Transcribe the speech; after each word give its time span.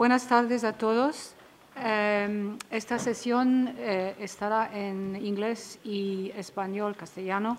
buenas 0.00 0.26
tardes 0.26 0.64
a 0.64 0.72
todos. 0.72 1.34
Em, 1.76 2.56
esta 2.70 2.98
sesión 2.98 3.74
eh, 3.76 4.16
estará 4.18 4.70
en 4.72 5.14
inglés 5.14 5.78
y 5.84 6.32
español, 6.34 6.96
castellano, 6.96 7.58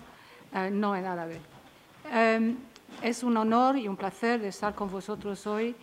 eh, 0.52 0.68
no 0.68 0.96
en 0.96 1.04
árabe. 1.06 1.38
Em, 2.10 2.56
es 3.00 3.22
un 3.22 3.36
honor 3.36 3.78
y 3.78 3.86
un 3.86 3.96
placer 3.96 4.44
estar 4.44 4.74
con 4.74 4.90
vosotros 4.90 5.46
hoy 5.46 5.76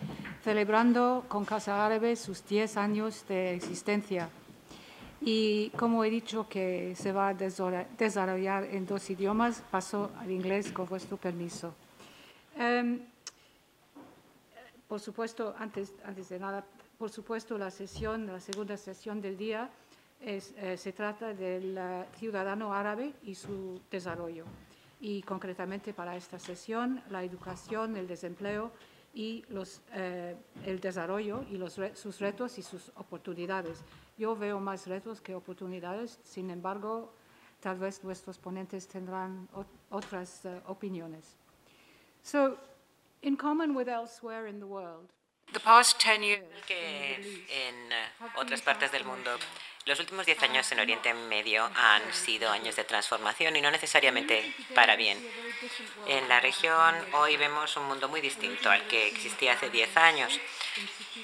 celebrando 0.44 1.24
con 1.30 1.46
Casa 1.46 1.86
Árabe 1.86 2.18
sus 2.18 2.46
10 2.46 2.76
años 2.76 3.24
de 3.30 3.56
existencia. 3.56 4.28
Y 5.22 5.70
como 5.78 6.04
he 6.04 6.10
dicho 6.10 6.50
que 6.50 6.94
se 6.98 7.14
va 7.14 7.30
a 7.30 7.34
desarrollar 7.34 8.66
en 8.66 8.86
dos 8.86 9.10
idiomas, 9.10 9.64
paso 9.72 10.12
al 10.20 10.30
inglés 10.30 10.74
con 10.74 10.88
vuestro 10.90 11.16
permiso. 11.16 11.74
Em, 12.58 13.00
por 14.90 15.00
supuesto, 15.00 15.54
antes, 15.60 15.94
de 16.30 16.40
nada, 16.40 16.66
por 16.98 17.12
supuesto, 17.12 17.60
la 17.60 17.70
sesión, 17.70 18.26
la 18.26 18.40
segunda 18.40 18.76
sesión 18.76 19.22
del 19.22 19.38
día 19.38 19.70
es, 20.20 20.52
eh, 20.58 20.78
se 20.78 20.92
trata 20.94 21.32
del 21.32 21.78
eh, 21.78 22.06
ciudadano 22.18 22.74
árabe 22.74 23.14
y 23.22 23.36
su 23.36 23.80
desarrollo. 23.92 24.46
Y 25.00 25.22
concretamente 25.22 25.94
para 25.94 26.18
esta 26.18 26.40
sesión, 26.40 27.04
la 27.12 27.24
educación, 27.24 27.96
el 27.98 28.08
desempleo 28.08 28.72
y 29.14 29.46
los, 29.50 29.80
eh, 29.94 30.36
el 30.66 30.80
desarrollo 30.80 31.46
y 31.52 31.58
los, 31.58 31.80
sus 31.94 32.20
retos 32.20 32.58
y 32.58 32.64
sus 32.64 32.90
oportunidades. 32.96 33.84
Yo 34.18 34.36
veo 34.36 34.60
más 34.60 34.88
retos 34.88 35.22
que 35.22 35.36
oportunidades, 35.36 36.20
sin 36.24 36.50
embargo, 36.50 37.14
tal 37.60 37.78
vez 37.78 38.04
nuestros 38.04 38.40
ponentes 38.40 38.88
tendrán 38.88 39.48
otras 39.92 40.48
opiniones. 40.66 41.38
So, 42.24 42.58
in 43.22 43.36
common 43.38 43.76
with 43.76 43.88
elsewhere 43.88 44.48
in 44.48 44.60
the 44.60 44.68
world, 44.68 45.12
the 45.54 45.60
past 45.60 46.00
10 46.00 46.24
years 46.24 46.44
que 46.68 47.16
en 47.50 47.92
uh, 47.92 48.40
otras 48.40 48.62
partes 48.62 48.92
del 48.92 49.04
mundo 49.04 49.32
los 49.86 50.00
últimos 50.00 50.26
diez 50.26 50.42
años 50.44 50.72
en 50.72 50.80
Oriente 50.80 51.14
Medio 51.14 51.70
han 51.76 52.14
sido 52.14 52.52
años 52.52 52.76
de 52.76 52.84
transformación 52.84 53.56
y 53.56 53.62
no 53.62 53.72
necesariamente 53.72 54.54
para 54.76 54.96
bien. 54.96 55.18
En 56.08 56.28
la 56.30 56.40
región 56.40 56.96
hoy 57.14 57.38
vemos 57.38 57.76
un 57.78 57.88
mundo 57.88 58.08
muy 58.08 58.22
distinto 58.22 58.70
al 58.70 58.88
que 58.88 59.08
existía 59.08 59.54
hace 59.54 59.70
diez 59.70 59.96
años 59.98 60.40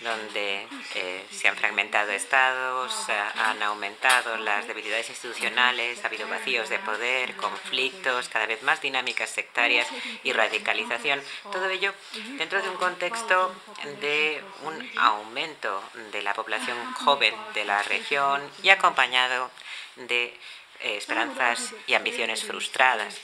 donde 0.01 0.67
eh, 0.95 1.25
se 1.31 1.47
han 1.47 1.55
fragmentado 1.55 2.11
estados, 2.11 2.93
han 3.35 3.61
aumentado 3.63 4.37
las 4.37 4.67
debilidades 4.67 5.09
institucionales, 5.09 6.03
ha 6.03 6.07
habido 6.07 6.27
vacíos 6.27 6.69
de 6.69 6.79
poder, 6.79 7.35
conflictos, 7.35 8.29
cada 8.29 8.45
vez 8.45 8.61
más 8.63 8.81
dinámicas 8.81 9.29
sectarias 9.29 9.87
y 10.23 10.33
radicalización. 10.33 11.21
Todo 11.51 11.69
ello 11.69 11.93
dentro 12.37 12.61
de 12.61 12.69
un 12.69 12.75
contexto 12.75 13.53
de 14.01 14.43
un 14.63 14.91
aumento 14.97 15.81
de 16.11 16.21
la 16.21 16.33
población 16.33 16.77
joven 16.93 17.33
de 17.53 17.65
la 17.65 17.81
región 17.83 18.41
y 18.63 18.69
acompañado 18.69 19.51
de 19.95 20.37
eh, 20.79 20.97
esperanzas 20.97 21.73
y 21.87 21.93
ambiciones 21.93 22.43
frustradas. 22.43 23.19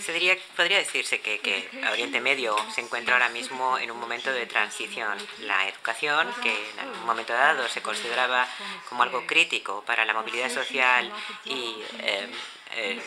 Se 0.00 0.38
podría 0.56 0.78
decirse 0.78 1.20
que, 1.20 1.40
que, 1.40 1.68
Oriente 1.90 2.20
Medio 2.20 2.56
se 2.74 2.80
encuentra 2.80 3.14
ahora 3.14 3.28
mismo 3.28 3.78
en 3.78 3.90
un 3.90 3.98
momento 3.98 4.32
de 4.32 4.46
transición. 4.46 5.18
La 5.40 5.68
educación, 5.68 6.32
que 6.42 6.54
en 6.80 6.88
un 6.88 7.04
momento 7.04 7.32
dado 7.32 7.68
se 7.68 7.82
consideraba 7.82 8.48
como 8.88 9.02
algo 9.02 9.26
crítico 9.26 9.82
para 9.84 10.04
la 10.04 10.14
movilidad 10.14 10.50
social 10.50 11.12
y 11.44 11.76
eh, 11.98 12.28
eh, 12.74 13.00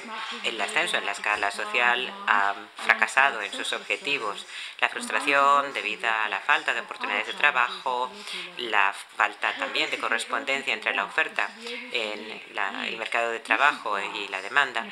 el 0.44 0.60
ascenso 0.62 0.98
en 0.98 1.06
la 1.06 1.12
escala 1.12 1.52
social 1.52 2.12
ha 2.28 2.56
fracasado 2.78 3.42
en 3.42 3.52
sus 3.52 3.74
objetivos. 3.74 4.46
La 4.80 4.90
frustración 4.90 5.74
debido 5.74 6.10
a 6.10 6.30
la 6.30 6.40
falta 6.40 6.74
de 6.74 6.82
oportunidades 6.82 7.28
de 7.28 7.34
trabajo, 7.34 8.12
la 8.58 8.94
falta 9.16 9.54
también 9.54 9.90
de 9.90 9.98
correspondencia 9.98 10.74
entre 10.74 10.94
la 10.94 11.06
oferta 11.06 11.50
en 11.92 12.42
el 12.86 12.98
mercado 12.98 13.32
de 13.32 13.40
trabajo 13.40 14.00
y 14.00 14.28
la 14.28 14.42
demanda, 14.42 14.86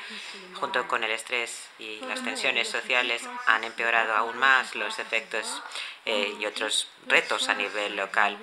junto 0.55 0.87
con 0.87 1.03
el 1.03 1.11
estrés 1.11 1.69
y 1.79 1.99
las 2.01 2.23
tensiones 2.23 2.67
sociales, 2.67 3.23
han 3.47 3.63
empeorado 3.63 4.15
aún 4.15 4.37
más 4.37 4.75
los 4.75 4.99
efectos 4.99 5.61
eh, 6.05 6.35
y 6.39 6.45
otros 6.45 6.87
retos 7.07 7.49
a 7.49 7.53
nivel 7.53 7.95
local. 7.95 8.37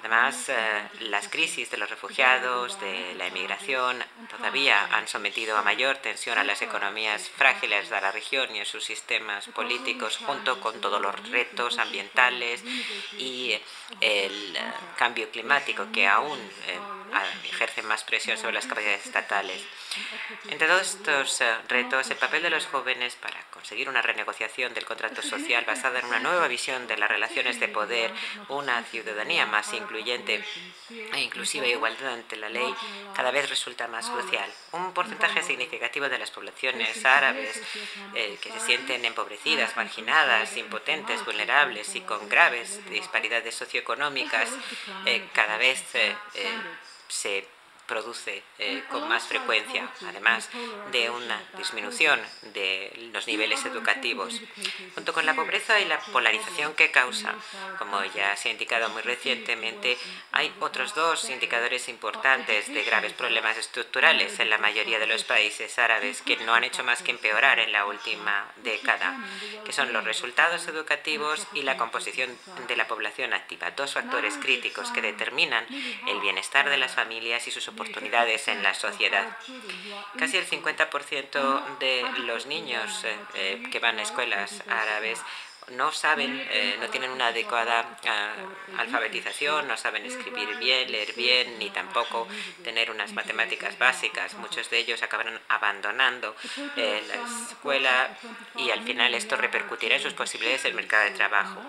Además, 0.00 0.48
eh, 0.48 0.88
las 1.00 1.28
crisis 1.28 1.70
de 1.70 1.76
los 1.76 1.90
refugiados, 1.90 2.80
de 2.80 3.14
la 3.14 3.26
emigración, 3.26 4.02
todavía 4.30 4.84
han 4.92 5.06
sometido 5.08 5.56
a 5.56 5.62
mayor 5.62 5.98
tensión 5.98 6.38
a 6.38 6.44
las 6.44 6.62
economías 6.62 7.28
frágiles 7.28 7.90
de 7.90 8.00
la 8.00 8.12
región 8.12 8.54
y 8.54 8.60
a 8.60 8.64
sus 8.64 8.84
sistemas 8.84 9.46
políticos, 9.48 10.16
junto 10.16 10.60
con 10.60 10.80
todos 10.80 11.00
los 11.00 11.30
retos 11.30 11.78
ambientales 11.78 12.62
y 13.18 13.56
el 14.00 14.56
eh, 14.56 14.60
cambio 14.96 15.30
climático 15.30 15.86
que 15.92 16.06
aún 16.06 16.38
ejerce 17.44 17.82
más 17.82 18.02
presión 18.04 18.36
sobre 18.36 18.54
las 18.54 18.66
capacidades 18.66 19.06
estatales. 19.06 19.62
Entre 20.48 20.66
todos 20.66 20.94
estos 20.94 21.40
retos, 21.68 22.10
el 22.10 22.16
papel 22.16 22.42
de 22.42 22.50
los 22.50 22.66
jóvenes 22.66 23.14
para 23.16 23.40
conseguir 23.50 23.88
una 23.88 24.02
renegociación 24.02 24.74
del 24.74 24.84
contrato 24.84 25.22
social 25.22 25.64
basada 25.64 26.00
en 26.00 26.06
una 26.06 26.18
nueva 26.18 26.48
visión 26.48 26.86
de 26.86 26.96
las 26.96 27.08
relaciones 27.08 27.60
de 27.60 27.68
poder, 27.68 28.12
una 28.48 28.82
ciudadanía 28.84 29.46
más 29.46 29.72
incluyente 29.72 30.44
e 30.90 31.20
inclusiva 31.20 31.66
igualdad 31.66 32.14
ante 32.14 32.36
la 32.36 32.48
ley, 32.48 32.74
cada 33.14 33.30
vez 33.30 33.48
resulta 33.48 33.86
más 33.88 34.08
crucial. 34.10 34.50
Un 34.72 34.92
porcentaje 34.92 35.42
significativo 35.42 36.08
de 36.08 36.18
las 36.18 36.30
poblaciones 36.30 37.04
árabes 37.04 37.62
eh, 38.14 38.36
que 38.40 38.50
se 38.50 38.60
sienten 38.60 39.04
empobrecidas, 39.04 39.76
marginadas, 39.76 40.56
impotentes, 40.56 41.24
vulnerables 41.24 41.94
y 41.94 42.00
con 42.00 42.28
graves 42.28 42.84
disparidades 42.90 43.54
socioeconómicas, 43.54 43.83
eh, 45.06 45.28
cada 45.32 45.56
vez 45.56 45.82
eh, 45.94 46.16
se 47.08 47.46
produce 47.86 48.42
eh, 48.58 48.82
con 48.90 49.08
más 49.08 49.24
frecuencia, 49.24 49.88
además 50.06 50.48
de 50.92 51.10
una 51.10 51.40
disminución 51.56 52.20
de 52.54 53.10
los 53.12 53.26
niveles 53.26 53.64
educativos, 53.64 54.40
junto 54.94 55.12
con 55.12 55.26
la 55.26 55.34
pobreza 55.34 55.80
y 55.80 55.84
la 55.84 55.98
polarización 55.98 56.74
que 56.74 56.90
causa. 56.90 57.34
Como 57.78 58.02
ya 58.04 58.36
se 58.36 58.48
ha 58.48 58.52
indicado 58.52 58.88
muy 58.90 59.02
recientemente, 59.02 59.98
hay 60.32 60.52
otros 60.60 60.94
dos 60.94 61.28
indicadores 61.30 61.88
importantes 61.88 62.72
de 62.72 62.82
graves 62.84 63.12
problemas 63.12 63.56
estructurales 63.56 64.38
en 64.40 64.50
la 64.50 64.58
mayoría 64.58 64.98
de 64.98 65.06
los 65.06 65.24
países 65.24 65.78
árabes 65.78 66.22
que 66.22 66.36
no 66.38 66.54
han 66.54 66.64
hecho 66.64 66.84
más 66.84 67.02
que 67.02 67.10
empeorar 67.10 67.58
en 67.58 67.72
la 67.72 67.86
última 67.86 68.46
década, 68.56 69.16
que 69.64 69.72
son 69.72 69.92
los 69.92 70.04
resultados 70.04 70.66
educativos 70.68 71.46
y 71.52 71.62
la 71.62 71.76
composición 71.76 72.36
de 72.68 72.76
la 72.76 72.86
población 72.86 73.32
activa, 73.32 73.70
dos 73.72 73.94
factores 73.94 74.34
críticos 74.38 74.90
que 74.90 75.02
determinan 75.02 75.66
el 76.08 76.20
bienestar 76.20 76.68
de 76.70 76.78
las 76.78 76.94
familias 76.94 77.46
y 77.46 77.50
sus 77.50 77.68
oportunidades 77.74 78.48
en 78.48 78.62
la 78.62 78.74
sociedad. 78.74 79.36
Casi 80.18 80.36
el 80.36 80.46
50% 80.46 81.78
de 81.78 82.04
los 82.24 82.46
niños 82.46 83.04
eh, 83.04 83.16
eh, 83.34 83.62
que 83.70 83.78
van 83.80 83.98
a 83.98 84.02
escuelas 84.02 84.62
árabes 84.68 85.20
no 85.72 85.92
saben, 85.92 86.46
eh, 86.50 86.76
no 86.78 86.88
tienen 86.90 87.10
una 87.10 87.28
adecuada 87.28 87.98
alfabetización, 88.76 89.66
no 89.66 89.78
saben 89.78 90.04
escribir 90.04 90.58
bien, 90.58 90.92
leer 90.92 91.14
bien, 91.14 91.58
ni 91.58 91.70
tampoco 91.70 92.28
tener 92.62 92.90
unas 92.90 93.14
matemáticas 93.14 93.78
básicas. 93.78 94.34
Muchos 94.34 94.68
de 94.68 94.78
ellos 94.78 95.02
acaban 95.02 95.40
abandonando 95.48 96.36
la 96.76 97.48
escuela 97.48 98.14
y 98.56 98.70
al 98.70 98.82
final 98.82 99.14
esto 99.14 99.36
repercutirá 99.36 99.96
en 99.96 100.02
sus 100.02 100.12
posibilidades 100.12 100.66
en 100.66 100.72
el 100.72 100.76
mercado 100.76 101.04
de 101.04 101.12
trabajo 101.12 101.62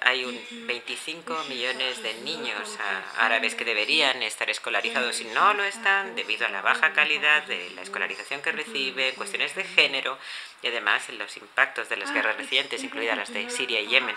hay 0.00 0.24
un 0.24 0.38
25 0.66 1.44
millones 1.48 2.02
de 2.02 2.14
niños 2.22 2.78
árabes 3.18 3.54
que 3.54 3.64
deberían 3.64 4.22
estar 4.22 4.48
escolarizados 4.50 5.20
y 5.20 5.24
no 5.26 5.54
lo 5.54 5.64
están 5.64 6.14
debido 6.14 6.46
a 6.46 6.50
la 6.50 6.62
baja 6.62 6.92
calidad 6.92 7.44
de 7.44 7.70
la 7.70 7.82
escolarización 7.82 8.40
que 8.42 8.52
reciben, 8.52 9.14
cuestiones 9.16 9.54
de 9.54 9.64
género 9.64 10.18
y 10.62 10.66
además 10.66 11.08
los 11.10 11.36
impactos 11.36 11.88
de 11.88 11.96
las 11.96 12.12
guerras 12.12 12.36
recientes, 12.36 12.82
incluidas 12.82 13.16
las 13.16 13.32
de 13.32 13.48
Siria 13.48 13.80
y 13.80 13.88
Yemen. 13.88 14.16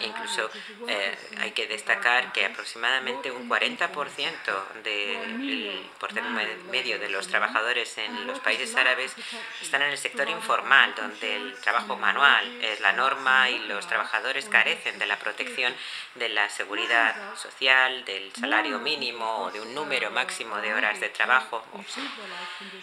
incluso 0.00 0.48
eh, 0.88 1.16
hay 1.40 1.50
que 1.52 1.66
destacar 1.66 2.32
que 2.32 2.44
aproximadamente 2.44 3.30
un 3.30 3.48
40% 3.48 4.82
del 4.84 5.90
porcentaje 5.98 6.56
medio 6.70 6.98
de 6.98 7.08
los 7.08 7.26
trabajadores 7.26 7.98
en 7.98 8.26
los 8.26 8.38
países 8.40 8.74
árabes 8.76 9.14
están 9.60 9.82
en 9.82 9.90
el 9.90 9.98
sector 9.98 10.28
informal, 10.28 10.94
donde 10.94 11.36
el 11.36 11.54
trabajo 11.60 11.96
manual 11.96 12.62
es 12.62 12.80
la 12.80 12.92
norma 12.92 13.50
y 13.50 13.58
los 13.66 13.86
trabajadores 13.92 14.46
carecen 14.48 14.98
de 14.98 15.04
la 15.04 15.18
protección 15.18 15.74
de 16.14 16.30
la 16.30 16.48
seguridad 16.48 17.14
social, 17.36 18.06
del 18.06 18.32
salario 18.32 18.78
mínimo 18.78 19.26
o 19.44 19.50
de 19.50 19.60
un 19.60 19.74
número 19.74 20.10
máximo 20.10 20.56
de 20.56 20.72
horas 20.72 20.98
de 20.98 21.10
trabajo. 21.10 21.62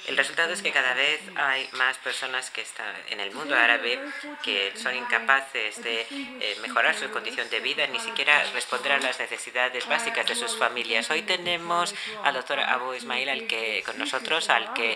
El 0.06 0.16
resultado 0.16 0.54
es 0.54 0.62
que 0.62 0.72
cada 0.72 0.94
vez 0.94 1.20
hay 1.36 1.68
más 1.74 1.98
personas 1.98 2.52
que 2.52 2.62
están 2.62 2.94
en 3.10 3.20
el 3.20 3.32
mundo 3.32 3.56
árabe 3.56 4.00
que 4.44 4.72
son 4.76 4.96
incapaces 4.96 5.82
de 5.82 6.06
eh, 6.12 6.58
mejorar 6.62 6.94
su 6.96 7.10
condición 7.10 7.50
de 7.50 7.60
vida, 7.60 7.88
ni 7.88 8.00
siquiera 8.00 8.44
responder 8.54 8.92
a 8.92 9.00
las 9.00 9.20
necesidades 9.20 9.88
básicas 9.88 10.28
de 10.28 10.36
sus 10.36 10.56
familias. 10.58 11.10
Hoy 11.10 11.24
tenemos 11.24 11.96
al 12.24 12.36
doctor 12.36 12.60
Abu 12.60 12.94
Ismail 12.94 13.30
al 13.30 13.48
que, 13.48 13.82
con 13.84 13.98
nosotros, 13.98 14.50
al 14.52 14.74
que 14.74 14.96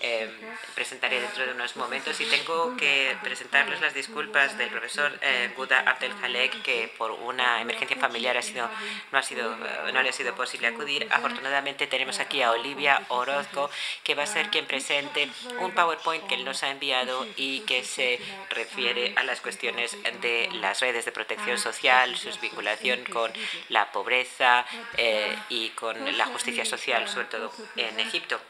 eh, 0.00 0.30
presentaré 0.74 1.20
dentro 1.22 1.46
de 1.46 1.52
unos 1.52 1.76
momentos. 1.76 2.20
Y 2.20 2.26
tengo 2.26 2.76
que 2.76 3.16
presentarles 3.22 3.80
las 3.80 3.94
disculpas 3.94 4.58
del 4.58 4.68
profesor 4.68 5.18
eh, 5.22 5.53
Guda 5.54 5.80
Abdelhalek, 5.80 6.62
que 6.62 6.92
por 6.98 7.10
una 7.10 7.60
emergencia 7.60 7.96
familiar 7.96 8.36
ha 8.36 8.42
sido, 8.42 8.68
no, 9.12 9.18
ha 9.18 9.22
sido, 9.22 9.56
no 9.92 10.02
le 10.02 10.08
ha 10.08 10.12
sido 10.12 10.34
posible 10.34 10.68
acudir. 10.68 11.06
Afortunadamente 11.10 11.86
tenemos 11.86 12.20
aquí 12.20 12.42
a 12.42 12.50
Olivia 12.50 13.02
Orozco, 13.08 13.70
que 14.02 14.14
va 14.14 14.24
a 14.24 14.26
ser 14.26 14.50
quien 14.50 14.66
presente 14.66 15.28
un 15.60 15.72
PowerPoint 15.72 16.26
que 16.26 16.34
él 16.34 16.44
nos 16.44 16.62
ha 16.62 16.70
enviado 16.70 17.26
y 17.36 17.60
que 17.60 17.84
se 17.84 18.20
refiere 18.50 19.14
a 19.16 19.24
las 19.24 19.40
cuestiones 19.40 19.96
de 20.20 20.48
las 20.54 20.80
redes 20.80 21.04
de 21.04 21.12
protección 21.12 21.58
social, 21.58 22.16
su 22.16 22.30
vinculación 22.40 23.04
con 23.04 23.32
la 23.68 23.90
pobreza 23.92 24.64
eh, 24.96 25.36
y 25.48 25.70
con 25.70 26.16
la 26.16 26.26
justicia 26.26 26.64
social, 26.64 27.08
sobre 27.08 27.26
todo 27.26 27.52
en 27.76 28.00
Egipto. 28.00 28.40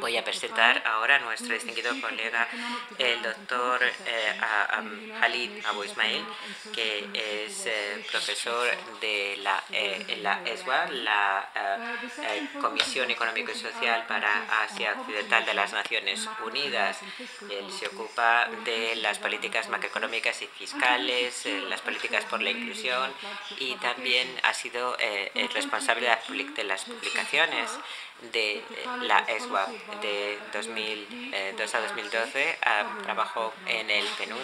Voy 0.00 0.16
a 0.16 0.24
presentar 0.24 0.82
ahora 0.86 1.16
a 1.16 1.18
nuestro 1.20 1.54
distinguido 1.54 1.92
colega, 2.00 2.48
el 2.98 3.22
doctor 3.22 3.80
eh, 3.82 4.40
Halid 5.20 5.64
Abu 5.66 5.84
Ismail, 5.84 6.24
que 6.72 7.08
es 7.12 7.66
eh, 7.66 8.04
profesor 8.10 8.68
de 9.00 9.36
la, 9.42 9.62
eh, 9.70 10.18
la 10.22 10.42
ESWA, 10.44 10.88
la 10.90 11.48
eh, 11.54 12.48
Comisión 12.60 13.10
Económica 13.10 13.52
y 13.52 13.54
Social 13.54 14.06
para 14.06 14.62
Asia 14.64 14.94
Occidental 14.98 15.44
de 15.44 15.54
las 15.54 15.72
Naciones 15.72 16.28
Unidas. 16.44 16.98
Él 17.50 17.70
se 17.70 17.86
ocupa 17.88 18.48
de 18.64 18.96
las 18.96 19.18
políticas 19.18 19.68
macroeconómicas 19.68 20.42
y 20.42 20.46
fiscales, 20.46 21.46
las 21.68 21.80
políticas 21.80 22.24
por 22.24 22.42
la 22.42 22.50
inclusión 22.50 23.12
y 23.58 23.74
también 23.76 24.28
ha 24.42 24.54
sido 24.54 24.96
el 24.98 25.48
responsable 25.50 26.08
de 26.56 26.64
las 26.64 26.84
publicaciones 26.84 27.70
de 28.32 28.62
la 29.02 29.18
ESWAP 29.18 29.68
de 30.00 30.38
2002 30.52 31.74
a 31.74 31.80
2012 31.80 32.58
trabajó 33.02 33.52
en 33.66 33.90
el 33.90 34.06
PNUD 34.06 34.38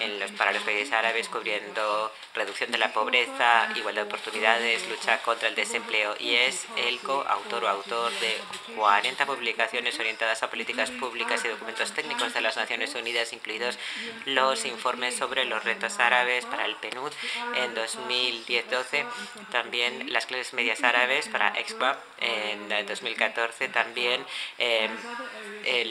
en 0.00 0.20
los, 0.20 0.32
para 0.32 0.52
los 0.52 0.62
países 0.62 0.92
árabes 0.92 1.28
cubriendo 1.28 2.12
reducción 2.34 2.72
de 2.72 2.78
la 2.78 2.92
pobreza, 2.92 3.68
igualdad 3.76 4.02
de 4.02 4.08
oportunidades, 4.08 4.88
lucha 4.88 5.18
contra 5.22 5.48
el 5.48 5.54
desempleo 5.54 6.16
y 6.18 6.34
es 6.34 6.66
el 6.76 6.98
coautor 7.00 7.64
o 7.64 7.68
autor 7.68 8.12
de 8.20 8.38
40 8.76 9.24
publicaciones 9.26 9.98
orientadas 9.98 10.42
a 10.42 10.50
políticas 10.50 10.90
públicas 10.90 11.44
y 11.44 11.48
documentos 11.48 11.92
técnicos 11.92 12.34
de 12.34 12.40
las 12.40 12.56
Naciones 12.56 12.94
Unidas, 12.94 13.32
incluidos 13.32 13.78
los 14.26 14.64
informes 14.64 15.16
sobre 15.16 15.44
los 15.44 15.62
retos 15.62 15.98
árabes 16.00 16.44
para 16.46 16.66
el 16.66 16.74
PNUD 16.76 17.12
en 17.56 17.74
2010-12, 17.74 19.06
también 19.50 20.12
las 20.12 20.26
clases 20.26 20.54
medias 20.54 20.82
árabes 20.82 21.28
para 21.28 21.48
EXPAP 21.50 21.98
en 22.20 22.68
2014 22.68 23.11
2014 23.12 23.68
también 23.68 24.24
eh, 24.58 24.88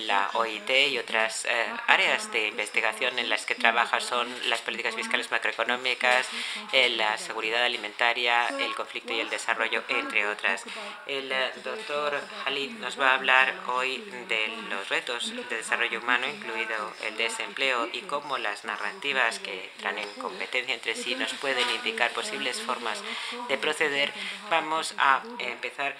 la 0.05 0.29
OIT 0.33 0.69
y 0.91 0.97
otras 0.97 1.45
eh, 1.45 1.49
áreas 1.87 2.31
de 2.31 2.47
investigación 2.47 3.17
en 3.19 3.29
las 3.29 3.45
que 3.45 3.55
trabaja 3.55 3.99
son 3.99 4.27
las 4.49 4.61
políticas 4.61 4.95
fiscales 4.95 5.31
macroeconómicas, 5.31 6.27
eh, 6.73 6.89
la 6.89 7.17
seguridad 7.17 7.63
alimentaria, 7.63 8.47
el 8.59 8.73
conflicto 8.75 9.13
y 9.13 9.19
el 9.19 9.29
desarrollo, 9.29 9.83
entre 9.87 10.27
otras. 10.27 10.63
El 11.07 11.33
doctor 11.63 12.19
Halid 12.45 12.71
nos 12.79 12.99
va 12.99 13.11
a 13.11 13.15
hablar 13.15 13.53
hoy 13.67 13.97
de 14.27 14.47
los 14.69 14.89
retos 14.89 15.33
de 15.49 15.55
desarrollo 15.55 15.99
humano, 15.99 16.27
incluido 16.27 16.93
el 17.05 17.17
desempleo 17.17 17.87
y 17.93 18.01
cómo 18.01 18.37
las 18.37 18.65
narrativas 18.65 19.39
que 19.39 19.71
entran 19.75 19.97
en 19.97 20.09
competencia 20.13 20.73
entre 20.73 20.95
sí 20.95 21.15
nos 21.15 21.33
pueden 21.35 21.69
indicar 21.69 22.11
posibles 22.11 22.61
formas 22.61 23.01
de 23.47 23.57
proceder. 23.57 24.11
Vamos 24.49 24.93
a 24.97 25.21
empezar 25.39 25.95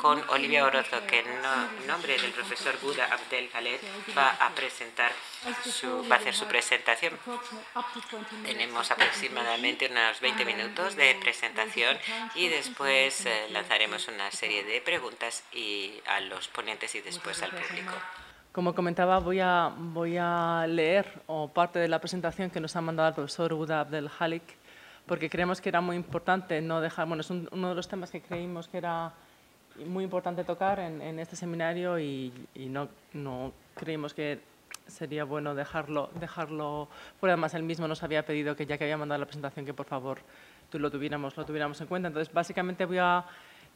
con 0.00 0.22
Olivia 0.28 0.65
Que 0.66 1.20
en 1.20 1.86
nombre 1.86 2.18
del 2.18 2.32
profesor 2.32 2.74
Buda 2.82 3.04
Abdel 3.04 3.48
Khaled 3.50 3.78
va 4.18 4.30
a 4.30 4.50
presentar 4.50 5.12
su, 5.62 6.04
va 6.10 6.16
a 6.16 6.18
hacer 6.18 6.34
su 6.34 6.44
presentación. 6.46 7.12
Tenemos 8.44 8.90
aproximadamente 8.90 9.88
unos 9.88 10.20
20 10.20 10.44
minutos 10.44 10.96
de 10.96 11.16
presentación 11.20 11.96
y 12.34 12.48
después 12.48 13.26
eh, 13.26 13.46
lanzaremos 13.52 14.08
una 14.08 14.28
serie 14.32 14.64
de 14.64 14.80
preguntas 14.80 15.44
y 15.52 15.92
a 16.04 16.18
los 16.20 16.48
ponentes 16.48 16.92
y 16.96 17.00
después 17.00 17.40
al 17.44 17.50
público. 17.50 17.92
Como 18.50 18.74
comentaba, 18.74 19.20
voy 19.20 19.38
a, 19.38 19.72
voy 19.76 20.16
a 20.18 20.66
leer 20.66 21.22
o 21.28 21.46
parte 21.46 21.78
de 21.78 21.86
la 21.86 22.00
presentación 22.00 22.50
que 22.50 22.58
nos 22.58 22.74
ha 22.74 22.80
mandado 22.80 23.10
el 23.10 23.14
profesor 23.14 23.54
Buda 23.54 23.80
Abdel 23.80 24.10
Halik, 24.18 24.42
porque 25.06 25.30
creemos 25.30 25.60
que 25.60 25.68
era 25.68 25.80
muy 25.80 25.94
importante 25.94 26.60
no 26.60 26.80
dejar, 26.80 27.06
bueno, 27.06 27.20
es 27.20 27.30
uno 27.30 27.68
de 27.68 27.74
los 27.76 27.86
temas 27.86 28.10
que 28.10 28.20
creímos 28.20 28.66
que 28.66 28.78
era 28.78 29.14
muy 29.84 30.04
importante 30.04 30.44
tocar 30.44 30.78
en, 30.78 31.18
este 31.18 31.36
seminario 31.36 31.98
y, 31.98 32.32
no, 32.54 32.88
no, 33.12 33.52
creímos 33.74 34.14
que 34.14 34.40
sería 34.86 35.24
bueno 35.24 35.54
dejarlo, 35.54 36.10
dejarlo 36.20 36.88
fuera. 37.18 37.34
Además, 37.34 37.54
él 37.54 37.62
mismo 37.62 37.88
nos 37.88 38.02
había 38.02 38.24
pedido 38.24 38.56
que 38.56 38.66
ya 38.66 38.78
que 38.78 38.84
había 38.84 38.96
mandado 38.96 39.20
la 39.20 39.26
presentación 39.26 39.66
que 39.66 39.74
por 39.74 39.86
favor 39.86 40.18
tú 40.70 40.78
lo 40.78 40.90
tuviéramos, 40.90 41.36
lo 41.36 41.44
tuviéramos 41.44 41.80
en 41.80 41.86
cuenta. 41.86 42.08
Entonces, 42.08 42.32
básicamente 42.32 42.84
voy 42.84 42.98
a 42.98 43.24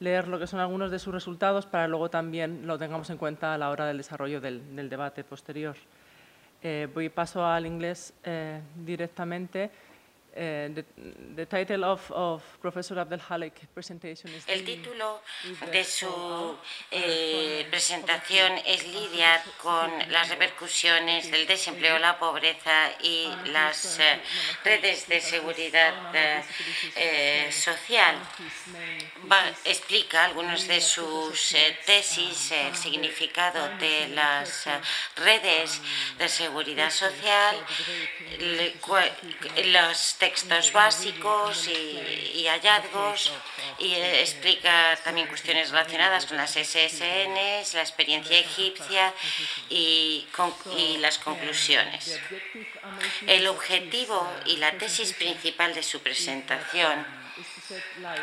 leer 0.00 0.28
lo 0.28 0.38
que 0.38 0.46
son 0.46 0.60
algunos 0.60 0.90
de 0.90 0.98
sus 0.98 1.12
resultados 1.12 1.66
para 1.66 1.86
luego 1.86 2.08
también 2.08 2.66
lo 2.66 2.78
tengamos 2.78 3.10
en 3.10 3.18
cuenta 3.18 3.54
a 3.54 3.58
la 3.58 3.70
hora 3.70 3.86
del 3.86 3.98
desarrollo 3.98 4.40
del, 4.40 4.88
debate 4.88 5.24
posterior. 5.24 5.76
Eh, 6.62 6.88
voy 6.92 7.08
paso 7.08 7.44
al 7.44 7.66
inglés 7.66 8.14
eh, 8.24 8.60
directamente. 8.76 9.70
El 14.46 14.64
título 14.64 15.22
de 15.72 15.84
su 15.84 16.56
eh, 16.90 17.66
presentación 17.70 18.52
es 18.64 18.86
lidiar 18.86 19.42
con 19.60 19.90
las 20.10 20.28
repercusiones 20.28 21.30
del 21.30 21.46
desempleo, 21.46 21.98
la 21.98 22.18
pobreza 22.18 22.90
y 23.02 23.28
las 23.46 23.98
eh, 23.98 24.20
redes 24.64 25.08
de 25.08 25.20
seguridad 25.20 25.94
eh, 26.14 27.48
social. 27.50 28.16
explica 29.64 30.26
algunos 30.26 30.68
de 30.68 30.80
sus 30.80 31.56
tesis, 31.86 32.52
el 32.52 32.76
significado 32.76 33.68
de 33.78 34.08
las 34.08 34.66
redes 35.16 35.80
de 36.18 36.28
seguridad 36.28 36.90
social, 36.90 37.56
los 39.64 40.19
textos 40.20 40.72
básicos 40.72 41.66
y, 41.66 42.46
hallazgos 42.46 43.32
y 43.78 43.94
explica 43.94 44.96
también 45.02 45.26
cuestiones 45.26 45.70
relacionadas 45.70 46.26
con 46.26 46.36
las 46.36 46.52
SSNs, 46.52 47.74
la 47.74 47.80
experiencia 47.80 48.38
egipcia 48.38 49.14
y, 49.68 50.26
y 50.76 50.98
las 50.98 51.18
conclusiones. 51.18 52.20
El 53.26 53.46
objetivo 53.48 54.30
y 54.44 54.56
la 54.58 54.72
tesis 54.72 55.14
principal 55.14 55.74
de 55.74 55.82
su 55.82 56.00
presentación 56.00 57.19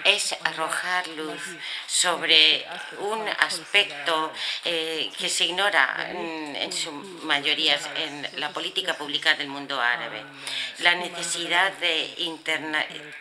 es 0.04 0.36
arrojar 0.44 1.08
luz 1.10 1.42
sobre 1.86 2.66
un 3.00 3.28
aspecto 3.28 4.32
eh, 4.66 5.10
que 5.18 5.30
se 5.30 5.46
ignora 5.46 6.10
en, 6.12 6.72
su 6.72 6.92
mayoría 7.24 7.80
en 7.96 8.40
la 8.40 8.50
política 8.52 8.94
pública 8.96 9.36
del 9.36 9.48
mundo 9.48 9.80
árabe, 9.80 10.24
la 10.80 10.96
necesidad 10.96 11.72
de 11.74 12.14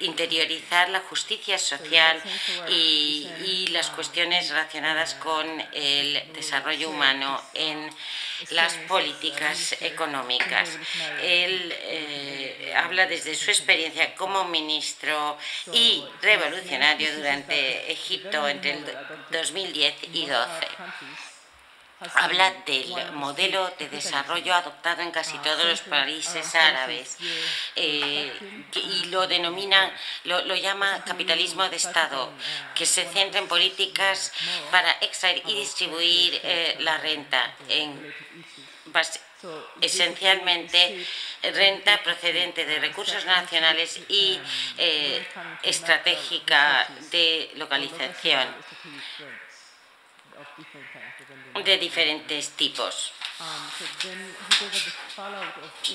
interiorizar 0.00 0.88
la 0.90 1.00
justicia 1.00 1.58
social 1.58 2.20
y, 2.68 3.28
y 3.44 3.66
las 3.68 3.90
cuestiones 3.90 4.50
relacionadas 4.50 5.14
con 5.14 5.46
el 5.72 6.32
desarrollo 6.32 6.90
humano 6.90 7.40
en 7.54 7.90
las 8.50 8.74
políticas 8.88 9.76
económicas. 9.80 10.78
Él 11.22 11.74
eh, 11.78 12.72
habla 12.76 13.06
desde 13.06 13.34
su 13.34 13.50
experiencia 13.50 14.14
como 14.14 14.44
ministro 14.44 15.38
y 15.72 16.04
revolucionario 16.22 17.14
durante 17.16 17.92
Egipto 17.92 18.48
entre 18.48 18.72
el 18.72 18.84
2010 19.30 19.94
y 20.12 20.26
2012 20.26 21.35
habla 22.14 22.52
del 22.66 23.12
modelo 23.12 23.72
de 23.78 23.88
desarrollo 23.88 24.54
adoptado 24.54 25.02
en 25.02 25.10
casi 25.10 25.38
todos 25.38 25.64
los 25.64 25.80
países 25.80 26.54
árabes 26.54 27.16
eh, 27.74 28.32
y 28.74 29.06
lo 29.06 29.26
denomina, 29.26 29.90
lo, 30.24 30.54
llama 30.56 31.02
capitalismo 31.04 31.68
de 31.68 31.76
Estado, 31.76 32.30
que 32.74 32.84
se 32.84 33.04
centra 33.06 33.40
en 33.40 33.48
políticas 33.48 34.32
para 34.70 34.90
extraer 35.00 35.42
y 35.46 35.54
distribuir 35.54 36.38
eh, 36.42 36.76
la 36.80 36.98
renta 36.98 37.54
en 37.68 38.14
esencialmente 39.80 41.06
renta 41.42 42.02
procedente 42.02 42.64
de 42.64 42.78
recursos 42.78 43.24
nacionales 43.26 44.00
y 44.08 44.40
eh, 44.78 45.26
estratégica 45.62 46.88
de 47.10 47.50
localización 47.56 48.48
de 51.64 51.78
diferentes 51.78 52.50
tipos. 52.50 53.12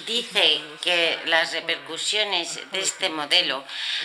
Dice 0.05 0.61
que 0.81 1.19
las 1.25 1.53
repercusiones 1.53 2.71
de 2.71 2.79
este 2.79 3.09
modelo 3.09 3.63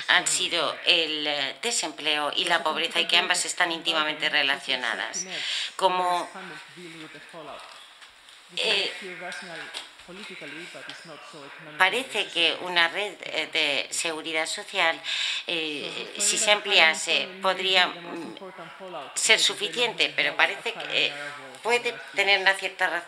han 0.08 0.26
sido 0.26 0.74
el 0.86 1.26
eh, 1.26 1.56
desempleo 1.60 2.32
y 2.34 2.44
la 2.44 2.62
pobreza 2.62 3.00
y 3.00 3.06
que 3.06 3.18
ambas 3.18 3.44
están 3.44 3.72
íntimamente 3.72 4.28
relacionadas. 4.30 5.26
Como 5.76 6.28
eh, 8.56 8.92
Parece 11.78 12.26
que 12.28 12.56
una 12.60 12.86
red 12.88 13.14
eh, 13.22 13.48
de 13.52 13.86
seguridad 13.92 14.46
social, 14.46 15.00
eh, 15.46 16.14
si 16.18 16.38
se 16.38 16.52
ampliase, 16.52 17.28
podría 17.42 17.88
mm, 17.88 18.36
ser 19.14 19.40
suficiente, 19.40 20.12
pero 20.14 20.36
parece 20.36 20.72
que 20.72 21.12
puede 21.62 21.92
tener 22.14 22.40
una 22.40 22.54
cierta 22.54 23.04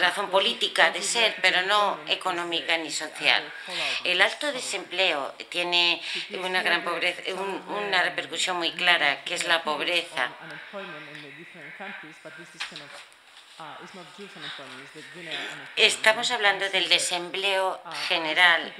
razón 0.00 0.30
política 0.30 0.90
de 0.90 1.02
ser, 1.02 1.36
pero 1.40 1.62
no 1.62 2.00
económica 2.08 2.76
ni 2.78 2.90
social. 2.90 3.44
El 4.02 4.20
alto 4.20 4.50
desempleo 4.50 5.34
tiene 5.50 6.02
una 6.42 6.62
gran 6.62 6.82
pobreza, 6.82 7.22
una 7.68 8.02
repercusión 8.02 8.56
muy 8.56 8.72
clara, 8.72 9.22
que 9.24 9.34
es 9.34 9.46
la 9.46 9.62
pobreza. 9.62 10.32
Estamos 15.76 16.30
hablando 16.30 16.68
del 16.68 16.88
desempleo 16.88 17.80
general, 18.08 18.74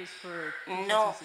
no 0.67 1.17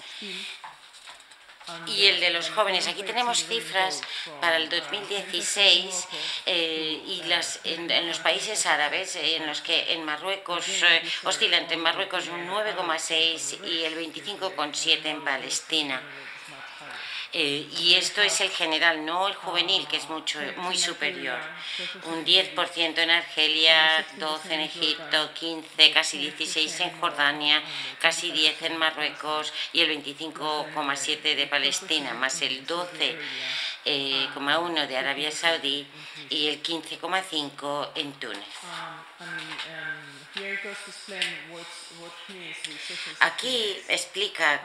y 1.88 2.08
el 2.08 2.20
de 2.20 2.32
los 2.32 2.50
jóvenes. 2.50 2.88
Aquí 2.88 3.04
tenemos 3.04 3.46
cifras 3.46 4.02
para 4.40 4.58
el 4.58 4.70
2016 4.70 6.08
eh, 6.46 7.04
y 7.06 7.24
las, 7.24 7.60
en, 7.64 8.08
los 8.08 8.20
países 8.20 8.66
árabes, 8.66 9.16
eh, 9.16 9.38
en 9.38 9.48
los 9.48 9.62
que 9.62 9.94
en 9.94 10.04
Marruecos 10.04 10.68
eh, 10.68 11.02
oscila 11.24 11.58
entre 11.58 11.78
Marruecos 11.78 12.28
un 12.28 12.48
9,6 12.48 13.66
y 13.66 13.84
el 13.84 13.96
25,7 13.96 15.06
en 15.06 15.24
Palestina. 15.24 16.02
Eh, 17.34 17.66
y 17.80 17.94
esto 17.94 18.22
es 18.22 18.42
el 18.42 18.50
general, 18.50 19.06
no 19.06 19.28
el 19.28 19.36
juvenil, 19.36 19.88
que 19.88 19.96
es 19.96 20.10
mucho, 20.10 20.38
muy 20.58 20.78
superior. 20.78 21.40
Un 22.04 22.26
10% 22.26 22.98
en 22.98 23.10
Argelia, 23.10 24.06
12 24.18 24.54
en 24.54 24.60
Egipto, 24.60 25.34
15, 25.34 25.92
casi 25.92 26.18
16 26.18 26.80
en 26.82 27.00
Jordania, 27.00 27.64
casi 28.00 28.32
10 28.32 28.64
en 28.64 28.78
Marruecos 28.78 29.54
y 29.72 29.80
el 29.80 30.04
25,7 30.04 31.36
de 31.36 31.48
Palestina, 31.48 32.14
más 32.16 32.42
el 32.42 32.68
12,1 32.68 33.18
eh, 33.86 34.28
de 34.88 34.98
Arabia 34.98 35.32
Saudí 35.32 35.88
y 36.30 36.50
el 36.50 36.62
15,5 36.62 37.92
en 37.96 38.12
Túnez. 38.14 38.46
Aquí 43.20 43.84
explica 43.88 44.62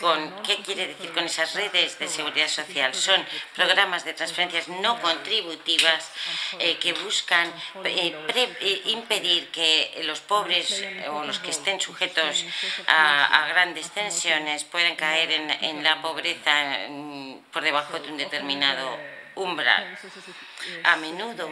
con 0.00 0.42
qué 0.42 0.56
quiere 0.62 0.88
decir 0.88 1.12
con 1.12 1.24
esas 1.24 1.54
redes 1.54 1.98
de 1.98 2.08
seguridad 2.08 2.48
social. 2.48 2.94
Son 2.94 3.24
programas 3.54 4.04
de 4.04 4.14
transferencias 4.14 4.68
no 4.68 5.00
contributivas 5.00 6.10
eh, 6.58 6.78
que 6.78 6.92
buscan 6.94 7.52
eh, 7.84 8.16
eh, 8.34 8.82
impedir 8.86 9.48
que 9.50 10.02
los 10.04 10.20
pobres 10.20 10.82
o 11.10 11.24
los 11.24 11.38
que 11.40 11.50
estén 11.50 11.80
sujetos 11.80 12.44
a, 12.86 13.46
grandes 13.48 13.90
tensiones 13.90 14.64
puedan 14.64 14.96
caer 14.96 15.30
en, 15.30 15.82
la 15.82 16.00
pobreza 16.00 16.52
por 17.52 17.62
debajo 17.62 17.98
de 17.98 18.08
un 18.10 18.16
determinado 18.16 18.98
umbral. 19.34 19.98
A 20.84 20.96
menudo 20.96 21.48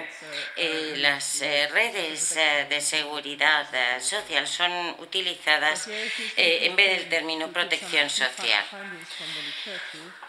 eh, 0.56 0.94
las 0.96 1.42
eh, 1.42 1.68
redes 1.72 2.36
eh, 2.36 2.66
de 2.68 2.80
seguridad 2.80 3.68
social 4.00 4.46
son 4.46 4.72
utilizadas 4.98 5.88
en 6.36 6.76
vez 6.76 6.98
del 6.98 7.08
término 7.08 7.48
protección 7.48 8.08
social. 8.08 8.64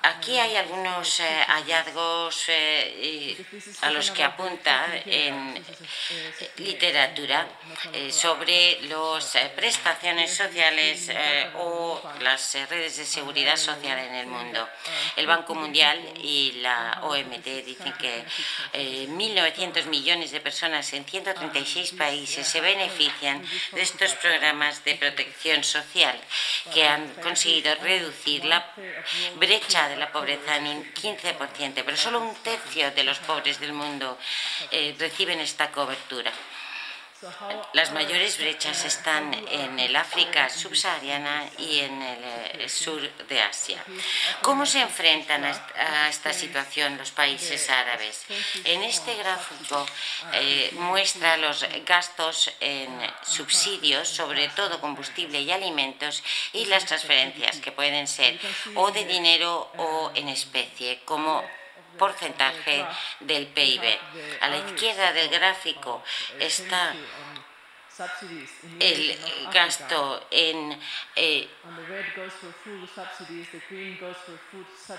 Aquí 0.03 0.37
hay 0.39 0.55
algunos 0.55 1.21
hallazgos 1.47 2.47
a 3.81 3.91
los 3.91 4.11
que 4.11 4.23
apunta 4.23 4.87
en 5.05 5.63
literatura 6.57 7.47
sobre 8.09 8.81
las 8.81 9.37
prestaciones 9.55 10.33
sociales 10.33 11.09
o 11.55 12.01
las 12.21 12.53
redes 12.69 12.97
de 12.97 13.05
seguridad 13.05 13.57
social 13.57 13.99
en 13.99 14.15
el 14.15 14.27
mundo. 14.27 14.67
El 15.15 15.27
Banco 15.27 15.55
Mundial 15.55 15.99
y 16.23 16.53
la 16.61 16.99
OMT 17.03 17.45
dicen 17.65 17.93
que 17.93 18.23
1.900 18.73 19.77
eh, 19.77 19.85
millones 19.89 20.31
de 20.31 20.39
personas 20.39 20.93
en 20.93 21.05
136 21.05 21.91
países 21.93 22.47
se 22.47 22.61
benefician 22.61 23.43
de 23.71 23.81
estos 23.81 24.13
programas 24.15 24.83
de 24.83 24.95
protección 24.95 25.63
social 25.63 26.17
que 26.73 26.87
han 26.87 27.07
conseguido 27.15 27.75
reducir 27.75 28.45
la 28.45 28.73
brecha 29.35 29.89
de 29.89 29.97
la 29.97 30.11
pobreza 30.11 30.57
en 30.57 30.67
un 30.67 30.93
15%, 30.93 31.83
pero 31.85 31.97
solo 31.97 32.21
un 32.21 32.35
tercio 32.35 32.91
de 32.91 33.03
los 33.03 33.19
pobres 33.19 33.59
del 33.59 33.73
mundo 33.73 34.17
eh, 34.71 34.95
reciben 34.97 35.39
esta 35.39 35.71
cobertura. 35.71 36.31
Las 37.73 37.91
mayores 37.91 38.39
brechas 38.39 38.83
están 38.83 39.31
en 39.33 39.79
el 39.79 39.95
África 39.95 40.49
subsahariana 40.49 41.45
y 41.59 41.79
en 41.79 42.01
el 42.01 42.61
eh, 42.61 42.69
sur 42.69 42.99
de 43.27 43.41
Asia. 43.41 43.83
¿Cómo 44.41 44.65
se 44.65 44.81
enfrentan 44.81 45.45
a 45.45 46.09
esta 46.09 46.33
situación 46.33 46.97
los 46.97 47.11
países 47.11 47.69
árabes? 47.69 48.25
En 48.63 48.81
este 48.81 49.15
gráfico 49.15 49.85
eh, 50.33 50.71
muestra 50.73 51.37
los 51.37 51.63
gastos 51.85 52.51
en 52.59 52.89
subsidios, 53.23 54.07
sobre 54.07 54.49
todo 54.49 54.81
combustible 54.81 55.41
y 55.41 55.51
alimentos, 55.51 56.23
y 56.53 56.65
las 56.65 56.85
transferencias 56.85 57.57
que 57.57 57.71
pueden 57.71 58.07
ser 58.07 58.39
o 58.73 58.91
de 58.91 59.05
dinero 59.05 59.71
o 59.77 60.11
en 60.15 60.27
especie, 60.27 61.01
como 61.05 61.43
porcentaje 62.01 62.83
del 63.19 63.45
PIB. 63.45 63.83
A 64.41 64.47
la 64.49 64.57
izquierda 64.57 65.13
del 65.13 65.29
gráfico 65.29 66.03
está 66.39 66.95
el 68.79 69.19
gasto 69.53 70.25
en 70.31 70.79
eh, 71.15 71.47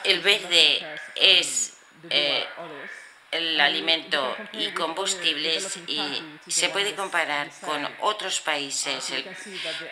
el 0.04 0.20
verde 0.20 0.98
es 1.16 1.76
eh, 2.08 2.46
el 3.32 3.60
alimento 3.60 4.36
y 4.52 4.70
combustibles 4.70 5.80
y 5.88 6.22
se 6.46 6.68
puede 6.68 6.94
comparar 6.94 7.50
con 7.62 7.88
otros 8.02 8.40
países 8.40 9.12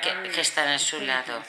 que 0.02 0.40
están 0.40 0.68
a 0.68 0.78
su 0.78 1.00
lado 1.00 1.42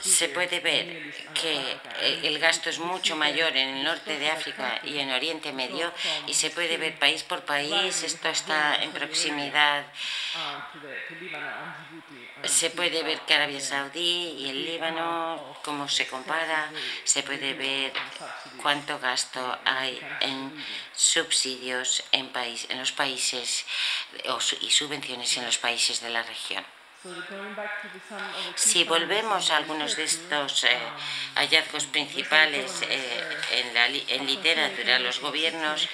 se 0.00 0.28
puede 0.28 0.60
ver 0.60 1.12
que 1.34 1.54
eh, 2.00 2.20
el 2.24 2.38
gasto 2.38 2.70
es 2.70 2.78
mucho 2.78 3.16
mayor 3.16 3.56
en 3.56 3.76
el 3.76 3.84
norte 3.84 4.18
de 4.18 4.30
África 4.30 4.80
y 4.84 4.98
en 4.98 5.10
Oriente 5.10 5.52
Medio 5.52 5.92
y 6.26 6.34
se 6.34 6.50
puede 6.50 6.76
ver 6.76 6.98
país 6.98 7.22
por 7.22 7.44
país, 7.44 8.02
esto 8.02 8.28
está 8.28 8.82
en 8.82 8.92
proximidad. 8.92 9.84
Se 12.44 12.70
puede 12.70 13.02
ver 13.02 13.20
que 13.20 13.34
Arabia 13.34 13.60
Saudí 13.60 14.36
y 14.38 14.50
el 14.50 14.64
Líbano, 14.64 15.56
cómo 15.62 15.88
se 15.88 16.06
compara, 16.06 16.70
se 17.04 17.22
puede 17.22 17.54
ver 17.54 17.92
cuánto 18.60 18.98
gasto 18.98 19.58
hay 19.64 20.00
en 20.20 20.64
subsidios 20.94 22.04
en, 22.12 22.28
país, 22.28 22.66
en 22.68 22.78
los 22.78 22.92
países 22.92 23.64
y 24.60 24.70
subvenciones 24.70 25.36
en 25.36 25.46
los 25.46 25.58
países 25.58 26.00
de 26.00 26.10
la 26.10 26.22
región. 26.22 26.64
Si 28.54 28.84
volvemos 28.84 29.50
a 29.50 29.56
algunos 29.58 29.96
de 29.96 30.04
estos 30.04 30.64
eh, 30.64 30.78
hallazgos 31.34 31.84
principales 31.86 32.80
eh, 32.82 34.06
en, 34.08 34.26
literatura, 34.26 34.98
los 34.98 35.20
gobiernos 35.20 35.88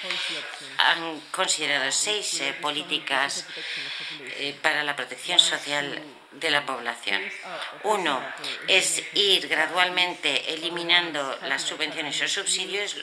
han 0.77 1.19
considerado 1.31 1.91
seis 1.91 2.39
eh, 2.39 2.53
políticas 2.61 3.45
para 4.61 4.83
la 4.83 4.95
protección 4.95 5.39
social 5.39 6.01
de 6.31 6.49
la 6.49 6.65
población. 6.65 7.21
Uno 7.83 8.21
es 8.67 9.03
ir 9.13 9.47
gradualmente 9.47 10.53
eliminando 10.53 11.37
las 11.43 11.63
subvenciones 11.63 12.21
o 12.21 12.27
subsidios. 12.27 12.95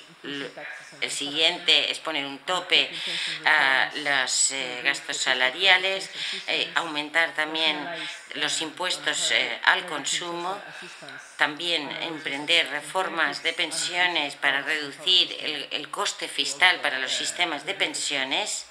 El 1.01 1.11
siguiente 1.11 1.91
es 1.91 1.99
poner 1.99 2.25
un 2.25 2.39
tope 2.41 2.91
a 3.45 3.91
los 3.97 4.51
eh, 4.53 4.81
gastos 4.83 5.19
salariales, 5.19 6.11
eh, 6.47 6.71
aumentar 6.75 7.35
también 7.35 7.79
los 8.35 8.61
impuestos 8.63 9.31
eh, 9.31 9.61
al 9.65 9.85
consumo, 9.87 10.59
también 11.37 11.91
emprender 12.03 12.69
reformas 12.71 13.43
de 13.43 13.53
pensiones 13.53 14.37
para 14.37 14.63
reducir 14.63 15.37
el, 15.41 15.69
el 15.71 15.91
coste 15.91 16.29
fiscal 16.29 16.81
para 16.81 16.99
los 16.99 17.13
sistemas 17.13 17.67
de 17.67 17.75
pensiones. 17.75 18.65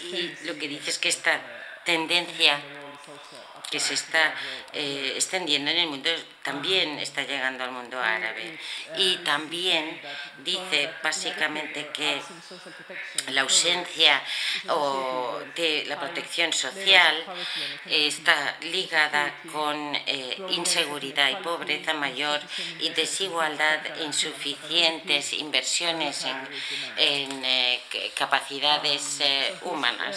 Y 0.00 0.46
lo 0.46 0.58
que 0.58 0.68
dice 0.68 0.90
es 0.90 0.98
que 0.98 1.10
esta 1.10 1.40
tendencia 1.88 2.60
que 3.70 3.80
se 3.80 3.94
está 3.94 4.34
eh, 4.72 5.12
extendiendo 5.14 5.70
en 5.70 5.78
el 5.78 5.88
mundo 5.88 6.10
también 6.42 6.98
está 6.98 7.22
llegando 7.22 7.64
al 7.64 7.70
mundo 7.70 8.00
árabe. 8.00 8.58
Y 8.96 9.16
también 9.18 10.00
dice 10.38 10.90
básicamente 11.02 11.88
que 11.88 12.20
la 13.28 13.42
ausencia 13.42 14.22
de 15.54 15.84
la 15.86 15.98
protección 15.98 16.52
social 16.52 17.14
está 17.86 18.56
ligada 18.62 19.34
con 19.52 19.76
eh, 19.94 20.38
inseguridad 20.50 21.28
y 21.30 21.36
pobreza 21.36 21.92
mayor 21.92 22.40
y 22.80 22.88
desigualdad, 22.90 23.80
insuficientes 24.00 25.32
inversiones 25.34 26.24
en, 26.24 26.38
en 26.96 27.44
eh, 27.44 27.80
capacidades 28.14 29.20
humanas. 29.62 30.16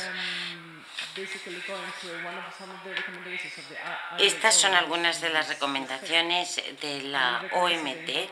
Estas 4.18 4.56
son 4.56 4.74
algunas 4.74 5.20
de 5.20 5.30
las 5.30 5.48
recomendaciones 5.50 6.62
de 6.82 7.02
la 7.04 7.44
OMT 7.52 8.30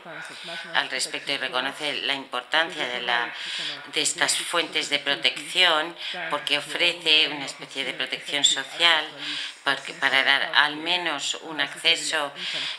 al 0.74 0.90
respecto 0.90 1.32
y 1.32 1.36
reconoce 1.36 2.00
la 2.02 2.14
importancia 2.14 2.86
de, 2.86 3.02
la, 3.02 3.32
de 3.92 4.00
estas 4.00 4.36
fuentes 4.38 4.88
de 4.88 4.98
protección 4.98 5.94
porque 6.30 6.58
ofrece 6.58 7.28
una 7.28 7.44
especie 7.44 7.84
de 7.84 7.92
protección 7.92 8.44
social 8.44 9.04
para 9.62 10.24
dar 10.24 10.52
al 10.54 10.76
menos 10.76 11.34
un 11.42 11.60
acceso 11.60 12.32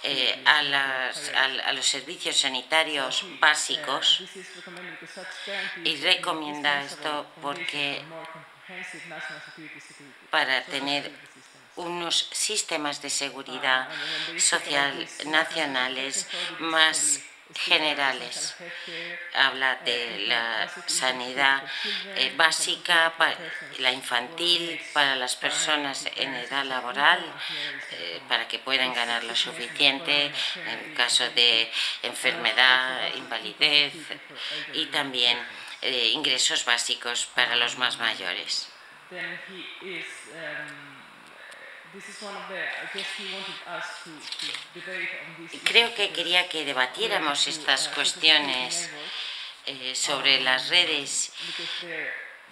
eh, 0.03 0.41
a, 0.45 0.59
a, 0.59 1.73
los 1.73 1.85
servicios 1.85 2.37
sanitarios 2.37 3.23
básicos. 3.39 4.23
y 5.83 5.95
recomienda 5.97 6.81
esto 6.81 7.27
porque 7.41 8.03
para 10.29 10.63
tener 10.65 11.11
unos 11.75 12.29
sistemas 12.31 13.01
de 13.01 13.09
seguridad 13.09 13.87
social 14.37 15.07
nacionales 15.25 16.27
más 16.59 17.21
generales. 17.55 18.55
Habla 19.33 19.75
de 19.83 20.19
la 20.27 20.69
sanidad 20.85 21.63
eh, 22.15 22.33
básica, 22.35 23.13
la 23.79 23.91
infantil, 23.91 24.79
para 24.93 25.15
las 25.15 25.35
personas 25.35 26.05
en 26.15 26.33
edad 26.33 26.65
laboral, 26.65 27.23
eh, 27.91 28.21
para 28.27 28.47
que 28.47 28.59
puedan 28.59 28.93
ganar 28.93 29.23
lo 29.23 29.35
suficiente 29.35 30.31
en 30.55 30.93
caso 30.95 31.29
de 31.31 31.71
enfermedad, 32.03 33.13
invalidez 33.15 33.93
y 34.73 34.85
también 34.87 35.37
eh, 35.81 36.11
ingresos 36.13 36.63
básicos 36.65 37.27
para 37.35 37.55
los 37.55 37.77
más 37.77 37.97
mayores. 37.97 38.67
Creo 45.63 45.93
que 45.95 46.11
quería 46.11 46.47
que 46.47 46.63
debatiéramos 46.63 47.47
estas 47.47 47.89
cuestiones 47.89 48.89
eh, 49.65 49.93
sobre 49.95 50.39
las 50.41 50.69
redes 50.69 51.33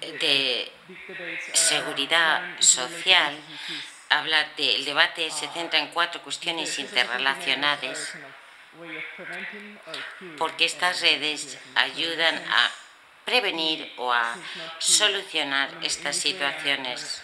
de 0.01 0.71
seguridad 1.53 2.59
social. 2.59 3.37
Habla 4.09 4.43
del 4.57 4.83
debate 4.85 5.29
se 5.31 5.47
centra 5.49 5.79
en 5.79 5.87
cuatro 5.89 6.21
cuestiones 6.21 6.77
interrelacionadas 6.79 8.15
porque 10.37 10.65
estas 10.65 11.01
redes 11.01 11.57
ayudan 11.75 12.35
a 12.35 12.71
prevenir 13.29 13.93
o 13.97 14.11
a 14.11 14.35
solucionar 14.79 15.69
estas 15.83 16.15
situaciones. 16.17 17.21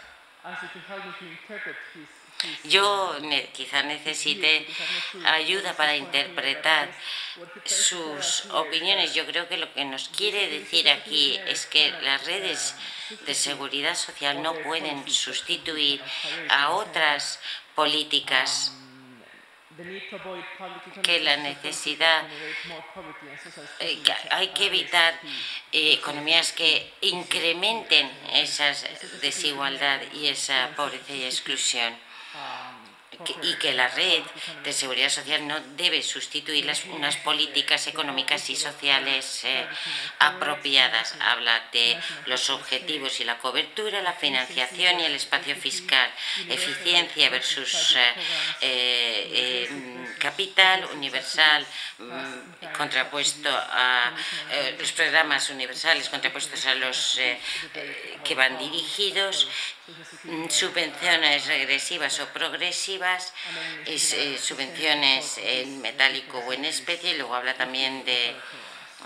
Yo 2.65 3.17
quizá 3.53 3.81
necesite 3.81 4.67
ayuda 5.25 5.73
para 5.73 5.95
interpretar 5.95 6.93
sus 7.65 8.45
opiniones. 8.51 9.15
Yo 9.15 9.25
creo 9.25 9.47
que 9.49 9.57
lo 9.57 9.73
que 9.73 9.83
nos 9.85 10.09
quiere 10.09 10.49
decir 10.49 10.89
aquí 10.89 11.39
es 11.47 11.65
que 11.65 11.89
las 12.01 12.23
redes 12.25 12.75
de 13.25 13.33
seguridad 13.33 13.95
social 13.95 14.43
no 14.43 14.53
pueden 14.53 15.09
sustituir 15.09 16.03
a 16.49 16.69
otras 16.71 17.39
políticas 17.73 18.73
que 21.03 21.19
la 21.19 21.37
necesidad, 21.37 22.27
eh, 23.79 24.03
hay 24.31 24.47
que 24.49 24.67
evitar 24.67 25.19
eh, 25.71 25.93
economías 25.93 26.51
que 26.53 26.93
incrementen 27.01 28.09
esa 28.33 28.73
desigualdad 29.21 30.01
y 30.13 30.27
esa 30.27 30.69
pobreza 30.75 31.13
y 31.13 31.25
exclusión 31.25 31.93
y 33.43 33.55
que 33.55 33.73
la 33.73 33.87
red 33.89 34.21
de 34.63 34.73
seguridad 34.73 35.09
social 35.09 35.47
no 35.47 35.59
debe 35.77 36.01
sustituir 36.01 36.65
las, 36.65 36.85
unas 36.85 37.17
políticas 37.17 37.87
económicas 37.87 38.49
y 38.49 38.55
sociales 38.55 39.43
eh, 39.43 39.65
apropiadas. 40.19 41.15
Habla 41.19 41.69
de 41.71 41.97
los 42.25 42.49
objetivos 42.49 43.19
y 43.19 43.23
la 43.23 43.37
cobertura, 43.37 44.01
la 44.01 44.13
financiación 44.13 44.99
y 44.99 45.05
el 45.05 45.15
espacio 45.15 45.55
fiscal, 45.55 46.09
eficiencia 46.49 47.29
versus 47.29 47.95
eh, 48.61 49.29
eh, 49.31 50.04
capital 50.25 50.85
universal 50.93 51.65
mm, 51.99 52.75
contrapuesto 52.77 53.49
a 53.49 54.11
los 54.79 54.91
programas 54.91 55.49
universales 55.49 56.09
contrapuestos 56.09 56.65
a 56.65 56.75
los 56.75 57.19
que 58.23 58.35
van 58.35 58.57
dirigidos 58.57 59.47
Mm, 60.23 60.49
subvenciones 60.49 61.45
regresivas 61.45 62.19
o 62.19 62.25
progresivas, 62.33 63.31
eh, 63.85 64.37
subvenciones 64.41 65.37
en 65.37 65.79
metálico 65.79 66.39
o 66.39 66.53
en 66.53 66.65
especie, 66.65 67.11
y 67.11 67.17
luego 67.17 67.35
habla 67.35 67.53
también 67.53 68.03
de 68.03 68.33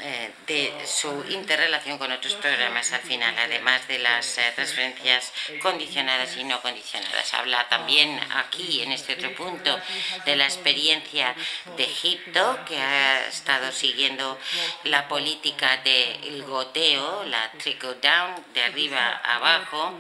eh, 0.02 0.32
de 0.48 0.74
su 0.86 1.26
interrelación 1.30 1.98
con 1.98 2.12
otros 2.12 2.34
programas 2.36 2.92
al 2.94 3.02
final, 3.02 3.34
además 3.38 3.88
de 3.88 4.00
las 4.00 4.38
eh, 4.38 4.52
transferencias 4.56 5.32
condicionadas 5.62 6.38
y 6.38 6.44
no 6.44 6.62
condicionadas. 6.62 7.34
Habla 7.34 7.68
también 7.70 8.20
aquí, 8.36 8.82
en 8.82 8.92
este 8.92 9.14
otro 9.14 9.34
punto, 9.36 9.80
de 10.26 10.36
la 10.36 10.46
experiencia 10.46 11.36
de 11.78 11.84
Egipto, 11.84 12.60
que 12.68 12.78
ha 12.80 13.28
estado 13.28 13.72
siguiendo 13.72 14.38
la 14.84 15.08
política 15.08 15.78
del 15.78 16.44
goteo, 16.44 17.24
la 17.26 17.52
trickle 17.54 17.96
down, 18.02 18.46
de 18.54 18.64
arriba 18.64 19.22
a 19.24 19.36
abajo, 19.36 19.94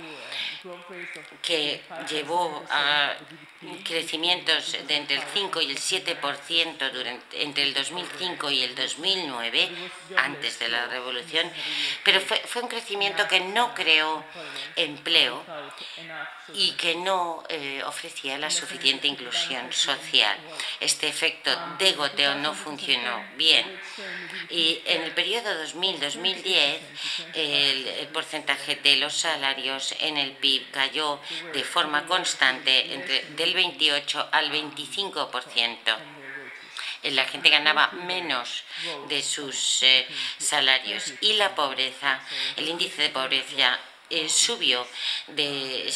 que 1.41 1.81
llevó 2.09 2.63
a 2.69 3.15
crecimientos 3.83 4.77
de 4.87 4.95
entre 4.95 5.17
el 5.17 5.23
5 5.33 5.61
y 5.61 5.71
el 5.71 5.77
7% 5.77 6.91
durante, 6.91 7.43
entre 7.43 7.63
el 7.63 7.73
2005 7.73 8.51
y 8.51 8.63
el 8.63 8.75
2009, 8.75 9.69
antes 10.15 10.59
de 10.59 10.69
la 10.69 10.85
revolución, 10.87 11.51
pero 12.05 12.21
fue, 12.21 12.37
fue 12.45 12.61
un 12.61 12.69
crecimiento 12.69 13.27
que 13.27 13.41
no 13.41 13.73
creó 13.73 14.23
empleo 14.75 15.43
y 16.53 16.71
que 16.71 16.95
no 16.95 17.43
eh, 17.49 17.83
ofrecía 17.85 18.37
la 18.37 18.49
suficiente 18.49 19.07
inclusión 19.07 19.71
social. 19.73 20.37
Este 20.79 21.07
efecto 21.07 21.51
de 21.77 21.91
goteo 21.93 22.35
no 22.35 22.53
funcionó 22.53 23.23
bien. 23.35 23.65
Y 24.49 24.81
en 24.85 25.03
el 25.03 25.11
periodo 25.11 25.49
2000-2010, 25.65 26.79
el, 27.33 27.87
el 27.87 28.07
porcentaje 28.07 28.75
de 28.77 28.95
los 28.97 29.13
salarios 29.13 29.93
en 29.99 30.17
el 30.17 30.31
PIB 30.31 30.71
cayó 30.71 31.19
de 31.53 31.63
forma 31.63 32.05
constante 32.05 32.93
entre, 32.93 33.25
del 33.49 33.55
28 33.55 34.29
al 34.31 34.51
25%. 34.51 35.97
La 37.03 37.25
gente 37.25 37.49
ganaba 37.49 37.91
menos 37.91 38.63
de 39.07 39.23
sus 39.23 39.83
eh, 39.83 40.05
salarios 40.37 41.13
y 41.21 41.33
la 41.33 41.55
pobreza, 41.55 42.21
el 42.57 42.67
índice 42.67 43.03
de 43.03 43.09
pobreza 43.09 43.79
eh, 44.09 44.27
subió 44.27 44.85
de, 45.27 45.91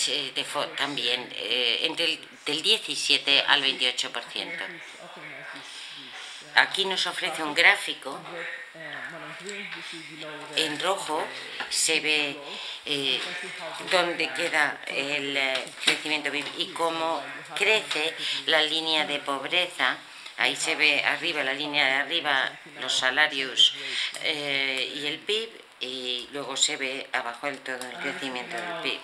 también 0.77 1.29
eh, 1.35 1.79
entre 1.83 2.05
el, 2.05 2.19
del 2.45 2.61
17 2.63 3.41
al 3.41 3.63
28%. 3.63 4.92
Aquí 6.55 6.85
nos 6.85 7.05
ofrece 7.07 7.43
un 7.43 7.53
gráfico 7.53 8.19
en 10.55 10.79
rojo 10.79 11.25
se 11.69 11.99
ve 11.99 12.37
eh, 12.85 13.19
dónde 13.91 14.29
queda 14.33 14.81
el 14.87 15.35
eh, 15.35 15.65
crecimiento 15.83 16.29
y 16.57 16.67
cómo 16.67 17.21
crece 17.55 18.15
la 18.45 18.61
línea 18.61 19.05
de 19.05 19.19
pobreza. 19.19 19.97
Ahí 20.37 20.55
se 20.55 20.75
ve 20.75 21.03
arriba, 21.03 21.43
la 21.43 21.53
línea 21.53 21.85
de 21.85 21.93
arriba, 21.93 22.51
los 22.81 22.97
salarios 22.97 23.75
eh, 24.23 24.91
y 24.95 25.05
el 25.05 25.19
PIB, 25.19 25.49
y 25.79 26.29
luego 26.31 26.57
se 26.57 26.77
ve 26.77 27.07
abajo 27.11 27.47
el 27.47 27.59
todo 27.59 27.75
el 27.75 27.97
crecimiento 27.97 28.55
del 28.55 28.81
PIB. 28.81 28.99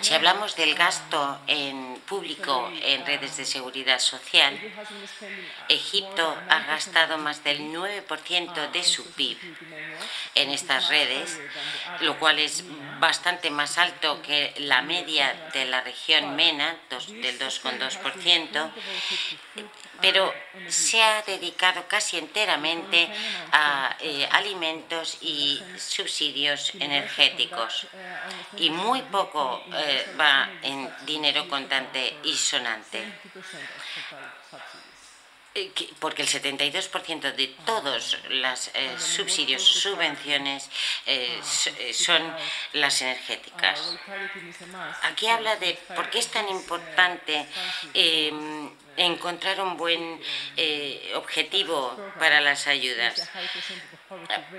Si 0.00 0.14
hablamos 0.14 0.56
del 0.56 0.74
gasto 0.74 1.40
en 1.46 2.00
público 2.06 2.70
en 2.82 3.04
redes 3.04 3.36
de 3.36 3.44
seguridad 3.44 3.98
social, 3.98 4.58
Egipto 5.68 6.36
ha 6.48 6.60
gastado 6.60 7.18
más 7.18 7.44
del 7.44 7.60
9% 7.60 8.70
de 8.70 8.82
su 8.82 9.04
PIB 9.12 9.36
en 10.34 10.50
estas 10.50 10.88
redes, 10.88 11.38
lo 12.00 12.18
cual 12.18 12.38
es 12.38 12.64
bastante 12.98 13.50
más 13.50 13.76
alto 13.76 14.22
que 14.22 14.54
la 14.58 14.80
media 14.80 15.50
de 15.52 15.66
la 15.66 15.82
región 15.82 16.34
MENA, 16.34 16.78
del 16.88 17.38
2,2%, 17.38 18.70
pero 20.00 20.32
se 20.68 21.02
ha 21.02 21.22
dedicado 21.22 21.86
casi 21.88 22.18
enteramente 22.18 23.08
a 23.52 23.96
eh, 24.00 24.28
alimentos 24.30 25.18
y 25.20 25.62
subsidios 25.78 26.72
energéticos 26.74 27.86
y 28.56 28.70
muy 28.70 29.02
poco 29.02 29.62
eh, 29.72 30.06
va 30.18 30.48
en 30.62 30.90
dinero 31.04 31.48
contante 31.48 32.16
y 32.24 32.34
sonante. 32.34 33.04
eh, 35.56 35.72
porque 35.98 36.20
el 36.22 36.28
72% 36.28 37.34
de 37.34 37.46
todos 37.64 38.18
los 38.28 38.70
eh, 38.74 38.94
subsidios, 38.98 39.62
subvenciones 39.62 40.68
eh, 41.06 41.40
son 41.94 42.22
las 42.74 43.00
energéticas. 43.00 43.96
Aquí 45.02 45.26
habla 45.28 45.56
de 45.56 45.78
por 45.94 46.10
qué 46.10 46.18
es 46.18 46.28
tan 46.28 46.46
importante 46.50 47.46
em, 47.94 48.70
encontrar 48.96 49.60
un 49.60 49.76
buen 49.76 50.20
objetivo 51.14 51.96
para 52.18 52.40
las 52.40 52.66
ayudas, 52.66 53.30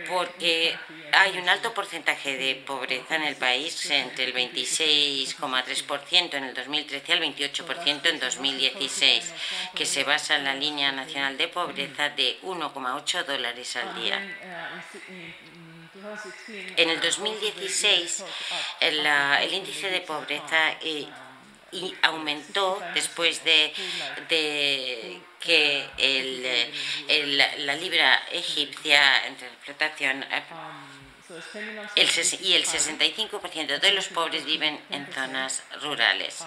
porque 0.07 0.77
hay 1.11 1.37
un 1.37 1.49
alto 1.49 1.73
porcentaje 1.73 2.37
de 2.37 2.55
pobreza 2.55 3.15
en 3.15 3.23
el 3.23 3.35
país, 3.35 3.89
entre 3.89 4.25
el 4.25 4.33
26,3% 4.33 6.33
en 6.33 6.43
el 6.43 6.53
2013 6.53 7.13
al 7.13 7.21
28% 7.21 8.09
en 8.09 8.19
2016, 8.19 9.33
que 9.75 9.85
se 9.85 10.03
basa 10.03 10.35
en 10.35 10.43
la 10.43 10.55
línea 10.55 10.91
nacional 10.91 11.37
de 11.37 11.47
pobreza 11.47 12.09
de 12.09 12.39
1,8 12.41 13.25
dólares 13.25 13.75
al 13.75 13.95
día. 13.95 14.19
En 16.77 16.89
el 16.89 17.01
2016, 17.01 18.23
el, 18.79 19.05
el 19.05 19.53
índice 19.53 19.89
de 19.89 20.01
pobreza 20.01 20.73
eh, 20.81 21.07
y 21.71 21.93
aumentó 22.01 22.81
después 22.93 23.43
de, 23.43 23.73
que 25.39 25.85
el, 27.07 27.37
la 27.65 27.75
libra 27.75 28.23
egipcia 28.31 29.27
entre 29.27 29.47
explotación 29.47 30.23
eh, 30.23 30.43
el, 31.95 32.09
y 32.41 32.53
el 32.53 32.65
65% 32.65 33.79
de 33.79 33.91
los 33.91 34.07
pobres 34.07 34.45
viven 34.45 34.79
en 34.89 35.11
zonas 35.11 35.63
rurales. 35.81 36.43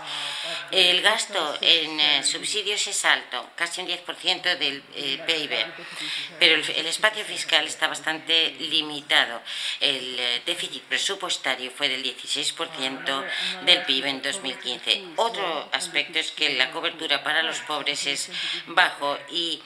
El 0.70 1.02
gasto 1.02 1.58
en 1.60 2.00
eh, 2.00 2.24
subsidios 2.24 2.86
es 2.86 3.04
alto, 3.04 3.50
casi 3.56 3.82
un 3.82 3.88
10% 3.88 4.58
del 4.58 4.82
eh, 4.94 5.22
PIB, 5.26 5.50
pero 6.38 6.54
el, 6.54 6.86
espacio 6.86 7.24
fiscal 7.24 7.66
está 7.66 7.88
bastante 7.88 8.52
limitado. 8.58 9.42
El 9.80 10.18
eh, 10.18 10.42
déficit 10.46 10.82
presupuestario 10.84 11.70
fue 11.70 11.88
del 11.88 12.02
16% 12.02 13.24
del 13.64 13.82
PIB 13.84 14.06
en 14.06 14.22
2015. 14.22 15.04
Otro 15.16 15.68
aspecto 15.72 16.18
es 16.18 16.32
que 16.32 16.54
la 16.54 16.70
cobertura 16.70 17.22
para 17.22 17.42
los 17.42 17.60
pobres 17.60 18.06
es 18.06 18.30
bajo 18.66 19.18
y 19.30 19.60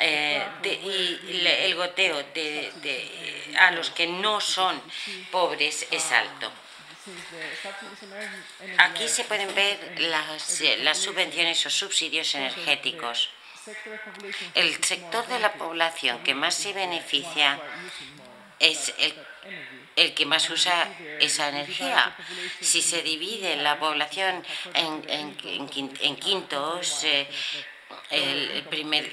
eh, 0.00 0.42
y 0.64 1.46
el 1.46 1.74
goteo 1.74 2.22
de, 2.34 3.52
a 3.58 3.70
los 3.72 3.90
que 3.90 4.06
no 4.06 4.40
son 4.40 4.80
pobres 5.30 5.86
es 5.90 6.12
alto. 6.12 6.50
Aquí 8.78 9.08
se 9.08 9.24
pueden 9.24 9.54
ver 9.54 10.00
las, 10.00 10.60
las 10.80 10.98
subvenciones 10.98 11.64
o 11.66 11.70
subsidios 11.70 12.34
energéticos. 12.34 13.30
El 14.54 14.82
sector 14.82 15.26
de 15.26 15.38
la 15.38 15.52
población 15.52 16.22
que 16.22 16.34
más 16.34 16.54
se 16.54 16.72
beneficia 16.72 17.60
es 18.58 18.92
el, 18.98 19.14
el, 19.96 20.14
que 20.14 20.26
más 20.26 20.48
usa 20.50 20.88
esa 21.20 21.48
energía. 21.48 22.16
Si 22.60 22.82
se 22.82 23.02
divide 23.02 23.56
la 23.56 23.78
población 23.78 24.44
en, 24.74 25.04
en, 25.08 25.90
en 26.00 26.16
quintos, 26.16 27.04
eh, 27.04 27.28
el 28.10 28.64
primer 28.64 29.10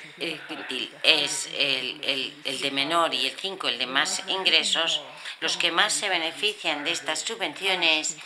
quintil 0.47 0.91
es 1.03 1.49
el, 1.55 2.33
el, 2.43 2.61
de 2.61 2.71
menor 2.71 3.13
y 3.13 3.27
el 3.27 3.35
5 3.37 3.67
el 3.67 3.77
de 3.77 3.85
más 3.85 4.23
ingresos, 4.27 5.01
los 5.39 5.57
que 5.57 5.71
más 5.71 5.93
se 5.93 6.09
benefician 6.09 6.83
de 6.83 6.91
estas 6.91 7.19
subvenciones 7.19 8.17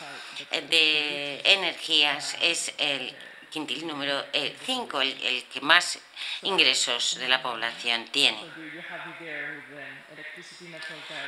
de 0.70 1.42
energías 1.44 2.38
es 2.42 2.74
el 2.78 3.14
quintil 3.52 3.86
número 3.86 4.26
5, 4.66 5.02
el, 5.02 5.22
el, 5.24 5.44
que 5.46 5.60
más 5.60 6.00
ingresos 6.44 7.20
de 7.20 7.28
la 7.28 7.42
población 7.42 8.06
tiene. 8.06 8.40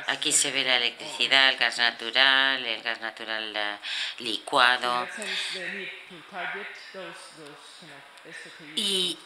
Aquí 0.06 0.32
se 0.32 0.50
ve 0.50 0.64
la 0.64 0.76
electricidad, 0.76 1.50
el 1.50 1.56
gas 1.56 1.78
natural, 1.78 2.64
el 2.64 2.82
gas 2.82 3.00
natural 3.00 3.54
eh, 3.54 3.76
licuado 4.18 5.06
y 8.76 9.18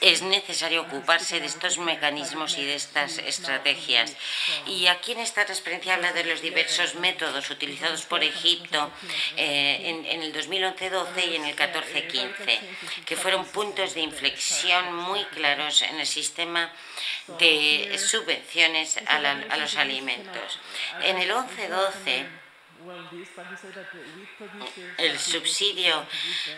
es 0.00 0.22
necesario 0.22 0.82
ocuparse 0.82 1.40
de 1.40 1.46
estos 1.46 1.78
mecanismos 1.78 2.58
y 2.58 2.64
de 2.64 2.74
estas 2.74 3.18
estrategias. 3.18 4.14
Y 4.66 4.86
aquí 4.86 5.12
en 5.12 5.20
esta 5.20 5.44
transparencia 5.44 5.94
habla 5.94 6.12
de 6.12 6.24
los 6.24 6.40
diversos 6.40 6.94
métodos 6.96 7.50
utilizados 7.50 8.02
por 8.02 8.22
Egipto 8.22 8.90
eh, 9.36 9.80
en, 9.84 10.04
en, 10.06 10.22
el 10.22 10.32
2011-12 10.32 11.32
y 11.32 11.36
en 11.36 11.44
el 11.44 11.56
14-15, 11.56 12.60
que 13.04 13.16
fueron 13.16 13.44
puntos 13.46 13.94
de 13.94 14.00
inflexión 14.00 14.94
muy 14.94 15.24
claros 15.26 15.82
en 15.82 16.00
el 16.00 16.06
sistema 16.06 16.72
de 17.38 17.96
subvenciones 17.98 18.98
a, 19.06 19.16
a 19.16 19.56
los 19.56 19.76
alimentos. 19.76 20.58
En 21.02 21.18
el 21.18 21.30
11-12 21.30 22.43
el 24.98 25.18
subsidio 25.18 26.06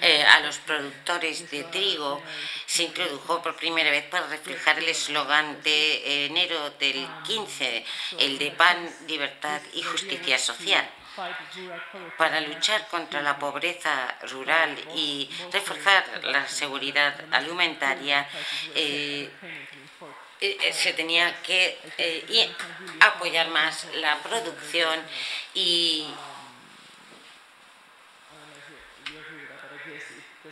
eh, 0.00 0.24
a 0.24 0.40
los 0.40 0.58
productores 0.58 1.50
de 1.50 1.64
trigo 1.64 2.22
se 2.66 2.84
introdujo 2.84 3.42
por 3.42 3.56
primera 3.56 3.90
vez 3.90 4.04
para 4.04 4.26
reflejar 4.26 4.78
el 4.78 4.88
eslogan 4.88 5.62
de 5.62 6.26
enero 6.26 6.70
del 6.78 7.06
15, 7.26 7.84
el 8.18 8.38
de 8.38 8.50
pan, 8.52 8.88
libertad 9.06 9.60
y 9.74 9.82
justicia 9.82 10.38
social 10.38 10.88
para 12.18 12.40
luchar 12.42 12.86
contra 12.88 13.22
la 13.22 13.38
pobreza 13.38 14.14
rural 14.30 14.76
y 14.94 15.28
reforzar 15.50 16.04
la 16.24 16.46
seguridad 16.46 17.14
alimentaria, 17.30 18.28
eh, 18.74 19.30
eh, 20.40 20.72
se 20.72 20.92
tenía 20.92 21.42
que 21.42 21.78
apoyar 23.00 23.48
más 23.48 23.86
la 23.94 24.18
producción 24.18 25.00
y, 25.54 26.06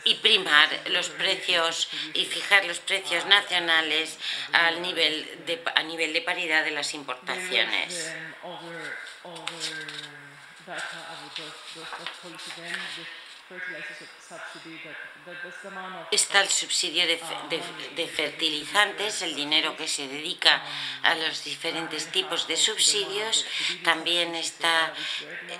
y 0.03 0.15
primar 0.15 0.69
los 0.89 1.09
precios 1.09 1.89
y 2.13 2.25
fijar 2.25 2.65
los 2.65 2.79
precios 2.79 3.25
nacionales 3.25 4.17
al 4.53 4.81
nivel 4.81 5.45
de, 5.45 5.61
a 5.75 5.83
nivel 5.83 6.13
de 6.13 6.21
paridad 6.21 6.63
de 6.63 6.71
las 6.71 6.93
importaciones. 6.93 8.11
Está 16.11 16.41
el 16.41 16.49
subsidio 16.49 17.05
de, 17.05 18.07
fertilizantes, 18.07 19.21
el 19.21 19.35
dinero 19.35 19.77
que 19.77 19.87
se 19.87 20.07
dedica 20.07 20.63
a 21.03 21.13
los 21.13 21.43
diferentes 21.43 22.11
tipos 22.11 22.47
de 22.47 22.57
subsidios. 22.57 23.45
También 23.83 24.33
está 24.33 24.93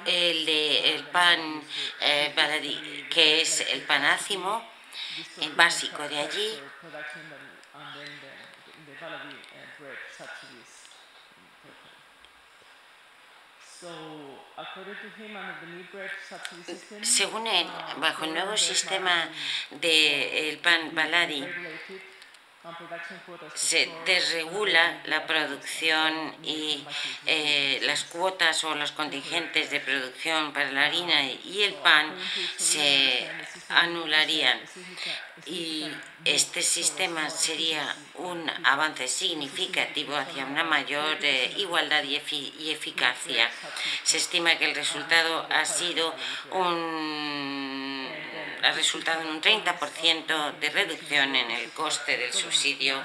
el 0.05 0.45
de 0.45 0.95
el 0.95 1.03
pan 1.07 1.63
eh, 2.01 3.07
que 3.11 3.41
es 3.41 3.61
el 3.61 3.81
panácimo, 3.83 4.67
el 5.41 5.51
básico 5.51 6.07
de 6.09 6.19
allí. 6.19 6.59
Según 17.01 17.47
él, 17.47 17.67
bajo 17.97 18.25
el 18.25 18.33
nuevo 18.33 18.57
sistema 18.57 19.29
del 19.71 20.57
pan 20.59 20.93
Baladi, 20.93 21.45
se 23.53 23.91
desregula 24.05 25.01
la 25.05 25.25
producción 25.27 26.35
y 26.43 26.85
eh, 27.25 27.79
las 27.83 28.03
cuotas 28.05 28.63
o 28.63 28.75
los 28.75 28.91
contingentes 28.91 29.69
de 29.69 29.79
producción 29.79 30.53
para 30.53 30.71
la 30.71 30.85
harina 30.85 31.23
y 31.23 31.63
el 31.63 31.73
pan 31.75 32.13
se 32.57 33.29
anularían 33.69 34.59
y 35.45 35.85
este 36.23 36.61
sistema 36.61 37.29
sería 37.29 37.95
un 38.15 38.49
avance 38.63 39.07
significativo 39.07 40.15
hacia 40.15 40.45
una 40.45 40.63
mayor 40.63 41.17
eh, 41.21 41.53
igualdad 41.57 42.03
y, 42.03 42.15
y, 42.59 42.71
eficacia. 42.71 43.49
Se 44.03 44.17
estima 44.17 44.55
que 44.57 44.65
el 44.65 44.75
resultado 44.75 45.45
ha 45.51 45.65
sido 45.65 46.15
un 46.51 47.94
ha 48.65 48.71
resultado 48.71 49.21
en 49.21 49.27
un 49.27 49.41
30% 49.41 50.59
de 50.59 50.69
reducción 50.69 51.35
en 51.35 51.51
el 51.51 51.71
coste 51.71 52.17
del 52.17 52.33
subsidio 52.33 53.01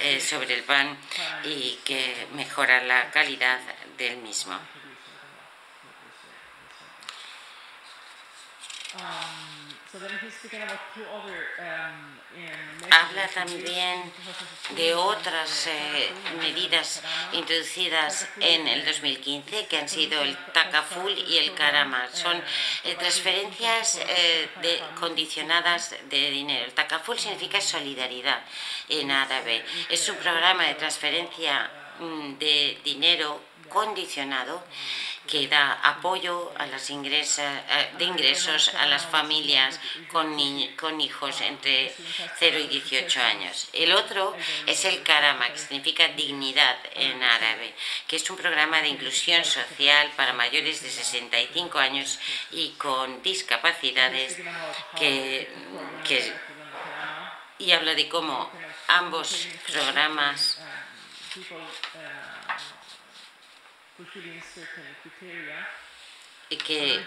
eh, 0.00 0.18
sobre 0.18 0.54
el 0.54 0.62
pan 0.62 0.96
y 1.44 1.78
que 1.84 2.26
mejora 2.32 2.82
la 2.82 3.10
calidad 3.10 3.60
del 3.98 4.16
mismo. 4.18 4.58
Habla 12.90 13.28
también 13.28 14.12
de 14.70 14.94
otras 14.94 15.66
eh, 15.68 16.10
medidas 16.38 17.02
introducidas 17.32 18.28
en 18.40 18.66
el 18.66 18.84
2015 18.84 19.66
que 19.66 19.78
han 19.78 19.88
sido 19.88 20.20
el 20.22 20.36
TACAFUL 20.52 21.16
y 21.28 21.38
el 21.38 21.54
CARAMA. 21.54 22.08
Son 22.12 22.36
eh, 22.84 22.94
transferencias 22.96 23.98
eh, 24.00 24.48
de, 24.62 24.82
condicionadas 24.98 25.94
de 26.10 26.30
dinero. 26.30 26.64
El 26.66 26.72
TACAFUL 26.72 27.18
significa 27.18 27.60
solidaridad 27.60 28.42
en 28.88 29.10
árabe. 29.10 29.64
Es 29.88 30.08
un 30.08 30.16
programa 30.16 30.64
de 30.64 30.74
transferencia 30.74 31.70
mm, 31.98 32.38
de 32.38 32.80
dinero 32.84 33.40
condicionado 33.68 34.62
que 35.26 35.48
da 35.48 35.72
apoyo 35.82 36.52
a 36.58 36.66
las 36.66 36.88
de 36.88 38.04
ingresos 38.04 38.74
a 38.74 38.86
las 38.86 39.06
familias 39.06 39.80
con, 40.12 40.36
con 40.76 41.00
hijos 41.00 41.40
entre 41.40 41.94
0 42.38 42.58
y 42.58 42.66
18 42.68 43.20
años. 43.22 43.68
El 43.72 43.92
otro 43.92 44.36
es 44.66 44.84
el 44.84 45.02
Karama, 45.02 45.50
que 45.52 45.58
significa 45.58 46.08
dignidad 46.08 46.76
en 46.94 47.22
árabe, 47.22 47.74
que 48.06 48.16
es 48.16 48.30
un 48.30 48.36
programa 48.36 48.80
de 48.82 48.88
inclusión 48.88 49.44
social 49.44 50.10
para 50.16 50.32
mayores 50.32 50.82
de 50.82 50.90
65 50.90 51.78
años 51.78 52.18
y 52.50 52.70
con 52.72 53.22
discapacidades 53.22 54.36
que, 54.96 55.48
que 56.06 56.32
y 57.58 57.72
habla 57.72 57.94
de 57.94 58.08
cómo 58.08 58.50
ambos 58.88 59.48
programas 59.66 60.58
que, 66.58 67.00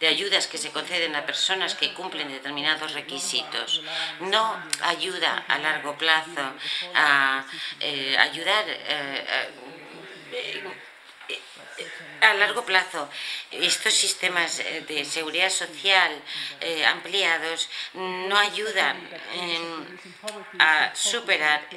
de 0.00 0.06
ayudas 0.06 0.46
que 0.46 0.58
se 0.58 0.70
conceden 0.70 1.16
a 1.16 1.26
personas 1.26 1.74
que 1.74 1.94
cumplen 1.94 2.28
determinados 2.28 2.92
requisitos. 2.92 3.82
No 4.20 4.62
ayuda 4.82 5.44
a 5.48 5.58
largo 5.58 5.96
plazo 5.96 6.54
a 6.94 7.44
eh, 7.80 8.16
ayudar 8.18 8.64
eh, 8.68 9.24
a 9.28 9.66
largo 12.38 12.64
plazo 12.64 13.08
estos 13.50 13.94
sistemas 13.94 14.58
eh, 14.60 14.84
de 14.86 15.04
seguridad 15.04 15.50
social 15.50 16.12
eh, 16.60 16.84
ampliados 16.84 17.68
no 17.94 18.36
ayudan 18.36 18.96
a 20.58 20.94
superar 20.94 21.68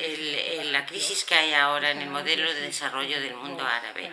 la 0.65 0.85
crisis 0.85 1.23
que 1.23 1.35
hay 1.35 1.53
ahora 1.53 1.91
en 1.91 2.01
el 2.01 2.09
modelo 2.09 2.53
de 2.53 2.61
desarrollo 2.61 3.21
del 3.21 3.35
mundo 3.35 3.65
árabe. 3.65 4.11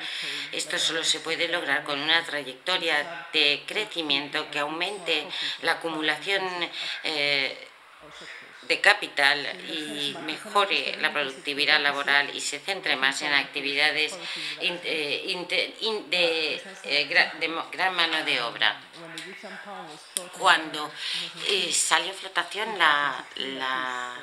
Esto 0.53 0.79
solo 0.79 1.03
se 1.05 1.21
puede 1.21 1.49
lograr 1.49 1.85
con 1.85 2.01
una 2.01 2.25
trayectoria 2.25 3.27
de 3.33 3.63
crecimiento 3.67 4.51
que 4.51 4.59
aumente 4.59 5.27
la 5.63 5.73
acumulación 5.73 6.43
eh, 7.05 7.69
de 8.69 8.81
capital 8.81 9.47
y 9.69 10.17
mejore 10.25 10.97
la 11.01 11.13
productividad 11.13 11.81
laboral 11.81 12.35
y 12.35 12.41
se 12.41 12.59
centre 12.59 12.97
más 12.97 13.21
en 13.23 13.33
actividades 13.33 14.17
de, 16.11 16.63
gran 17.73 17.95
mano 17.95 18.25
de 18.25 18.41
obra. 18.41 18.81
Cuando 20.39 20.91
eh, 21.49 21.73
salió 21.73 22.13
flotación 22.13 22.79
la, 22.79 23.25
la 23.37 24.15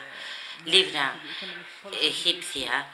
libra 0.65 1.13
egipcia 2.01 2.87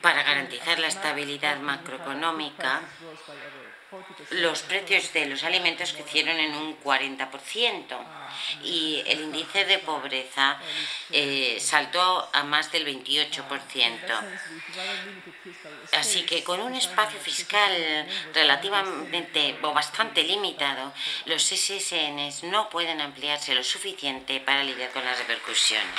para 0.00 0.22
garantizar 0.22 0.78
la 0.78 0.88
estabilidad 0.88 1.58
macroeconómica, 1.58 2.82
los 4.30 4.62
precios 4.62 5.12
de 5.12 5.26
los 5.26 5.42
alimentos 5.44 5.92
crecieron 5.92 6.38
en 6.38 6.54
un 6.54 6.80
40% 6.82 7.96
y 8.62 9.02
el 9.06 9.20
índice 9.20 9.64
de 9.64 9.78
pobreza 9.78 10.58
eh, 11.10 11.58
saltó 11.60 12.28
a 12.32 12.44
más 12.44 12.72
del 12.72 12.86
28%. 12.86 13.98
Así 15.92 16.22
que 16.22 16.42
con 16.42 16.60
un 16.60 16.74
espacio 16.74 17.20
fiscal 17.20 18.06
relativamente 18.32 19.58
o 19.62 19.72
bastante 19.72 20.22
limitado, 20.22 20.92
los 21.26 21.42
SSN 21.42 22.50
no 22.50 22.70
pueden 22.70 23.00
ampliarse 23.00 23.54
lo 23.54 23.62
suficiente 23.62 24.40
para 24.40 24.64
lidiar 24.64 24.90
con 24.90 25.04
las 25.04 25.18
repercusiones. 25.18 25.94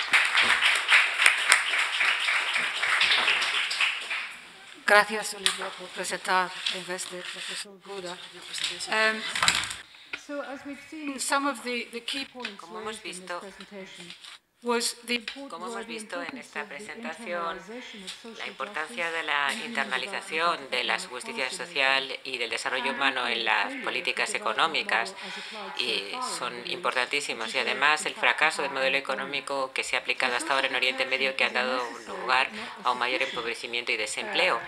Gracias, 4.85 5.33
Olivia, 5.33 5.69
por 5.79 5.87
presentar 5.89 6.51
en 6.75 6.85
vez 6.85 7.09
de 7.09 7.23
Buda. 7.85 8.17
Um, 8.89 9.21
so 10.27 10.41
as 10.41 10.65
we've 10.65 10.77
seen, 10.89 11.19
some 11.19 11.47
of 11.47 11.63
the, 11.63 11.87
the 11.93 12.01
key 12.01 12.25
points 12.25 12.59
Como 12.59 12.79
hemos 12.79 13.01
visto, 13.01 13.39
como 15.49 15.67
hemos 15.67 15.85
visto 15.87 16.21
en 16.21 16.37
esta 16.37 16.63
presentación, 16.63 17.59
la 18.37 18.47
importancia 18.47 19.11
de 19.11 19.23
la 19.23 19.53
internalización 19.65 20.57
de 20.71 20.85
la 20.85 20.97
justicia 20.99 21.49
social 21.51 22.17
y 22.23 22.37
del 22.37 22.49
desarrollo 22.49 22.91
humano 22.91 23.27
en 23.27 23.43
las 23.43 23.73
políticas 23.83 24.33
económicas 24.35 25.15
y 25.79 26.15
son 26.39 26.53
importantísimos 26.69 27.53
y 27.55 27.57
además 27.57 28.05
el 28.05 28.15
fracaso 28.15 28.61
del 28.61 28.71
modelo 28.71 28.97
económico 28.97 29.73
que 29.73 29.83
se 29.83 29.97
ha 29.97 29.99
aplicado 29.99 30.37
hasta 30.37 30.53
ahora 30.53 30.67
en 30.67 30.75
Oriente 30.75 31.05
Medio 31.05 31.35
que 31.35 31.43
ha 31.43 31.49
dado 31.49 31.83
lugar 32.07 32.49
a 32.85 32.91
un 32.91 32.99
mayor 32.99 33.21
empobrecimiento 33.21 33.91
y 33.91 33.97
desempleo. 33.97 34.61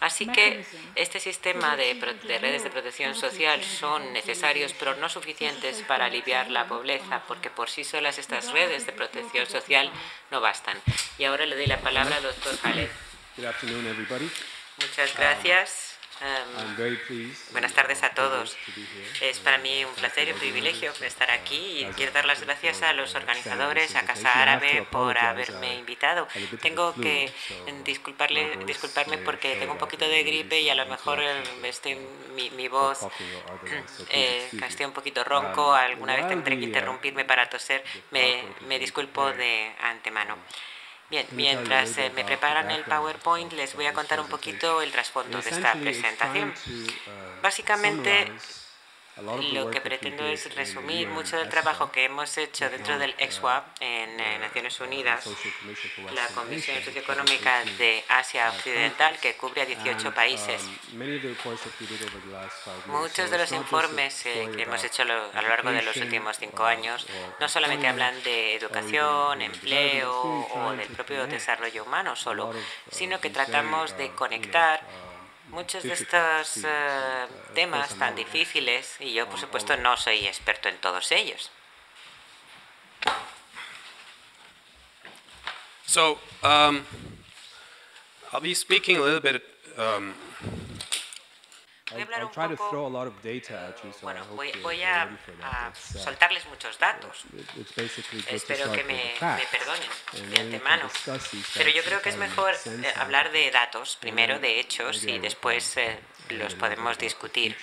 Así 0.00 0.26
que 0.26 0.64
este 0.94 1.20
sistema 1.20 1.74
de, 1.76 1.94
redes 2.40 2.62
de 2.62 2.70
protección 2.70 3.14
social 3.14 3.62
son 3.64 4.12
necesarios, 4.12 4.74
pero 4.78 4.94
no 4.96 5.08
suficientes 5.08 5.82
para 5.88 6.06
aliviar 6.06 6.50
la 6.50 6.66
pobreza, 6.68 7.22
porque 7.26 7.48
por 7.48 7.70
sí 7.70 7.82
solas 7.82 8.18
estas 8.18 8.52
redes 8.52 8.84
de 8.84 8.92
protección 8.92 9.46
social 9.46 9.90
no 10.30 10.40
bastan. 10.40 10.76
Y 11.18 11.24
ahora 11.24 11.46
le 11.46 11.56
doy 11.56 11.66
la 11.66 11.80
palabra 11.80 12.16
al 12.16 12.22
doctor 12.22 12.58
Khaled. 12.58 12.90
Muchas 14.78 15.16
gracias. 15.16 15.85
Um, 16.18 16.76
buenas 17.52 17.74
tardes 17.74 18.02
a 18.02 18.10
todos. 18.10 18.56
Es 19.20 19.38
para 19.40 19.58
mí 19.58 19.84
un 19.84 19.94
placer 19.94 20.28
y 20.28 20.32
un 20.32 20.38
privilegio 20.38 20.90
estar 21.02 21.30
aquí 21.30 21.80
y 21.80 21.84
quiero 21.94 22.12
dar 22.12 22.24
las 22.24 22.40
gracias 22.40 22.82
a 22.82 22.94
los 22.94 23.14
organizadores, 23.14 23.94
a 23.96 24.02
Casa 24.06 24.32
Árabe, 24.32 24.86
por 24.90 25.18
haberme 25.18 25.76
invitado. 25.76 26.26
Tengo 26.62 26.94
que 26.94 27.30
disculparle, 27.84 28.56
disculparme 28.64 29.18
porque 29.18 29.56
tengo 29.56 29.72
un 29.72 29.78
poquito 29.78 30.08
de 30.08 30.22
gripe 30.22 30.58
y 30.60 30.70
a 30.70 30.74
lo 30.74 30.86
mejor 30.86 31.20
estoy, 31.64 31.98
mi, 32.34 32.48
mi, 32.50 32.68
voz 32.68 33.06
eh, 34.10 34.48
un 34.86 34.92
poquito 34.92 35.22
ronco. 35.22 35.74
Alguna 35.74 36.16
vez 36.16 36.28
tendré 36.28 36.58
que 36.58 36.64
interrumpirme 36.64 37.26
para 37.26 37.50
toser. 37.50 37.84
Me, 38.10 38.42
me 38.66 38.78
disculpo 38.78 39.32
de 39.32 39.70
antemano. 39.82 40.38
Bien, 41.08 41.26
mientras 41.32 41.98
eh, 41.98 42.10
me 42.14 42.24
preparan 42.24 42.70
el 42.70 42.82
PowerPoint, 42.84 43.52
les 43.52 43.74
voy 43.74 43.86
a 43.86 43.92
contar 43.92 44.18
un 44.20 44.28
poquito 44.28 44.82
el 44.82 44.90
trasfondo 44.90 45.40
de 45.40 45.50
esta 45.50 45.72
presentación. 45.74 46.52
Uh, 46.66 47.42
Básicamente, 47.42 48.32
lo 49.22 49.70
que 49.70 49.80
pretendo 49.80 50.26
es 50.26 50.54
resumir 50.54 51.08
mucho 51.08 51.38
del 51.38 51.48
trabajo 51.48 51.90
que 51.90 52.04
hemos 52.04 52.36
hecho 52.36 52.68
dentro 52.68 52.98
del 52.98 53.14
EXWAP 53.18 53.64
en 53.80 54.20
eh, 54.20 54.38
Naciones 54.38 54.78
Unidas, 54.80 55.26
la 56.14 56.26
Comisión 56.28 56.82
Socioeconómica 56.82 57.64
de 57.78 58.04
Asia 58.08 58.50
Occidental, 58.50 59.18
que 59.18 59.34
cubre 59.36 59.62
a 59.62 59.66
18 59.66 60.12
países. 60.12 60.62
Muchos 62.86 63.30
de 63.30 63.38
los 63.38 63.52
informes 63.52 64.26
eh, 64.26 64.50
que 64.54 64.62
hemos 64.62 64.84
hecho 64.84 65.02
a 65.02 65.06
lo 65.06 65.48
largo 65.48 65.70
de 65.70 65.82
los 65.82 65.96
últimos 65.96 66.38
cinco 66.38 66.64
años 66.64 67.06
no 67.40 67.48
solamente 67.48 67.86
hablan 67.86 68.22
de 68.22 68.54
educación, 68.54 69.40
empleo 69.40 70.46
o 70.54 70.72
del 70.72 70.88
propio 70.88 71.26
desarrollo 71.26 71.84
humano 71.84 72.16
solo, 72.16 72.52
sino 72.90 73.18
que 73.20 73.30
tratamos 73.30 73.96
de 73.96 74.10
conectar 74.10 74.80
muchos 75.48 75.82
de 75.82 75.92
estos 75.92 76.58
uh, 76.58 77.54
temas 77.54 77.94
tan 77.96 78.14
difíciles 78.14 78.96
y 79.00 79.12
yo, 79.12 79.28
por 79.28 79.38
supuesto, 79.38 79.76
no 79.76 79.96
soy 79.96 80.26
experto 80.26 80.68
en 80.68 80.78
todos 80.78 81.12
ellos. 81.12 81.50
So, 85.86 86.18
um, 86.42 86.84
I'll 88.32 88.40
be 88.40 88.54
speaking 88.54 88.96
a 88.96 89.00
little 89.00 89.20
bit 89.20 89.42
um, 89.78 90.14
Voy 91.92 92.00
a 92.00 92.04
hablar 92.04 92.24
un 92.24 92.30
poco, 92.56 92.80
bueno, 94.02 94.24
voy, 94.34 94.50
voy 94.60 94.82
a, 94.82 95.02
a, 95.02 95.68
uh, 95.68 95.98
soltarles 95.98 96.44
muchos 96.46 96.76
datos. 96.80 97.22
Espero 98.28 98.72
que 98.72 98.82
me, 98.82 99.14
me, 99.20 99.46
perdonen 99.46 100.30
de 100.30 100.40
antemano. 100.40 100.88
Pero 101.54 101.70
yo 101.70 101.84
creo 101.84 102.02
que 102.02 102.08
es 102.08 102.16
mejor 102.16 102.54
eh, 102.54 102.92
hablar 102.96 103.30
de 103.30 103.52
datos, 103.52 103.96
primero 104.00 104.40
de 104.40 104.58
hechos 104.58 105.04
y 105.04 105.20
después 105.20 105.76
eh, 105.76 106.00
los 106.30 106.56
podemos 106.56 106.98
discutir. 106.98 107.56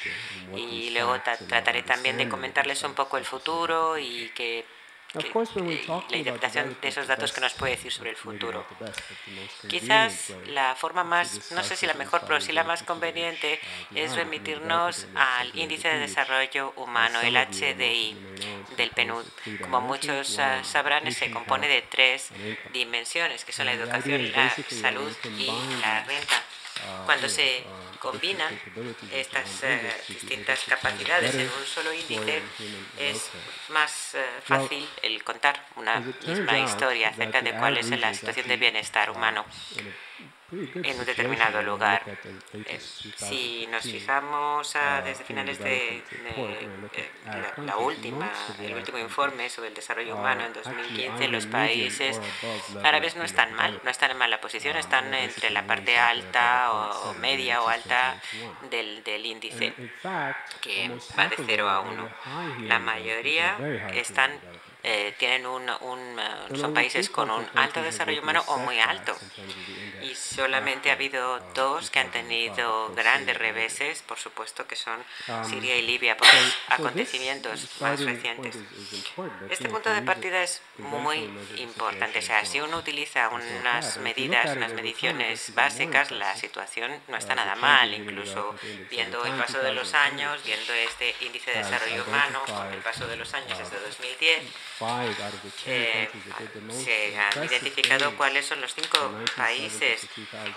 Y 0.55 0.91
luego 0.91 1.19
trataré 1.49 1.83
también 1.83 2.17
de 2.17 2.29
comentarles 2.29 2.81
un 2.83 2.93
poco 2.93 3.17
el 3.17 3.25
futuro 3.25 3.97
y 3.97 4.29
que 4.29 4.65
la 5.13 6.17
interpretación 6.17 6.75
de 6.81 6.87
esos 6.87 7.07
datos 7.07 7.31
que 7.31 7.41
nos 7.41 7.53
puede 7.53 7.75
decir 7.75 7.91
sobre 7.91 8.09
el 8.11 8.15
futuro. 8.15 8.65
Quizás 9.67 10.33
la 10.47 10.75
forma 10.75 11.03
más, 11.03 11.51
no 11.51 11.63
sé 11.63 11.75
si 11.75 11.85
la 11.85 11.93
mejor, 11.93 12.21
pero 12.25 12.41
sí 12.41 12.51
la 12.51 12.63
más 12.63 12.81
conveniente 12.83 13.59
es 13.93 14.15
remitirnos 14.15 15.07
al 15.15 15.55
Índice 15.57 15.87
de 15.87 15.99
Desarrollo 15.99 16.73
Humano, 16.77 17.21
el 17.21 17.35
HDI 17.35 18.17
del 18.75 18.89
PNUD. 18.89 19.25
Como 19.61 19.81
muchos 19.81 20.39
ah, 20.39 20.63
sabrán, 20.63 21.11
se 21.11 21.29
compone 21.29 21.67
de 21.67 21.83
tres 21.83 22.29
dimensiones, 22.73 23.45
que 23.45 23.51
son 23.51 23.67
la 23.67 23.73
educación, 23.73 24.31
la 24.31 24.49
salud 24.49 25.15
y 25.37 25.51
la 25.81 26.03
renta. 26.05 26.41
Cuando 27.05 27.29
se 27.29 27.63
combinan 28.03 28.53
estas 29.13 29.63
eh, 29.63 29.79
distintas 30.09 30.59
capacidades 30.67 31.33
en 31.35 31.47
un 31.47 31.65
solo 31.65 31.93
índice, 31.93 32.41
es 32.99 33.29
más 33.69 34.15
eh, 34.15 34.25
fácil 34.43 34.85
el 35.01 35.23
contar 35.23 35.65
una 35.77 36.01
misma 36.01 36.59
historia 36.59 37.09
acerca 37.09 37.41
de 37.41 37.53
cuál 37.53 37.77
es 37.77 37.89
la 37.89 38.13
situación 38.13 38.49
de 38.49 38.57
bienestar 38.57 39.09
humano 39.09 39.45
en 40.75 40.99
un 40.99 41.05
determinado 41.05 41.61
lugar. 41.61 42.03
Eh, 42.53 42.79
si 42.79 43.67
nos 43.67 43.83
fijamos 43.83 44.73
desde 45.03 45.23
finales 45.23 45.59
de, 45.59 45.97
eh, 45.97 46.03
la, 47.65 47.77
última, 47.77 48.31
el 48.61 48.73
último 48.75 48.97
informe 48.97 49.49
sobre 49.49 49.69
el 49.69 49.73
desarrollo 49.73 50.15
humano 50.15 50.45
en 50.45 50.53
2015, 50.53 51.27
los 51.29 51.45
países 51.47 52.19
árabes 52.83 53.15
no 53.15 53.23
están 53.23 53.53
mal, 53.53 53.79
no 53.83 53.89
están 53.89 54.11
en 54.11 54.17
mala 54.17 54.39
posición, 54.41 54.77
están 54.77 55.13
entre 55.13 55.49
la 55.49 55.65
parte 55.65 55.97
alta 55.97 56.71
o 56.71 57.13
media 57.15 57.61
o 57.61 57.67
alta 57.67 58.21
del, 58.69 59.03
del 59.03 59.25
índice, 59.25 59.73
que 60.61 60.91
va 61.17 61.27
de 61.27 61.35
0 61.45 61.69
a 61.69 61.79
1. 61.81 62.09
La 62.67 62.79
mayoría 62.79 63.57
están 63.93 64.31
eh, 64.85 65.15
tienen 65.17 65.45
un, 65.45 65.63
un, 65.79 66.57
son 66.57 66.73
países 66.73 67.09
con 67.09 67.31
un 67.31 67.45
alto 67.55 67.81
desarrollo 67.81 68.21
humano 68.21 68.43
o 68.47 68.57
muy 68.57 68.79
alto. 68.79 69.15
Y 70.13 70.15
solamente 70.15 70.91
ha 70.91 70.93
habido 70.93 71.39
dos 71.55 71.89
que 71.89 71.97
han 71.97 72.11
tenido 72.11 72.93
grandes 72.93 73.35
reveses, 73.35 74.03
por 74.03 74.19
supuesto, 74.19 74.67
que 74.67 74.75
son 74.75 75.03
Siria 75.49 75.75
y 75.75 75.81
Libia, 75.81 76.15
por 76.15 76.27
los 76.27 76.55
acontecimientos 76.69 77.67
más 77.79 77.99
recientes. 77.99 78.57
Este 79.49 79.69
punto 79.69 79.89
de 79.89 80.03
partida 80.03 80.43
es 80.43 80.61
muy 80.77 81.17
importante. 81.57 82.19
O 82.19 82.21
sea, 82.21 82.45
si 82.45 82.59
uno 82.59 82.77
utiliza 82.77 83.29
unas 83.29 83.97
medidas, 83.97 84.55
unas 84.55 84.73
mediciones 84.73 85.55
básicas, 85.55 86.11
la 86.11 86.35
situación 86.35 86.91
no 87.07 87.17
está 87.17 87.33
nada 87.33 87.55
mal. 87.55 87.91
Incluso 87.91 88.55
viendo 88.91 89.25
el 89.25 89.33
paso 89.33 89.59
de 89.63 89.73
los 89.73 89.95
años, 89.95 90.43
viendo 90.45 90.73
este 90.73 91.15
índice 91.21 91.49
de 91.51 91.57
desarrollo 91.57 92.03
humano, 92.03 92.43
el 92.71 92.81
paso 92.81 93.07
de 93.07 93.15
los 93.17 93.33
años 93.33 93.57
desde 93.57 93.79
2010, 93.79 94.43
eh, 95.65 96.09
se 96.69 97.17
han 97.17 97.45
identificado 97.45 98.15
cuáles 98.15 98.45
son 98.45 98.61
los 98.61 98.75
cinco 98.75 99.11
países 99.35 100.02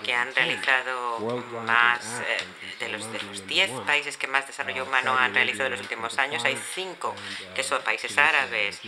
que 0.03 0.13
han 0.13 0.33
realizado 0.33 1.19
más, 1.65 2.21
eh, 2.21 2.37
de 2.79 2.89
los 2.89 3.11
de 3.11 3.19
los 3.21 3.47
diez 3.47 3.69
países 3.85 4.17
que 4.17 4.27
más 4.27 4.47
desarrollo 4.47 4.83
humano 4.83 5.17
han 5.17 5.33
realizado 5.33 5.65
en 5.65 5.71
los 5.73 5.81
últimos 5.81 6.17
años, 6.17 6.43
hay 6.45 6.57
cinco 6.73 7.15
que 7.55 7.63
son 7.63 7.81
países 7.83 8.17
árabes, 8.17 8.81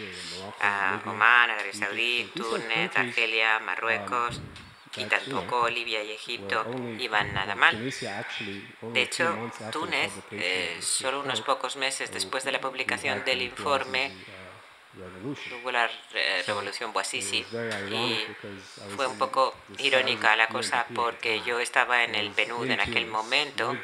ah, 0.61 0.99
Oman, 1.05 1.49
Arabia 1.49 1.73
Saudí, 1.73 2.31
Túnez, 2.35 2.95
Argelia, 2.95 3.59
Marruecos, 3.59 4.41
y 4.97 5.05
tampoco 5.05 5.69
Libia 5.69 6.03
y 6.03 6.11
Egipto 6.11 6.65
iban 6.97 7.33
nada 7.33 7.55
mal. 7.55 7.77
De 7.79 9.01
hecho, 9.01 9.51
Túnez, 9.71 10.11
eh, 10.31 10.77
solo 10.81 11.21
unos 11.21 11.41
pocos 11.41 11.75
meses 11.75 12.11
después 12.11 12.43
de 12.43 12.51
la 12.51 12.59
publicación 12.59 13.23
del 13.23 13.41
informe, 13.41 14.11
Hubo 15.61 15.71
la 15.71 15.89
revolución 16.47 16.91
Bouazizi 16.91 17.45
y 17.91 18.25
fue 18.95 19.07
un 19.07 19.17
poco 19.17 19.55
irónica 19.77 20.35
la 20.35 20.47
cosa 20.47 20.85
porque 20.95 21.41
yo 21.41 21.59
estaba 21.59 22.03
en 22.03 22.15
el 22.15 22.31
PNUD 22.31 22.71
en 22.71 22.79
aquel 22.79 23.05
momento 23.05 23.77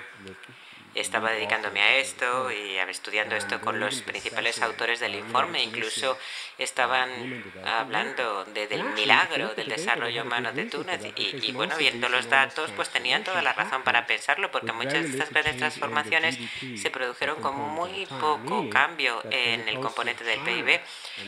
estaba 0.96 1.32
dedicándome 1.32 1.82
a 1.82 1.98
esto 1.98 2.52
y 2.52 2.78
estudiando 2.78 3.36
esto 3.36 3.60
con 3.60 3.80
los 3.80 4.02
principales 4.02 4.62
autores 4.62 5.00
del 5.00 5.16
informe. 5.16 5.62
Incluso 5.62 6.18
estaban 6.58 7.44
hablando 7.66 8.46
del 8.46 8.84
milagro 8.84 9.54
del 9.56 9.68
desarrollo 9.68 10.24
humano 10.24 10.54
de 10.54 10.66
Túnez 10.66 11.02
y, 11.16 11.52
bueno, 11.52 11.76
viendo 11.78 12.08
los 12.10 12.30
datos, 12.30 12.72
pues 12.76 12.90
tenían 12.90 13.24
toda 13.24 13.42
la 13.42 13.54
razón 13.54 13.84
para 13.84 14.08
pensarlo, 14.08 14.52
porque 14.52 14.72
muchas 14.72 15.04
de 15.04 15.10
estas 15.10 15.30
grandes 15.32 15.58
transformaciones 15.58 16.38
se 16.82 16.90
produjeron 16.90 17.42
con 17.42 17.56
muy 17.56 18.06
poco 18.20 18.70
cambio 18.70 19.22
en 19.30 19.68
el 19.68 19.80
componente 19.80 20.24
del 20.24 20.40
PIB 20.40 20.80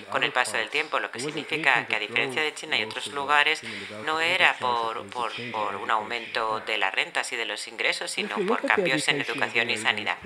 con 0.10 0.24
el 0.24 0.32
paso 0.32 0.58
del 0.58 0.70
tiempo, 0.70 1.00
lo 1.00 1.12
que 1.12 1.20
significa 1.20 1.86
que 1.88 1.96
a 1.96 2.00
diferencia 2.00 2.42
de 2.42 2.54
China 2.54 2.78
y 2.78 2.84
otros 2.84 3.08
lugares, 3.08 3.62
no 4.06 4.20
era 4.20 4.58
por, 4.60 5.06
por, 5.08 5.32
por 5.52 5.76
un 5.76 5.92
aumento 5.92 6.62
de 6.62 6.78
las 6.78 6.94
rentas 6.94 7.32
y 7.34 7.36
de 7.36 7.46
los 7.46 7.68
ingresos, 7.68 8.12
sino 8.12 8.36
por 8.48 8.62
cambios 8.66 9.08
en 9.08 9.22
educación 9.22 9.57
y 9.70 9.78
sanidad. 9.78 10.18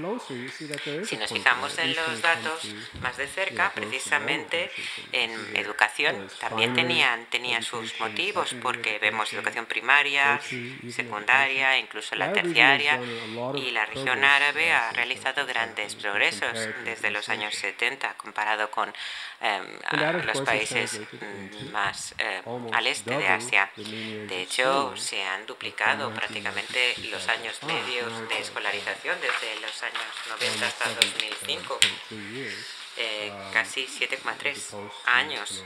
Si 1.05 1.17
nos 1.17 1.31
fijamos 1.31 1.77
en 1.77 1.95
los 1.95 2.21
datos 2.21 2.67
más 3.01 3.17
de 3.17 3.27
cerca, 3.27 3.71
precisamente 3.73 4.71
en 5.11 5.31
educación 5.55 6.29
también 6.39 6.73
tenían, 6.73 7.25
tenían 7.27 7.63
sus 7.63 7.99
motivos, 7.99 8.55
porque 8.61 8.99
vemos 8.99 9.31
educación 9.33 9.65
primaria, 9.65 10.39
secundaria, 10.89 11.77
incluso 11.77 12.15
la 12.15 12.33
terciaria, 12.33 12.99
y 13.55 13.71
la 13.71 13.85
región 13.85 14.23
árabe 14.23 14.71
ha 14.71 14.91
realizado 14.91 15.45
grandes 15.45 15.95
progresos 15.95 16.57
desde 16.83 17.11
los 17.11 17.29
años 17.29 17.55
70 17.55 18.13
comparado 18.15 18.69
con 18.71 18.93
em, 19.41 20.25
los 20.25 20.41
países 20.41 21.01
más 21.71 22.13
eh, 22.17 22.41
al 22.71 22.87
este 22.87 23.17
de 23.17 23.27
Asia. 23.27 23.71
De 23.75 24.41
hecho, 24.41 24.95
se 24.95 25.23
han 25.23 25.45
duplicado 25.45 26.13
prácticamente 26.13 26.95
los 27.09 27.27
años 27.27 27.61
medios 27.63 28.29
de 28.29 28.39
escolarización 28.39 29.17
desde 29.19 29.59
los 29.61 29.83
años 29.83 30.03
90 30.29 30.67
hasta 30.67 30.89
2005, 30.93 31.79
eh, 32.97 33.31
casi 33.53 33.87
7,3 33.87 34.75
años, 35.05 35.65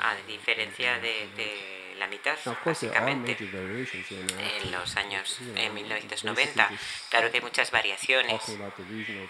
a 0.00 0.14
diferencia 0.26 0.98
de, 0.98 1.28
de 1.36 1.85
la 1.98 2.06
mitad, 2.06 2.36
básicamente, 2.64 3.36
en 3.38 4.72
los 4.72 4.96
años 4.96 5.38
en 5.54 5.74
1990. 5.74 6.68
Claro 7.08 7.30
que 7.30 7.38
hay 7.38 7.42
muchas 7.42 7.70
variaciones. 7.70 8.40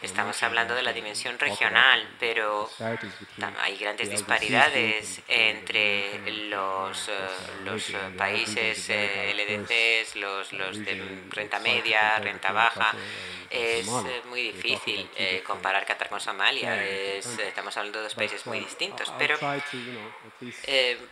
Estamos 0.03 0.43
hablando 0.43 0.75
de 0.75 0.83
la 0.83 0.93
dimensión 0.93 1.39
regional, 1.39 2.09
pero 2.19 2.71
hay 3.61 3.77
grandes 3.77 4.11
disparidades 4.11 5.23
entre 5.29 6.21
los, 6.49 7.11
los 7.65 7.93
países 8.17 8.89
LDCs, 8.89 10.17
los, 10.17 10.53
los 10.53 10.85
de 10.85 11.25
renta 11.31 11.59
media, 11.61 12.19
renta 12.19 12.53
baja. 12.53 12.95
Es 13.57 13.89
eh, 13.89 14.23
muy 14.29 14.43
difícil 14.53 15.09
comparar 15.47 15.85
Qatar 15.87 16.09
con 16.09 16.21
Somalia. 16.21 16.85
estamos 16.85 17.77
hablando 17.77 17.99
de 17.99 18.05
dos 18.05 18.15
países 18.15 18.47
muy 18.47 18.61
distintos, 18.61 19.13
pero 19.19 19.37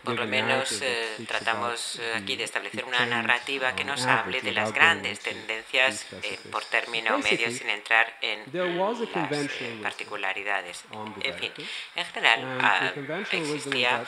por 0.02 0.14
lo 0.14 0.26
menos 0.26 0.82
Tratamos 1.26 1.98
eh, 2.00 2.14
aquí 2.16 2.36
de 2.36 2.44
establecer 2.44 2.84
una 2.84 3.06
narrativa 3.06 3.74
que 3.74 3.84
nos 3.84 4.04
hable 4.04 4.40
de 4.40 4.52
las 4.52 4.72
grandes 4.72 5.20
tendencias 5.20 6.06
eh, 6.22 6.38
por 6.50 6.64
término 6.64 7.18
medio 7.18 7.50
sin 7.50 7.70
entrar 7.70 8.16
en 8.20 8.40
las 8.52 9.00
eh, 9.00 9.78
particularidades. 9.82 10.84
En 11.22 11.34
fin, 11.34 11.52
en 11.94 12.04
general 12.06 12.58
ah, 12.60 12.92
existía 13.30 14.04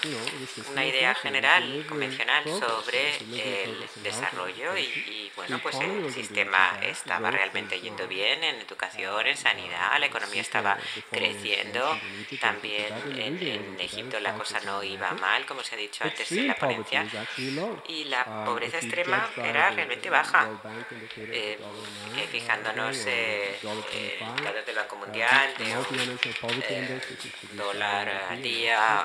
una 0.70 0.84
idea 0.84 1.14
general, 1.14 1.84
convencional 1.88 2.44
sobre 2.44 3.16
el 3.16 3.86
desarrollo 4.02 4.76
y, 4.76 5.30
bueno, 5.36 5.58
pues 5.62 5.76
el 5.80 6.12
sistema 6.12 6.78
estaba 6.82 7.30
realmente 7.30 7.80
yendo 7.80 8.06
bien 8.08 8.25
en 8.32 8.44
educación, 8.60 9.26
en 9.26 9.36
sanidad, 9.36 9.98
la 9.98 10.06
economía 10.06 10.40
estaba 10.40 10.76
creciendo, 11.10 11.98
también 12.40 12.92
en, 13.16 13.42
en 13.42 13.80
Egipto 13.80 14.20
la 14.20 14.34
cosa 14.34 14.60
no 14.60 14.82
iba 14.82 15.12
mal, 15.12 15.46
como 15.46 15.62
se 15.62 15.74
ha 15.74 15.78
dicho 15.78 16.04
antes 16.04 16.30
en 16.32 16.48
la 16.48 16.54
ponencia, 16.54 17.06
y 17.88 18.04
la 18.04 18.22
ah, 18.22 18.44
pobreza 18.44 18.78
extrema 18.78 19.30
era 19.36 19.70
realmente 19.70 20.10
baja. 20.10 20.48
Eh, 21.16 21.58
eh, 22.16 22.28
fijándonos 22.30 23.04
eh, 23.06 23.58
datos 23.62 24.66
del 24.66 24.76
Banco 24.76 24.96
Mundial, 24.96 25.54
de 25.58 25.76
un 25.76 27.56
dólar 27.56 28.08
al 28.30 28.42
día, 28.42 29.02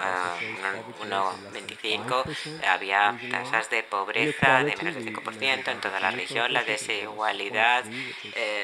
1,25, 1.02 2.68
había 2.68 3.20
tasas 3.30 3.70
de 3.70 3.84
pobreza 3.84 4.64
de 4.64 4.76
menos 4.78 4.96
del 4.96 5.14
5% 5.14 5.68
en 5.68 5.82
toda 5.82 6.00
la 6.00 6.12
región, 6.12 6.52
la 6.54 6.64
desigualdad, 6.64 7.86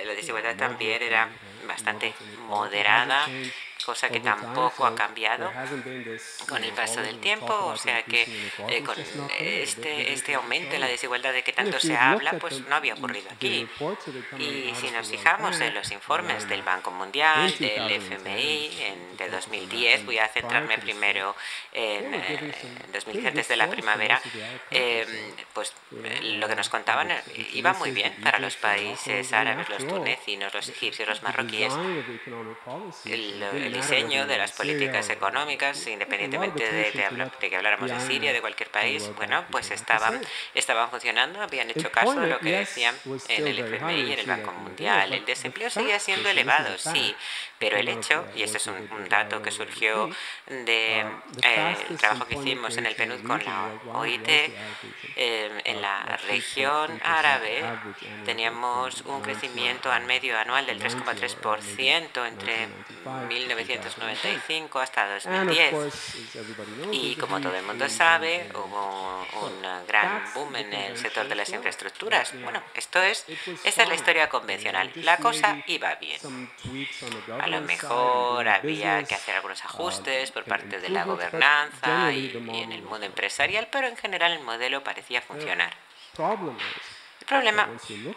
la 0.06 0.14
desigualdad 0.14 0.47
también 0.56 1.02
era 1.02 1.30
bastante 1.68 2.14
moderada 2.48 3.28
cosa 3.86 4.10
que 4.10 4.20
tampoco 4.20 4.86
ha 4.86 4.96
cambiado 4.96 5.52
con 6.48 6.64
el 6.64 6.72
paso 6.74 7.02
del 7.02 7.20
tiempo, 7.20 7.54
o 7.54 7.78
sea 7.78 8.04
que 8.04 8.24
eh, 8.70 8.84
con 8.84 8.96
este, 9.40 10.14
este 10.14 10.36
aumento 10.36 10.76
en 10.76 10.82
la 10.82 10.88
desigualdad 10.88 11.34
de 11.34 11.44
que 11.44 11.54
tanto 11.54 11.80
se 11.80 11.96
habla, 11.96 12.34
pues 12.34 12.62
no 12.68 12.76
había 12.76 12.94
ocurrido 12.94 13.30
aquí. 13.32 13.68
Y 14.38 14.74
si 14.76 14.92
nos 14.92 15.10
fijamos 15.10 15.60
en 15.60 15.74
los 15.74 15.92
informes 15.92 16.48
del 16.50 16.62
Banco 16.64 16.92
Mundial, 16.92 17.54
del 17.58 17.92
FMI, 17.92 18.78
en, 18.82 19.18
de 19.18 19.30
2010, 19.30 20.06
voy 20.06 20.20
a 20.20 20.28
centrarme 20.28 20.78
primero 20.78 21.36
en, 21.72 22.12
2010, 22.94 23.26
eh, 23.26 23.28
antes 23.28 23.48
de 23.48 23.56
la 23.56 23.70
primavera, 23.70 24.22
eh, 24.72 25.06
pues 25.54 25.74
lo 25.92 26.48
que 26.48 26.56
nos 26.56 26.70
contaban 26.70 27.10
iba 27.54 27.74
muy 27.74 27.92
bien 27.92 28.14
para 28.24 28.40
los 28.40 28.56
países 28.56 29.34
árabes, 29.34 29.70
los 29.70 29.88
tunecinos, 29.88 30.54
los 30.54 30.70
egipcios, 30.70 31.08
los 31.08 31.24
marroquíes. 31.24 31.74
El, 33.06 33.67
diseño 33.74 34.28
de 34.28 34.38
las 34.38 34.52
políticas 34.52 35.10
económicas, 35.10 35.86
independientemente 35.88 36.72
de, 36.72 36.92
de, 36.92 37.50
que 37.50 37.56
habláramos 37.56 37.90
de 37.90 38.00
Siria, 38.02 38.34
de 38.34 38.42
cualquier 38.42 38.70
país, 38.70 39.10
bueno, 39.16 39.46
pues 39.52 39.72
estaban, 39.72 40.22
estaban 40.54 40.90
funcionando, 40.90 41.42
habían 41.42 41.70
hecho 41.70 41.92
caso 41.92 42.20
de 42.20 42.28
lo 42.28 42.40
que 42.40 42.52
decían 42.52 42.96
en 43.30 43.48
el 43.48 43.60
FMI 43.60 44.02
y 44.02 44.14
en 44.14 44.20
el 44.20 44.26
Banco 44.26 44.52
Mundial. 44.52 45.14
El 45.14 45.26
desempleo 45.26 45.70
seguía 45.70 46.00
siendo 46.00 46.30
elevado, 46.30 46.78
sí, 46.78 47.16
pero 47.60 47.78
el 47.78 47.88
hecho, 47.88 48.26
y 48.36 48.44
este 48.44 48.58
es 48.58 48.68
un, 48.68 48.88
dato 49.10 49.42
que 49.42 49.52
surgió 49.52 50.10
del 50.48 50.66
de, 50.66 51.00
eh, 51.44 51.76
trabajo 51.98 52.26
que 52.26 52.36
hicimos 52.36 52.78
en 52.78 52.86
el 52.86 52.96
PNUD 52.96 53.26
con 53.26 53.44
la 53.44 53.72
OIT, 53.94 54.28
eh, 54.28 55.62
en 55.64 55.82
la 55.82 56.18
región 56.28 57.00
árabe 57.04 57.64
teníamos 58.26 59.02
un 59.02 59.22
crecimiento 59.22 59.92
al 59.92 60.06
medio 60.06 60.38
anual 60.38 60.66
del 60.66 60.80
3,3% 60.80 62.28
entre 62.28 62.68
1995 63.58 64.80
hasta 64.80 65.14
2010. 65.14 65.74
Y 66.92 67.16
como 67.16 67.40
todo 67.42 67.56
el 67.56 67.64
mundo 67.64 67.90
sabe, 67.90 68.50
hubo 68.54 69.26
un 69.46 69.88
gran 69.88 70.24
boom 70.34 70.56
en 70.56 70.74
el 70.74 70.98
sector 70.98 71.28
de 71.28 71.36
las 71.36 71.50
infraestructuras. 71.50 72.34
Bueno, 72.42 72.62
esto 72.74 73.02
es, 73.02 73.26
esta 73.64 73.84
es 73.84 73.90
la 73.90 73.96
historia 73.96 74.30
convencional. 74.30 74.92
La 74.96 75.18
cosa 75.18 75.64
iba 75.68 75.96
bien. 75.96 76.20
A 77.40 77.48
lo 77.48 77.62
mejor 77.62 78.48
había 78.48 79.04
que 79.04 79.16
hacer 79.16 79.36
algunos 79.36 79.64
ajustes 79.66 80.32
por 80.32 80.44
parte 80.44 80.80
de 80.80 80.90
la 80.90 81.04
gobernanza 81.06 82.12
y 82.12 82.32
en 82.62 82.72
el 82.72 82.82
mundo 82.84 83.06
empresarial, 83.06 83.68
pero 83.72 83.88
en 83.88 83.98
general 83.98 84.34
el 84.34 84.44
modelo 84.44 84.84
parecía 84.84 85.22
funcionar. 85.22 85.74
El 87.28 87.42
problema 87.44 87.68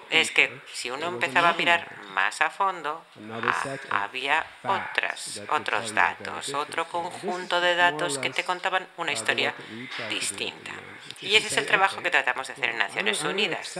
es 0.08 0.30
que 0.30 0.60
si 0.72 0.88
uno 0.88 1.08
empezaba 1.08 1.48
a 1.48 1.54
mirar 1.54 2.00
más 2.14 2.40
a 2.40 2.48
fondo, 2.48 3.04
ah, 3.42 3.76
había 3.90 4.46
otras, 4.62 5.42
otros 5.48 5.92
datos, 5.92 6.54
otro 6.54 6.86
conjunto 6.86 7.60
de 7.60 7.74
datos 7.74 8.18
que 8.18 8.30
te 8.30 8.44
contaban 8.44 8.86
una 8.98 9.10
historia 9.10 9.52
distinta. 10.08 10.70
Y 11.22 11.34
ese 11.34 11.48
es 11.48 11.56
el 11.56 11.66
trabajo 11.66 12.02
que 12.02 12.10
tratamos 12.10 12.46
de 12.46 12.52
hacer 12.52 12.70
en 12.70 12.78
Naciones 12.78 13.22
Unidas. 13.24 13.78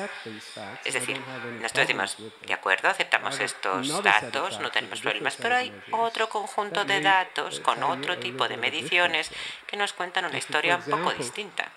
Es 0.85 0.95
decir, 0.95 1.21
nosotros 1.61 1.87
decimos, 1.87 2.17
de 2.47 2.53
acuerdo, 2.53 2.89
aceptamos 2.89 3.39
estos 3.41 4.03
datos, 4.03 4.59
no 4.61 4.71
tenemos 4.71 5.01
problemas, 5.01 5.37
pero 5.37 5.57
hay 5.57 5.73
otro 5.93 6.29
conjunto 6.29 6.85
de 6.85 7.01
datos 7.01 7.61
con 7.61 7.83
otro 7.83 8.19
tipo 8.19 8.49
de 8.49 8.57
mediciones 8.57 9.31
que 9.67 9.77
nos 9.77 9.93
cuentan 9.93 10.25
una 10.25 10.39
historia 10.39 10.77
un 10.77 10.91
poco 10.91 11.13
distinta. 11.15 11.71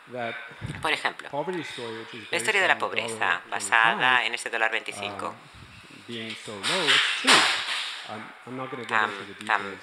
Por 0.81 0.91
ejemplo, 0.91 1.29
la 2.31 2.37
historia 2.37 2.61
de 2.61 2.67
la 2.67 2.77
pobreza 2.77 3.41
basada 3.49 4.25
en 4.25 4.33
ese 4.33 4.49
dólar 4.49 4.71
25 4.71 5.33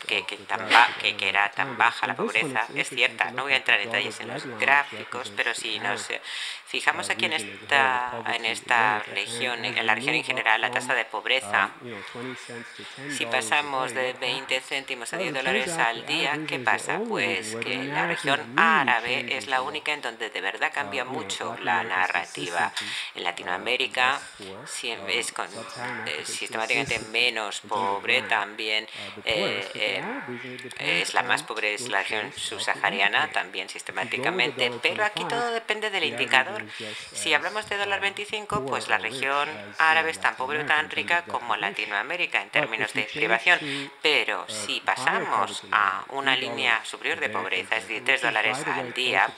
que, 0.07 0.25
que, 0.27 0.37
tan 0.37 0.69
que, 1.01 1.29
era 1.29 1.51
tan 1.51 1.77
baja 1.77 2.07
la 2.07 2.15
pobreza, 2.15 2.67
es 2.75 2.89
cierta. 2.89 3.31
No 3.31 3.45
voy 3.45 3.55
a 3.55 3.57
entrar 3.57 3.81
en 3.81 3.87
detalles 3.87 4.21
en 4.21 4.29
los 4.29 4.47
gráficos, 4.59 5.33
pero 5.35 5.55
si 5.55 5.79
nos 5.79 6.09
fijamos 6.67 7.11
aquí 7.11 7.25
en 7.25 7.33
esta, 7.33 8.23
en 8.35 8.45
esta 8.45 9.01
región, 9.01 9.65
en 9.65 9.87
la 9.87 9.95
región 9.95 10.15
en 10.15 10.25
general, 10.25 10.61
la 10.61 10.71
tasa 10.71 10.95
de 10.95 11.05
pobreza, 11.05 11.71
si 13.17 13.27
pasamos 13.27 13.95
de 13.95 14.13
20 14.13 14.61
céntimos 14.61 15.13
a 15.13 15.17
10 15.17 15.35
dólares 15.35 15.71
al 15.79 16.07
día, 16.07 16.39
¿qué 16.47 16.59
pasa? 16.59 17.01
Pues 17.09 17.57
que 17.57 17.77
la 17.85 18.07
región 18.07 18.41
árabe 18.57 19.37
es 19.37 19.47
la 19.49 19.63
única 19.63 19.93
en 19.93 20.03
donde 20.03 20.31
de 20.31 20.41
verdad 20.41 20.71
cambia 20.73 21.05
mucho 21.05 21.57
la 21.63 21.83
narrativa. 21.83 22.73
En 23.15 23.25
Latinoamérica 23.25 24.21
es 25.09 25.33
con, 25.33 25.49
eh, 26.07 26.23
sistemáticamente 26.25 26.99
menos 27.11 27.63
pobre 28.11 28.23
también 28.29 28.87
eh, 29.25 29.69
eh, 29.75 31.03
es 31.03 31.15
la 31.15 31.23
más 31.23 31.43
pobre, 31.43 31.75
es 31.75 31.89
la 31.89 31.99
región 31.99 32.33
subsahariana 32.35 33.31
también 33.33 33.69
sistemáticamente, 33.69 34.71
pero 34.83 35.05
aquí 35.05 35.25
todo 35.25 35.53
depende 35.53 35.91
del 35.91 36.05
indicador. 36.05 36.65
Si 37.13 37.33
hablamos 37.35 37.69
de 37.69 37.77
dólar 37.77 38.01
25, 38.01 38.67
pues 38.67 38.89
la 38.89 38.99
región 38.99 39.49
árabe 39.79 40.11
es 40.11 40.21
tan 40.21 40.37
pobre 40.37 40.63
o 40.63 40.67
tan 40.67 40.91
rica 40.91 41.23
como 41.23 41.57
Latinoamérica 41.57 42.43
en 42.43 42.51
términos 42.51 42.93
de 42.93 43.03
privación, 43.03 43.59
pero 44.03 44.47
si 44.49 44.81
pasamos 44.81 45.63
a 45.71 46.05
una 46.09 46.37
línea 46.37 46.85
superior 46.85 47.21
de 47.21 47.29
pobreza, 47.29 47.77
es 47.77 47.87
decir, 47.87 48.05
3 48.05 48.23
dólares 48.23 48.59
al 48.67 48.93
día, 48.93 49.31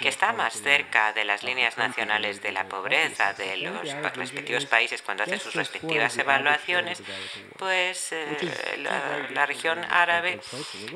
que 0.00 0.08
está 0.08 0.32
más 0.32 0.62
cerca 0.62 1.12
de 1.12 1.24
las 1.24 1.42
líneas 1.42 1.76
nacionales 1.76 2.42
de 2.42 2.52
la 2.52 2.64
pobreza 2.68 3.32
de 3.34 3.56
los 3.58 3.92
respectivos 4.14 4.66
países 4.66 5.02
cuando 5.02 5.24
hacen 5.24 5.40
sus 5.40 5.54
respectivas 5.54 6.16
evaluaciones, 6.16 7.02
pues 7.58 8.13
la, 8.78 9.46
región 9.46 9.84
árabe 9.90 10.40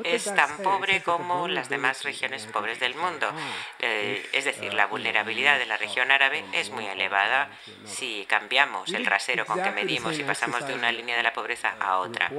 es 0.05 0.25
tan 0.25 0.59
pobre 0.59 1.03
como 1.03 1.49
las 1.49 1.69
demás 1.69 2.05
regiones 2.05 2.47
pobres 2.47 2.81
del 2.81 2.95
mundo. 2.95 3.31
Eh, 3.79 4.27
es 4.33 4.45
decir, 4.45 4.75
la 4.75 4.87
vulnerabilidad 4.87 5.59
de 5.59 5.67
la 5.67 5.77
región 5.77 6.11
árabe 6.11 6.45
es 6.53 6.71
muy 6.71 6.87
elevada 6.87 7.51
si 7.85 8.25
cambiamos 8.29 8.93
el 8.93 9.07
rasero 9.07 9.47
con 9.47 9.63
que 9.63 9.71
medimos 9.71 10.19
y 10.19 10.25
pasamos 10.25 10.67
de 10.67 10.75
una 10.75 10.93
línea 10.93 11.17
de 11.17 11.23
la 11.23 11.33
pobreza 11.33 11.77
a 11.81 11.99
otra. 11.99 12.31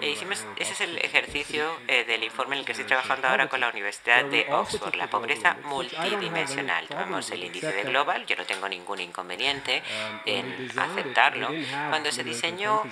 Eh, 0.00 0.16
ese 0.56 0.72
es 0.72 0.80
el 0.80 0.98
ejercicio 0.98 1.64
eh, 1.88 2.04
del 2.04 2.22
informe 2.24 2.56
en 2.56 2.60
el 2.60 2.66
que 2.66 2.72
estoy 2.72 2.86
trabajando 2.86 3.28
ahora 3.28 3.48
con 3.48 3.60
la 3.60 3.68
Universidad 3.68 4.24
de 4.24 4.46
Oxford, 4.50 4.94
la 4.94 5.08
pobreza 5.08 5.56
multidimensional. 5.64 6.86
Tomamos 6.88 7.30
el 7.30 7.44
índice 7.44 7.72
de 7.72 7.84
Global, 7.84 8.26
yo 8.26 8.36
no 8.36 8.44
tengo 8.44 8.68
ningún 8.68 9.00
inconveniente 9.00 9.82
en 10.26 10.70
aceptarlo. 10.78 11.48
Cuando 11.88 12.12
se 12.12 12.24
diseñó 12.24 12.82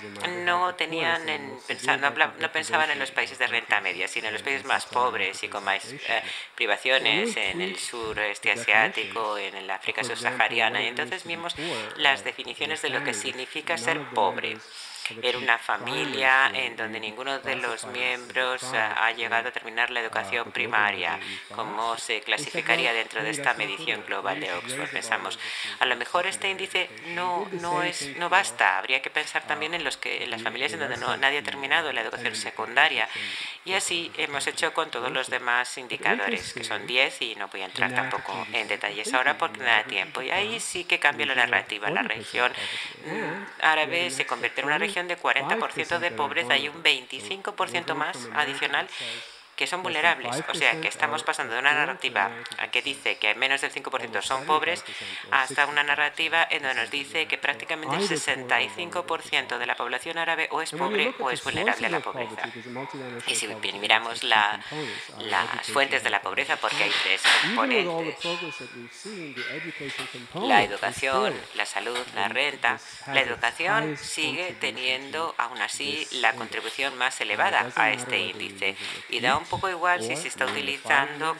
no 0.45 0.75
tenía 0.75 0.92
no, 1.01 2.51
pensaban 2.51 2.91
en 2.91 2.99
los 2.99 3.11
países 3.11 3.37
de 3.39 3.47
renta 3.47 3.81
media, 3.81 4.07
sino 4.07 4.27
en 4.27 4.33
los 4.33 4.43
países 4.43 4.65
más 4.65 4.85
pobres 4.85 5.43
y 5.43 5.47
con 5.47 5.63
más 5.63 5.91
eh, 5.91 6.21
privaciones 6.55 7.35
en 7.37 7.61
el 7.61 7.77
sureste 7.77 8.51
asiático, 8.51 9.37
en 9.37 9.55
el 9.55 9.69
África 9.69 10.03
subsahariana. 10.03 10.81
Y 10.81 10.87
entonces 10.87 11.25
vimos 11.25 11.55
las 11.97 12.23
definiciones 12.23 12.81
de 12.81 12.89
lo 12.89 13.03
que 13.03 13.13
significa 13.13 13.77
ser 13.77 13.99
pobre. 14.13 14.57
Era 15.21 15.37
una 15.37 15.57
familia 15.57 16.49
en 16.53 16.77
donde 16.77 16.99
ninguno 16.99 17.39
de 17.39 17.55
los 17.57 17.85
miembros 17.87 18.63
eh, 18.73 18.77
ha 18.77 19.11
llegado 19.11 19.49
a 19.49 19.51
terminar 19.51 19.89
la 19.89 19.99
educación 19.99 20.51
primaria. 20.51 21.19
¿Cómo 21.53 21.97
se 21.97 22.21
clasificaría 22.21 22.93
dentro 22.93 23.21
de 23.21 23.31
esta 23.31 23.53
medición 23.55 24.03
global 24.05 24.39
de 24.39 24.53
Oxford? 24.53 24.89
Pensamos, 24.89 25.37
a 25.79 25.85
lo 25.85 25.95
mejor 25.97 26.25
este 26.25 26.49
índice 26.49 26.89
no, 27.07 27.47
no, 27.51 27.83
es, 27.83 28.15
no 28.17 28.29
basta. 28.29 28.77
Habría 28.77 29.01
que 29.01 29.09
pensar 29.09 29.45
también 29.45 29.73
en, 29.73 29.83
los 29.83 29.97
que, 29.97 30.23
en 30.23 30.31
las 30.31 30.41
familias 30.41 30.71
en 30.73 30.82
donde 30.83 30.97
no, 30.97 31.15
nadie 31.17 31.39
ha 31.39 31.43
terminado 31.43 31.91
la 31.91 32.01
educación 32.01 32.35
secundaria. 32.35 33.07
Y 33.65 33.73
así 33.73 34.11
hemos 34.17 34.45
hecho 34.47 34.73
con 34.73 34.91
todos 34.91 35.11
los 35.11 35.29
demás 35.29 35.77
indicadores, 35.77 36.53
que 36.53 36.63
son 36.63 36.85
10 36.85 37.21
y 37.21 37.35
no 37.35 37.47
voy 37.47 37.61
a 37.61 37.65
entrar 37.65 37.93
tampoco 37.93 38.45
en 38.51 38.67
detalles 38.67 39.13
ahora 39.13 39.37
porque 39.37 39.59
no 39.59 39.65
da 39.65 39.83
tiempo. 39.83 40.21
Y 40.21 40.31
ahí 40.31 40.59
sí 40.59 40.83
que 40.83 40.99
cambia 40.99 41.25
la 41.25 41.35
narrativa. 41.35 41.89
La 41.89 42.03
región 42.03 42.51
mm, 43.05 43.63
árabe 43.63 44.11
se 44.11 44.25
convierte 44.25 44.61
en 44.61 44.67
una 44.67 44.77
región 44.77 45.07
de 45.07 45.17
40% 45.17 45.99
de 45.99 46.11
pobreza 46.11 46.57
y 46.57 46.67
un 46.67 46.83
25% 46.83 47.95
más 47.95 48.17
adicional 48.35 48.87
que 49.55 49.67
son 49.67 49.83
vulnerables. 49.83 50.43
O 50.49 50.53
sea, 50.55 50.79
que 50.81 50.87
estamos 50.87 51.23
pasando 51.23 51.53
de 51.53 51.59
una 51.59 51.73
narrativa 51.73 52.31
que 52.71 52.81
dice 52.81 53.17
que 53.17 53.35
menos 53.35 53.61
del 53.61 53.71
5% 53.71 54.21
son 54.21 54.45
pobres 54.45 54.83
hasta 55.31 55.67
una 55.67 55.83
narrativa 55.83 56.47
en 56.49 56.63
donde 56.63 56.81
nos 56.81 56.91
dice 56.91 57.27
que 57.27 57.37
prácticamente 57.37 57.95
el 57.95 58.09
65% 58.09 59.57
de 59.57 59.65
la 59.65 59.75
población 59.75 60.17
árabe 60.17 60.47
o 60.51 60.61
es 60.61 60.71
pobre 60.71 61.13
o 61.19 61.29
es 61.29 61.43
vulnerable 61.43 61.87
a 61.87 61.89
la 61.89 61.99
pobreza. 61.99 62.49
Y 63.27 63.35
si 63.35 63.47
miramos 63.47 64.23
las 64.23 64.65
fuentes 65.71 66.03
de 66.03 66.09
la 66.09 66.21
pobreza, 66.21 66.57
porque 66.57 66.83
hay 66.83 66.91
tres 67.03 67.21
componentes. 67.43 68.17
La 70.35 70.63
educación, 70.63 71.33
la 71.55 71.65
salud, 71.65 71.99
la 72.15 72.27
renta. 72.27 72.79
La 73.07 73.21
educación 73.21 73.97
sigue 73.97 74.55
teniendo 74.59 75.35
aún 75.37 75.61
así 75.61 76.07
la 76.11 76.33
contribución 76.33 76.97
más 76.97 77.19
elevada 77.21 77.71
a 77.75 77.91
este 77.91 78.19
índice 78.19 78.75
y 79.09 79.19
da 79.19 79.37
un 79.37 79.42
un 79.43 79.49
poco 79.49 79.69
igual 79.69 80.01
si 80.01 80.15
se 80.15 80.29
está 80.29 80.45
utilizando 80.45 81.35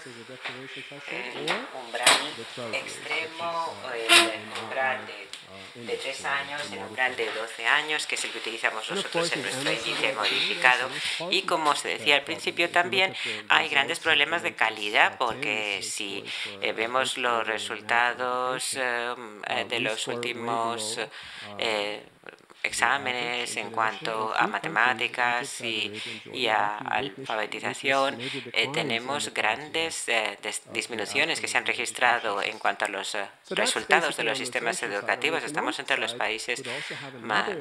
el 1.10 1.51
umbral 1.74 2.74
extremo 2.74 3.74
el 3.93 4.64
umbral 4.64 4.99
de, 5.08 5.86
de 5.86 5.97
3 5.97 6.26
años, 6.26 6.62
el 6.72 6.80
umbral 6.80 7.16
de 7.16 7.26
12 7.26 7.66
años, 7.66 8.06
que 8.06 8.16
es 8.16 8.26
el 8.26 8.32
que 8.32 8.39
utilizamos 8.39 8.89
nosotros 8.89 9.32
en 9.34 9.41
nuestro 9.41 9.72
índice 9.72 10.14
modificado. 10.14 10.89
Y 11.30 11.43
como 11.43 11.76
se 11.76 11.89
decía 11.89 12.16
al 12.16 12.24
principio 12.24 12.70
también, 12.70 13.16
hay 13.49 13.70
grandes 13.70 13.99
problemas 13.99 14.43
de 14.43 14.54
calidad 14.54 15.18
porque 15.18 15.82
si 15.82 16.24
eh, 16.62 16.74
vemos 16.74 17.18
los 17.18 17.47
resultados 17.47 18.76
eh, 18.76 19.16
de 19.70 19.80
los 19.80 20.08
últimos 20.08 20.99
eh, 21.58 22.04
exámenes 22.64 23.57
en 23.57 23.72
cuanto 23.72 24.34
a 24.36 24.47
matemáticas 24.47 25.59
y, 25.61 26.47
a 26.47 26.78
alfabetización, 26.78 28.18
eh, 28.53 28.70
tenemos 28.74 29.34
grandes 29.34 30.07
eh, 30.07 30.38
disminuciones 30.72 31.41
que 31.41 31.47
se 31.49 31.57
han 31.57 31.66
registrado 31.66 32.41
en 32.41 32.57
cuanto 32.57 32.86
a 32.86 32.88
los 32.88 33.16
eh, 33.16 33.26
resultados 33.49 34.16
de 34.16 34.24
los 34.24 34.38
sistemas 34.38 34.82
educativos. 34.82 35.43
Estamos 35.43 35.78
entre 35.80 35.97
los 35.97 36.14
países 36.14 36.64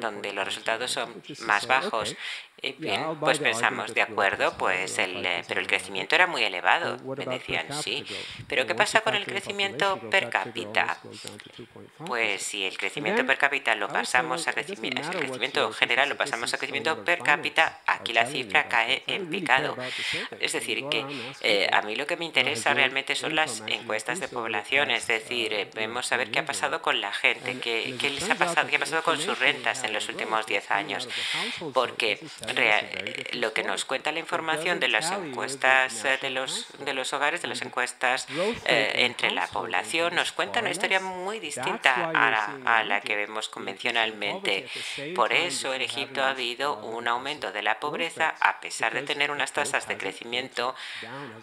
donde 0.00 0.32
los 0.32 0.44
resultados 0.44 0.90
son 0.92 1.22
más 1.40 1.66
bajos. 1.66 2.16
Y 2.64 2.76
pues 3.18 3.40
pensamos, 3.40 3.92
de 3.92 4.02
acuerdo, 4.02 4.56
pues 4.56 4.96
el, 4.98 5.26
pero 5.48 5.60
el 5.60 5.66
crecimiento 5.66 6.14
era 6.14 6.28
muy 6.28 6.44
elevado. 6.44 6.96
Me 7.16 7.26
decían, 7.26 7.66
sí. 7.82 8.04
Pero 8.46 8.66
¿qué 8.68 8.76
pasa 8.76 9.00
con 9.00 9.16
el 9.16 9.24
crecimiento 9.24 9.98
per 10.10 10.30
cápita? 10.30 10.98
Pues 12.06 12.42
si 12.42 12.64
el 12.64 12.78
crecimiento 12.78 13.26
per 13.26 13.36
cápita 13.36 13.74
lo 13.74 13.88
pasamos 13.88 14.46
a 14.46 14.52
crecimiento 14.52 14.91
el 14.98 15.18
crecimiento 15.18 15.72
general 15.72 16.08
lo 16.08 16.16
pasamos 16.16 16.52
a 16.54 16.58
crecimiento 16.58 17.04
per 17.04 17.20
cápita, 17.20 17.80
aquí 17.86 18.12
la 18.12 18.26
cifra 18.26 18.68
cae 18.68 19.02
en 19.06 19.28
picado. 19.28 19.76
Es 20.40 20.52
decir, 20.52 20.84
que 20.90 21.04
eh, 21.40 21.68
a 21.72 21.82
mí 21.82 21.96
lo 21.96 22.06
que 22.06 22.16
me 22.16 22.24
interesa 22.24 22.74
realmente 22.74 23.14
son 23.14 23.34
las 23.34 23.62
encuestas 23.66 24.20
de 24.20 24.28
población, 24.28 24.90
es 24.90 25.06
decir, 25.06 25.52
eh, 25.52 25.68
vemos 25.74 26.10
a 26.12 26.16
ver 26.16 26.30
qué 26.30 26.40
ha 26.40 26.46
pasado 26.46 26.82
con 26.82 27.00
la 27.00 27.12
gente, 27.12 27.58
qué, 27.60 27.94
qué, 27.98 28.10
les 28.10 28.28
ha 28.28 28.34
pasado, 28.34 28.68
qué 28.68 28.76
ha 28.76 28.80
pasado 28.80 29.02
con 29.02 29.20
sus 29.20 29.38
rentas 29.38 29.84
en 29.84 29.92
los 29.92 30.08
últimos 30.08 30.46
10 30.46 30.70
años, 30.70 31.08
porque 31.72 32.18
lo 33.32 33.52
que 33.52 33.62
nos 33.62 33.84
cuenta 33.84 34.12
la 34.12 34.18
información 34.18 34.80
de 34.80 34.88
las 34.88 35.10
encuestas 35.10 36.02
de 36.02 36.30
los, 36.30 36.66
de 36.84 36.94
los 36.94 37.12
hogares, 37.12 37.42
de 37.42 37.48
las 37.48 37.62
encuestas 37.62 38.26
eh, 38.66 38.92
entre 38.96 39.30
la 39.30 39.46
población, 39.46 40.14
nos 40.14 40.32
cuenta 40.32 40.60
una 40.60 40.70
historia 40.70 41.00
muy 41.00 41.38
distinta 41.40 42.10
a 42.10 42.30
la, 42.30 42.78
a 42.78 42.84
la 42.84 43.00
que 43.00 43.16
vemos 43.16 43.48
convencionalmente. 43.48 44.66
Por 45.14 45.32
eso 45.32 45.74
en 45.74 45.82
Egipto 45.82 46.22
ha 46.22 46.30
habido 46.30 46.76
un 46.76 47.08
aumento 47.08 47.52
de 47.52 47.62
la 47.62 47.78
pobreza 47.80 48.34
a 48.40 48.60
pesar 48.60 48.94
de 48.94 49.02
tener 49.02 49.30
unas 49.30 49.52
tasas 49.52 49.86
de 49.88 49.96
crecimiento 49.96 50.74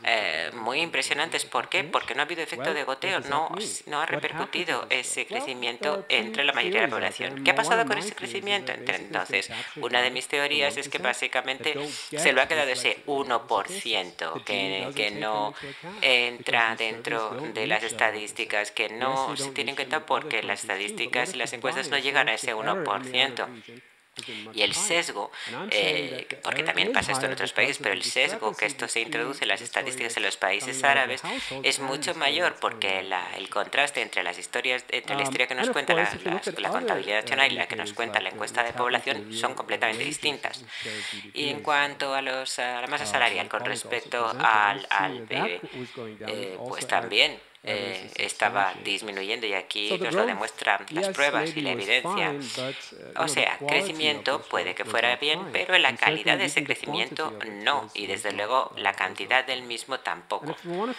eh, 0.04 0.52
muy 0.54 0.82
impresionantes. 0.82 1.46
¿Por 1.46 1.70
qué? 1.70 1.84
Porque 1.84 2.16
no 2.16 2.22
ha 2.22 2.26
habido 2.26 2.42
efecto 2.42 2.74
de 2.74 2.84
goteo, 2.84 3.20
no, 3.22 3.50
no 3.88 4.02
ha 4.02 4.06
repercutido 4.06 4.86
ese 4.90 5.26
crecimiento 5.26 6.06
entre 6.10 6.44
la 6.44 6.54
mayoría 6.54 6.82
de 6.82 6.88
la 6.88 6.92
población. 6.92 7.44
¿Qué 7.44 7.52
ha 7.52 7.56
pasado 7.56 7.86
con 7.86 7.98
ese 7.98 8.16
crecimiento? 8.16 8.72
Entonces, 8.72 9.50
una 9.78 10.02
de 10.02 10.12
mis 10.12 10.28
teorías 10.28 10.78
es 10.78 10.90
que 10.90 10.98
básicamente 10.98 11.76
se 12.16 12.34
lo 12.34 12.42
ha 12.42 12.48
quedado 12.48 12.70
ese 12.70 13.04
1% 13.06 14.44
que, 14.44 14.92
que 14.96 15.12
no 15.12 15.54
entra 16.02 16.76
dentro 16.76 17.32
de 17.54 17.68
las 17.68 17.84
estadísticas, 17.84 18.72
que 18.72 18.90
no 18.90 19.36
se 19.36 19.52
tienen 19.52 19.70
en 19.70 19.76
cuenta 19.76 20.06
porque 20.06 20.42
las 20.44 20.62
estadísticas 20.62 21.34
y 21.34 21.38
las 21.38 21.54
encuestas 21.54 21.90
no 21.90 21.98
llegan 21.98 22.30
a 22.30 22.34
ese 22.34 22.56
1%. 22.56 23.29
Y 24.54 24.64
el 24.64 24.74
sesgo, 24.74 25.32
eh, 25.72 26.28
porque 26.44 26.64
también 26.64 26.92
pasa 26.92 27.12
esto 27.12 27.26
en 27.26 27.34
otros 27.34 27.54
países, 27.54 27.80
pero 27.82 27.94
el 27.94 28.04
sesgo 28.04 28.56
que 28.56 28.66
esto 28.66 28.88
se 28.88 29.02
introduce 29.02 29.44
en 29.44 29.50
las 29.50 29.62
estadísticas 29.62 30.18
en 30.18 30.24
los 30.24 30.38
países 30.38 30.84
árabes 30.84 31.22
es 31.64 31.80
mucho 31.80 32.14
mayor 32.16 32.56
porque 32.60 33.00
el 33.00 33.50
contraste 33.50 34.02
entre 34.02 34.24
las 34.24 34.38
historias, 34.38 34.84
entre 34.90 35.16
la 35.16 35.24
historia 35.24 35.48
que 35.48 35.56
nos 35.56 35.70
cuenta 35.70 35.94
la, 35.94 36.10
la, 36.58 36.70
contabilidad 36.70 37.22
nacional 37.22 37.52
y 37.52 37.56
la 37.56 37.68
que 37.68 37.76
nos 37.76 37.94
cuenta 37.94 38.20
la 38.20 38.30
encuesta 38.30 38.64
de 38.64 38.74
población 38.74 39.34
son 39.34 39.54
completamente 39.54 40.04
distintas. 40.04 40.64
Y 41.34 41.50
en 41.50 41.62
cuanto 41.62 42.14
a, 42.14 42.22
los, 42.22 42.60
a 42.60 42.82
la 42.82 42.88
masa 42.88 43.06
salarial 43.06 43.48
con 43.48 43.64
respecto 43.66 44.34
al, 44.40 44.86
al 44.90 45.24
PIB, 45.24 45.62
eh, 46.28 46.58
pues 46.68 46.88
también 46.88 47.40
eh, 47.62 48.10
estaba 48.16 48.74
disminuyendo 48.86 49.46
y 49.46 49.54
aquí 49.54 49.90
nos 49.98 50.14
lo 50.14 50.26
demuestran 50.26 50.86
las 50.92 51.10
pruebas 51.10 51.56
y 51.58 51.62
la 51.62 51.72
evidencia. 51.72 52.32
Uh, 52.32 53.24
o 53.24 53.28
sea, 53.28 53.58
crecimiento 53.68 54.42
puede 54.44 54.76
que 54.76 54.86
fuera 54.86 55.18
bien, 55.18 55.42
pero 55.52 55.78
la 55.78 55.94
calidad 55.98 56.38
de 56.38 56.46
ese 56.46 56.64
crecimiento 56.64 57.38
no, 57.64 57.90
y 57.94 58.08
desde 58.08 58.32
luego 58.32 58.72
la 58.78 58.94
cantidad 58.94 59.46
del 59.46 59.64
mismo 59.64 60.00
tampoco. 60.00 60.56
Uh, 60.66 60.94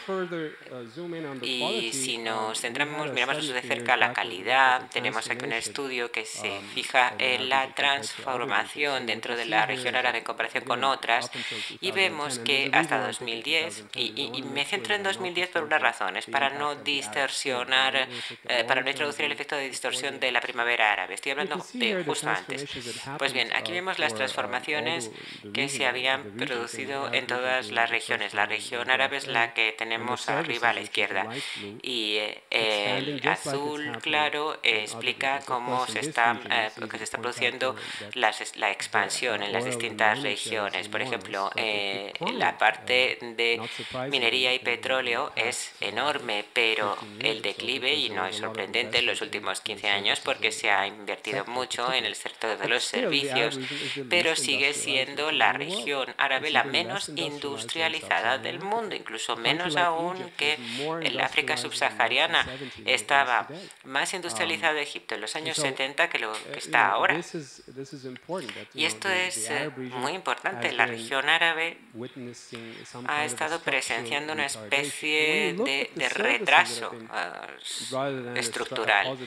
y 1.43 1.93
si 1.95 2.19
nos 2.19 2.61
centramos, 2.61 3.11
miramos 3.11 3.49
de 3.49 3.63
cerca 3.63 3.97
la 3.97 4.13
calidad, 4.13 4.91
tenemos 4.93 5.31
aquí 5.31 5.47
un 5.47 5.55
estudio 5.55 6.13
que 6.13 6.27
se 6.27 6.51
um, 6.51 6.65
fija 6.75 7.15
en 7.19 7.49
la 7.49 7.75
transformación 7.75 9.07
dentro 9.07 9.35
de 9.35 9.47
la 9.47 9.65
región 9.65 9.97
árabe 9.97 10.19
en 10.19 10.25
comparación 10.25 10.65
con 10.65 10.85
otras, 10.85 11.31
y 11.81 11.91
vemos 11.93 12.39
que 12.39 12.69
hasta 12.75 13.07
2010, 13.07 13.87
y, 13.95 14.31
y 14.35 14.43
me 14.43 14.67
centro 14.67 14.95
en 14.95 15.03
2010 15.03 15.49
por 15.49 15.63
una 15.63 15.79
razón, 15.79 16.19
es 16.19 16.27
para 16.27 16.50
no 16.51 16.75
distorsionar, 16.77 18.09
eh, 18.49 18.65
para 18.67 18.83
no 18.83 18.91
introducir 18.91 19.25
el 19.25 19.33
efecto 19.33 19.57
de 19.57 19.69
distorsión 19.69 20.21
de 20.21 20.33
la 20.33 20.41
primavera 20.41 20.93
árabe. 20.93 21.15
Estoy 21.15 21.33
hablando 21.33 21.65
de 21.73 22.05
justo 22.05 22.29
antes. 22.29 22.67
Pues 23.19 23.33
bien, 23.33 23.53
aquí 23.55 23.73
vemos 23.73 23.99
las 23.99 24.15
transformaciones 24.15 25.11
que 25.53 25.69
se 25.69 25.87
habían 25.87 26.23
producido 26.33 27.13
en 27.13 27.27
todas 27.27 27.71
las 27.71 27.91
regiones. 27.91 28.35
La 28.35 28.47
región 28.47 28.91
árabe 28.91 29.17
es 29.17 29.27
la 29.27 29.55
que 29.55 29.73
tenemos 29.73 30.29
arriba 30.29 30.71
a 30.71 30.73
la 30.73 30.81
izquierda 30.81 31.27
y 31.83 32.17
eh, 32.19 32.43
el 32.51 33.29
azul 33.29 33.99
claro 34.01 34.59
explica 34.63 35.41
cómo 35.45 35.87
se 35.87 36.01
está, 36.01 36.39
eh, 36.51 36.71
que 36.91 36.99
se 36.99 37.05
está 37.05 37.19
produciendo 37.19 37.77
la 38.15 38.71
expansión 38.71 39.43
en 39.43 39.53
las 39.53 39.65
distintas 39.65 40.23
regiones. 40.23 40.89
Por 40.89 41.03
ejemplo, 41.03 41.51
la 42.35 42.59
parte 42.59 43.19
de 43.21 43.61
minería 44.11 44.53
y 44.55 44.59
petróleo 44.59 45.33
es 45.37 45.73
enorme, 45.81 46.40
pero 46.53 46.97
el 47.21 47.43
declive, 47.43 47.95
y 47.95 48.11
no 48.11 48.27
es 48.27 48.37
sorprendente 48.37 48.99
en 48.99 49.07
los 49.07 49.21
últimos 49.21 49.61
15 49.61 49.89
años 49.89 50.21
porque 50.21 50.53
se 50.53 50.71
ha 50.71 50.87
invertido 50.87 51.45
mucho 51.47 51.93
en 51.93 52.05
el 52.05 52.15
sector 52.15 52.59
de 52.59 52.69
los 52.69 52.85
servicios, 52.85 53.59
pero 54.09 54.37
sigue 54.37 54.75
siendo 54.75 55.31
la 55.33 55.53
región 55.53 56.15
árabe 56.19 56.51
la 56.51 56.65
menos 56.65 57.11
industrializada 57.15 58.39
del 58.39 58.61
mundo, 58.61 58.95
incluso 58.95 59.37
menos 59.37 59.77
aún 59.77 60.31
que 60.37 60.59
el 61.03 61.21
África 61.21 61.57
subsahariana. 61.57 62.47
Estaba 62.85 63.49
más 63.85 64.13
industrializado 64.15 64.79
Egipto 64.79 65.15
en 65.15 65.21
los 65.21 65.37
años 65.37 65.57
70 65.57 66.09
que 66.09 66.19
lo 66.19 66.33
que 66.53 66.59
está 66.59 66.89
ahora. 66.89 67.21
Y 68.75 68.85
esto 68.85 69.09
es 69.09 69.51
eh, 69.51 69.71
muy 69.77 70.13
importante. 70.13 70.73
La 70.73 70.87
región 70.87 71.29
árabe 71.29 71.79
ha 73.07 73.25
estado 73.25 73.61
presenciando 73.61 74.33
una 74.33 74.47
especie 74.47 75.55
de, 75.55 75.91
de 75.95 76.09
retraso 76.33 76.91
uh, 76.93 78.37
estructural. 78.37 79.19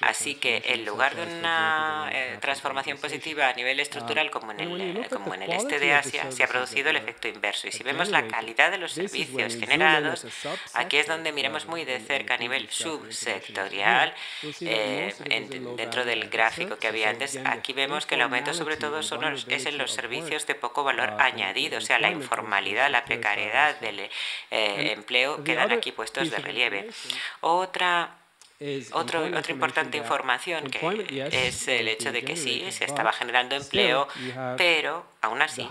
Así 0.00 0.34
que 0.36 0.62
en 0.66 0.84
lugar 0.84 1.14
de 1.16 1.22
una 1.22 2.10
eh, 2.12 2.38
transformación 2.40 2.98
positiva 2.98 3.48
a 3.48 3.52
nivel 3.54 3.80
estructural 3.80 4.30
como 4.30 4.52
en, 4.52 4.60
el, 4.60 5.08
como 5.08 5.34
en 5.34 5.42
el 5.42 5.52
este 5.52 5.78
de 5.78 5.94
Asia, 5.94 6.30
se 6.30 6.44
ha 6.44 6.48
producido 6.48 6.90
el 6.90 6.96
efecto 6.96 7.28
inverso. 7.28 7.68
Y 7.68 7.72
si 7.72 7.82
vemos 7.82 8.08
la 8.08 8.26
calidad 8.28 8.70
de 8.70 8.78
los 8.78 8.92
servicios 8.92 9.56
generados, 9.56 10.26
aquí 10.74 10.96
es 10.98 11.06
donde 11.06 11.32
miramos 11.32 11.66
muy 11.66 11.84
de 11.84 12.00
cerca 12.00 12.34
a 12.34 12.38
nivel 12.38 12.68
subsectorial, 12.70 14.14
eh, 14.60 15.14
dentro 15.76 16.04
del 16.04 16.28
gráfico 16.28 16.76
que 16.76 16.88
había 16.88 17.10
antes, 17.10 17.38
aquí 17.44 17.72
vemos 17.72 18.06
que 18.06 18.16
el 18.16 18.22
aumento 18.22 18.52
sobre 18.54 18.76
todo 18.76 19.02
son 19.02 19.22
es 19.48 19.66
en 19.66 19.78
los 19.78 19.92
servicios 19.92 20.46
de 20.46 20.54
poco 20.54 20.84
valor 20.84 21.14
añadido, 21.18 21.78
o 21.78 21.80
sea, 21.80 21.98
la 21.98 22.10
informalidad, 22.10 22.90
la 22.90 23.04
precariedad 23.04 23.78
del 23.80 24.00
eh, 24.00 24.10
empleo 24.96 25.42
quedan 25.44 25.70
aquí 25.72 25.92
puestos 25.92 26.30
de 26.30 26.41
relieve. 26.42 26.90
Otra 27.40 28.16
otro, 28.92 29.24
otra 29.24 29.52
importante 29.52 29.98
información 29.98 30.70
que 30.70 31.28
es 31.32 31.66
el 31.66 31.88
hecho 31.88 32.12
de 32.12 32.24
que 32.24 32.36
sí, 32.36 32.64
se 32.70 32.84
estaba 32.84 33.12
generando 33.12 33.56
empleo, 33.56 34.06
pero 34.56 35.04
aún 35.20 35.42
así 35.42 35.68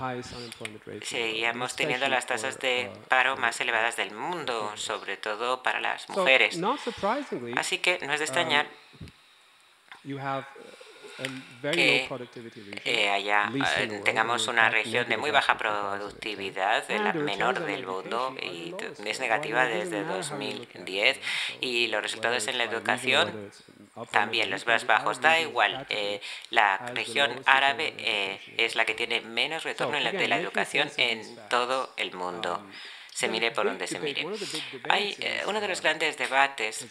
seguíamos 1.03 1.75
teniendo 1.75 2.07
las 2.09 2.25
tasas 2.25 2.59
de 2.59 2.91
uh, 2.93 3.07
paro 3.07 3.37
más 3.37 3.61
elevadas 3.61 3.95
del 3.95 4.11
mundo, 4.11 4.73
sobre 4.75 5.15
todo 5.15 5.63
para 5.63 5.79
las 5.79 6.09
mujeres. 6.09 6.59
Así 7.55 7.77
que 7.77 7.99
no 8.05 8.13
es 8.13 8.19
de 8.19 8.25
extrañar. 8.25 8.67
um, 10.03 10.43
que 11.61 12.07
eh, 12.85 13.09
haya, 13.09 13.51
eh, 13.77 14.01
tengamos 14.03 14.47
una 14.47 14.69
región 14.69 15.07
de 15.09 15.17
muy 15.17 15.31
baja 15.31 15.57
productividad, 15.57 16.87
de 16.87 16.99
la 16.99 17.13
menor 17.13 17.65
del 17.65 17.85
mundo, 17.85 18.35
y 18.41 18.73
es 19.05 19.19
negativa 19.19 19.65
desde 19.65 20.03
2010. 20.03 21.19
Y 21.59 21.87
los 21.87 22.01
resultados 22.01 22.47
en 22.47 22.57
la 22.57 22.63
educación 22.63 23.51
también 24.11 24.49
los 24.49 24.65
más 24.65 24.85
bajos. 24.85 25.21
Da 25.21 25.39
igual, 25.39 25.85
eh, 25.89 26.21
la 26.49 26.77
región 26.93 27.31
árabe 27.45 27.93
eh, 27.97 28.39
es 28.57 28.75
la 28.75 28.85
que 28.85 28.93
tiene 28.93 29.21
menos 29.21 29.63
retorno 29.63 29.97
en 29.97 30.03
la, 30.03 30.11
de 30.11 30.27
la 30.27 30.37
educación 30.37 30.89
en 30.97 31.37
todo 31.49 31.93
el 31.97 32.13
mundo 32.13 32.65
se 33.13 33.27
mire 33.27 33.51
por 33.51 33.65
donde 33.65 33.87
se 33.87 33.99
mire. 33.99 34.25
Hay 34.89 35.15
eh, 35.19 35.43
uno 35.45 35.59
de 35.59 35.67
los 35.67 35.81
grandes 35.81 36.17
debates, 36.17 36.87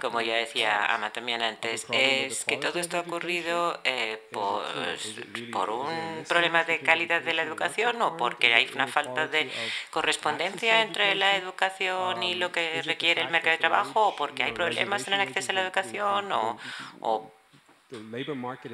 como 0.00 0.20
ya 0.20 0.36
decía 0.36 0.86
Ama 0.94 1.10
también 1.10 1.42
antes, 1.42 1.86
es 1.90 2.44
que 2.44 2.58
todo 2.58 2.78
esto 2.78 2.98
ha 2.98 3.00
ocurrido 3.00 3.80
eh, 3.84 4.22
por, 4.30 5.70
un 5.70 6.24
problema 6.28 6.64
de 6.64 6.80
calidad 6.80 7.22
de 7.22 7.32
la 7.32 7.42
educación 7.42 8.00
o 8.02 8.16
porque 8.16 8.54
hay 8.54 8.68
una 8.74 8.86
falta 8.86 9.26
de 9.26 9.50
correspondencia 9.90 10.82
entre 10.82 11.14
la 11.14 11.36
educación 11.36 12.22
y 12.22 12.34
lo 12.34 12.52
que 12.52 12.82
requiere 12.82 13.22
el 13.22 13.30
mercado 13.30 13.52
de 13.52 13.58
trabajo 13.58 14.08
o 14.08 14.16
porque 14.16 14.44
hay 14.44 14.52
problemas 14.52 15.06
en 15.08 15.14
el 15.14 15.20
acceso 15.20 15.52
a 15.52 15.54
la 15.54 15.62
educación 15.62 16.30
o, 16.32 16.58
o 17.00 17.32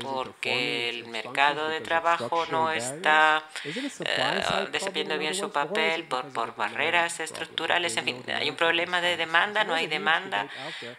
porque 0.00 0.88
el 0.88 1.06
mercado 1.08 1.68
de 1.68 1.80
trabajo 1.80 2.46
no 2.50 2.70
está 2.72 3.44
eh, 3.64 4.68
desempeñando 4.72 5.18
bien 5.18 5.34
su 5.34 5.50
papel 5.50 6.04
por, 6.04 6.32
por, 6.32 6.56
barreras 6.56 7.20
estructurales. 7.20 7.94
En 7.98 8.04
fin, 8.04 8.24
hay 8.34 8.48
un 8.48 8.56
problema 8.56 9.02
de 9.02 9.18
demanda, 9.18 9.64
no 9.64 9.74
hay 9.74 9.86
demanda 9.86 10.48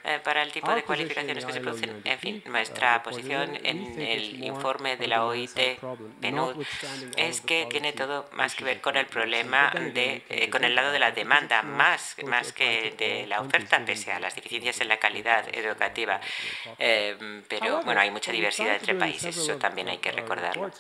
eh, 0.04 0.20
para 0.24 0.44
el 0.44 0.52
tipo 0.52 0.74
de 0.76 0.84
cualificaciones 0.84 1.44
que 1.44 1.54
se 1.54 1.62
producen. 1.62 2.02
En 2.04 2.20
fin, 2.20 2.44
nuestra 2.46 3.02
posición 3.02 3.58
en 3.64 4.00
el 4.00 4.44
informe 4.44 4.96
de 4.96 5.08
la 5.08 5.26
OIT, 5.26 5.80
PNUD, 6.22 6.64
es 7.18 7.42
que 7.42 7.66
tiene 7.66 7.94
todo 7.94 8.30
más 8.34 8.54
que 8.54 8.64
ver 8.64 8.80
con 8.80 8.96
el 8.96 9.08
problema 9.08 9.72
de, 9.72 10.24
eh, 10.30 10.50
con 10.52 10.64
el 10.64 10.76
lado 10.76 10.92
de 10.92 11.00
la 11.00 11.12
demanda, 11.12 11.64
más, 11.64 12.16
más 12.26 12.54
que 12.54 12.94
de 12.96 13.26
la 13.26 13.42
oferta, 13.42 13.84
pese 13.84 14.12
a 14.12 14.20
las 14.20 14.36
deficiencias 14.36 14.80
en 14.82 14.90
la 14.90 14.98
calidad 14.98 15.46
educativa. 15.52 16.20
pero 16.78 17.82
bueno, 17.82 18.04
hay 18.04 18.12
mucha 18.14 18.32
diversidad 18.32 18.76
entre 18.76 18.96
países, 18.96 19.36
eso 19.36 19.58
también 19.58 19.90
hay 19.90 19.98
que 19.98 20.12
recordarlo. 20.12 20.72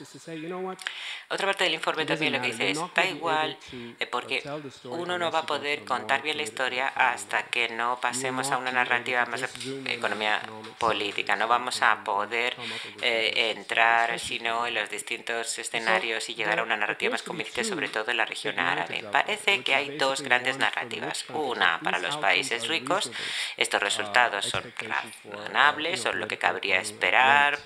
Otra 1.30 1.48
parte 1.48 1.64
del 1.64 1.74
informe 1.74 2.06
también 2.06 2.34
lo 2.34 2.42
que 2.42 2.48
dice 2.48 2.70
es, 2.70 2.80
da 2.94 3.06
igual, 3.06 3.58
eh, 4.00 4.08
porque 4.08 4.44
uno 4.86 5.18
no 5.18 5.32
va 5.32 5.40
a 5.40 5.46
poder 5.46 5.84
contar 5.84 6.22
bien 6.22 6.38
la 6.38 6.44
historia 6.44 6.88
hasta 6.88 7.44
que 7.44 7.70
no 7.70 8.00
pasemos 8.00 8.52
a 8.52 8.58
una 8.58 8.72
narrativa 8.72 9.26
más 9.26 9.42
de 9.42 9.94
economía 9.94 10.42
política. 10.78 11.36
No 11.36 11.48
vamos 11.48 11.82
a 11.82 12.04
poder 12.04 12.56
eh, 13.02 13.54
entrar, 13.56 14.20
sino 14.20 14.68
en 14.68 14.76
los 14.76 14.90
distintos 14.90 15.58
escenarios 15.58 16.30
y 16.30 16.36
llegar 16.36 16.60
a 16.60 16.64
una 16.64 16.78
narrativa 16.78 17.12
más 17.12 17.24
convincente, 17.24 17.64
sobre 17.64 17.90
todo 17.90 18.12
en 18.12 18.18
la 18.18 18.26
región 18.26 18.60
árabe. 18.60 19.04
Parece 19.12 19.64
que 19.64 19.74
hay 19.74 19.98
dos 19.98 20.22
grandes 20.22 20.58
narrativas. 20.58 21.26
Una 21.30 21.80
para 21.80 22.00
los 22.00 22.18
países 22.18 22.68
ricos, 22.68 23.12
estos 23.58 23.82
resultados 23.82 24.46
son 24.46 24.72
razonables, 24.78 26.02
son 26.02 26.20
lo 26.20 26.28
que 26.28 26.38
cabría 26.38 26.80
esperar 26.80 27.12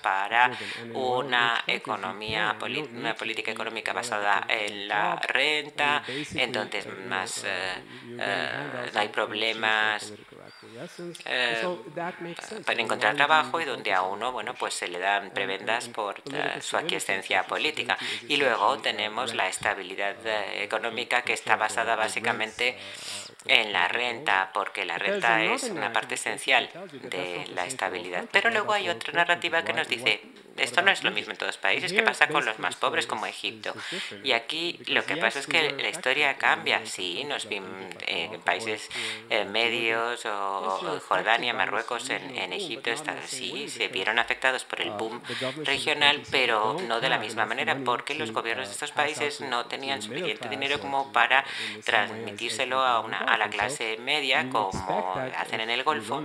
para 0.02 0.50
una 0.94 1.64
economía, 1.66 2.56
una 2.92 3.14
política 3.14 3.50
económica 3.50 3.92
basada 3.92 4.46
en 4.48 4.88
la 4.88 5.16
renta, 5.16 6.02
en 6.34 6.52
donde 6.52 6.82
más 7.08 7.44
eh, 7.44 7.48
eh, 8.18 8.90
no 8.92 9.00
hay 9.00 9.08
problemas 9.08 10.12
eh, 11.24 11.76
para 12.64 12.80
encontrar 12.80 13.16
trabajo 13.16 13.60
y 13.60 13.64
donde 13.64 13.92
a 13.92 14.02
uno 14.02 14.32
bueno 14.32 14.54
pues 14.54 14.74
se 14.74 14.88
le 14.88 14.98
dan 14.98 15.30
prebendas 15.30 15.88
por 15.88 16.22
su 16.60 16.76
aquiescencia 16.76 17.44
política. 17.44 17.96
y 18.28 18.36
luego 18.36 18.78
tenemos 18.78 19.34
la 19.34 19.48
estabilidad 19.48 20.16
económica 20.54 21.22
que 21.22 21.32
está 21.32 21.56
basada 21.56 21.96
básicamente 21.96 22.76
en 23.46 23.72
la 23.72 23.88
renta, 23.88 24.50
porque 24.52 24.84
la 24.84 24.98
renta 24.98 25.42
es 25.42 25.64
una 25.64 25.92
parte 25.92 26.14
esencial 26.14 26.68
de 27.02 27.46
la 27.54 27.66
estabilidad. 27.66 28.24
Pero 28.30 28.50
luego 28.50 28.72
hay 28.72 28.88
otra 28.88 29.12
narrativa 29.12 29.64
que 29.64 29.72
nos 29.72 29.88
dice, 29.88 30.20
esto 30.56 30.82
no 30.82 30.90
es 30.90 31.02
lo 31.02 31.10
mismo 31.10 31.32
en 31.32 31.38
todos 31.38 31.54
los 31.54 31.58
países, 31.58 31.92
¿qué 31.92 32.02
pasa 32.02 32.28
con 32.28 32.44
los 32.44 32.58
más 32.58 32.76
pobres 32.76 33.06
como 33.06 33.26
Egipto? 33.26 33.74
Y 34.22 34.32
aquí 34.32 34.78
lo 34.86 35.04
que 35.04 35.16
pasa 35.16 35.38
es 35.38 35.46
que 35.46 35.72
la 35.72 35.88
historia 35.88 36.36
cambia. 36.36 36.84
Sí, 36.84 37.24
nos 37.24 37.48
vimos 37.48 37.70
en 38.06 38.34
eh, 38.34 38.40
países 38.44 38.88
eh, 39.30 39.44
medios 39.44 40.24
o 40.26 40.67
Jordania, 41.08 41.52
Marruecos, 41.54 42.10
en, 42.10 42.36
en 42.36 42.52
Egipto, 42.52 42.90
sí, 43.26 43.68
se 43.68 43.88
vieron 43.88 44.18
afectados 44.18 44.64
por 44.64 44.80
el 44.80 44.90
boom 44.90 45.20
regional, 45.64 46.22
pero 46.30 46.76
no 46.86 47.00
de 47.00 47.08
la 47.08 47.18
misma 47.18 47.46
manera, 47.46 47.76
porque 47.84 48.14
los 48.14 48.32
gobiernos 48.32 48.68
de 48.68 48.72
estos 48.72 48.92
países 48.92 49.40
no 49.40 49.66
tenían 49.66 50.02
suficiente 50.02 50.48
dinero 50.48 50.80
como 50.80 51.12
para 51.12 51.44
transmitírselo 51.84 52.80
a, 52.80 53.00
una, 53.00 53.18
a 53.18 53.36
la 53.38 53.48
clase 53.48 53.98
media, 53.98 54.48
como 54.50 55.14
hacen 55.36 55.60
en 55.60 55.70
el 55.70 55.82
Golfo. 55.82 56.22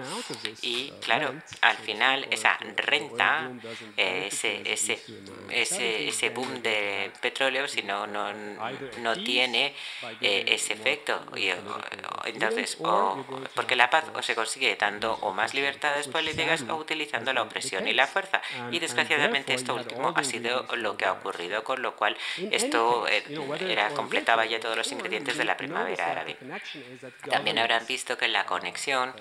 Y 0.62 0.92
claro, 1.02 1.34
al 1.62 1.78
final 1.78 2.28
esa 2.30 2.58
renta... 2.76 3.52
Eh, 3.98 4.24
ese, 4.28 4.62
ese, 4.66 5.00
ese, 5.50 6.08
ese 6.08 6.30
boom 6.30 6.62
de 6.62 7.12
petróleo 7.22 7.68
si 7.68 7.82
no, 7.84 8.08
no, 8.08 8.32
no 9.00 9.16
tiene 9.24 9.76
eh, 10.22 10.46
ese 10.48 10.74
efecto. 10.74 11.20
Entonces, 12.26 12.78
o, 12.82 13.24
porque 13.56 13.76
la 13.76 13.90
paz 13.90 14.06
o 14.14 14.22
se 14.22 14.33
consigue 14.36 14.76
dando 14.76 15.14
o 15.22 15.34
más 15.34 15.54
libertades 15.54 16.08
políticas 16.08 16.64
o 16.70 16.76
utilizando 16.76 17.34
la 17.34 17.42
opresión 17.42 17.88
y 17.88 17.94
la 17.94 18.08
fuerza. 18.08 18.42
Y 18.72 18.80
desgraciadamente 18.80 19.54
esto 19.54 19.76
último 19.76 20.14
ha 20.16 20.24
sido 20.24 20.66
lo 20.76 20.98
que 20.98 21.06
ha 21.06 21.14
ocurrido, 21.14 21.64
con 21.64 21.82
lo 21.82 21.96
cual 21.96 22.18
esto 22.52 23.08
eh, 23.08 23.24
era, 23.68 23.90
completaba 23.90 24.46
ya 24.46 24.60
todos 24.60 24.78
los 24.78 24.92
ingredientes 24.92 25.38
de 25.38 25.46
la 25.46 25.58
primavera 25.58 26.12
árabe. 26.12 26.38
También 27.30 27.60
habrán 27.60 27.86
visto 27.86 28.18
que 28.18 28.28
la 28.28 28.46
conexión 28.46 29.14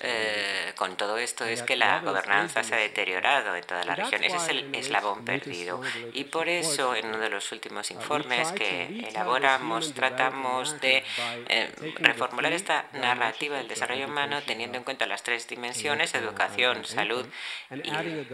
eh, 0.00 0.72
con 0.76 0.96
todo 0.96 1.18
esto 1.18 1.44
es 1.44 1.62
que 1.62 1.76
la 1.76 2.00
gobernanza 2.00 2.62
se 2.62 2.74
ha 2.74 2.78
deteriorado 2.78 3.54
en 3.56 3.64
toda 3.64 3.84
la 3.84 3.94
región. 3.94 4.24
Ese 4.24 4.36
es 4.36 4.48
el 4.48 4.74
eslabón 4.74 5.24
perdido. 5.24 5.80
Y 6.12 6.24
por 6.24 6.48
eso, 6.48 6.94
en 6.94 7.06
uno 7.06 7.18
de 7.18 7.30
los 7.30 7.52
últimos 7.52 7.90
informes 7.90 8.52
que 8.52 9.06
elaboramos, 9.08 9.94
tratamos 9.94 10.80
de 10.80 11.04
eh, 11.48 11.70
reformular 11.96 12.52
esta 12.52 12.86
narrativa 12.92 13.56
del 13.56 13.68
desarrollo 13.68 13.99
humano 14.04 14.40
teniendo 14.46 14.78
en 14.78 14.84
cuenta 14.84 15.06
las 15.06 15.22
tres 15.22 15.48
dimensiones, 15.48 16.14
educación, 16.14 16.84
salud 16.84 17.26
y 17.70 17.90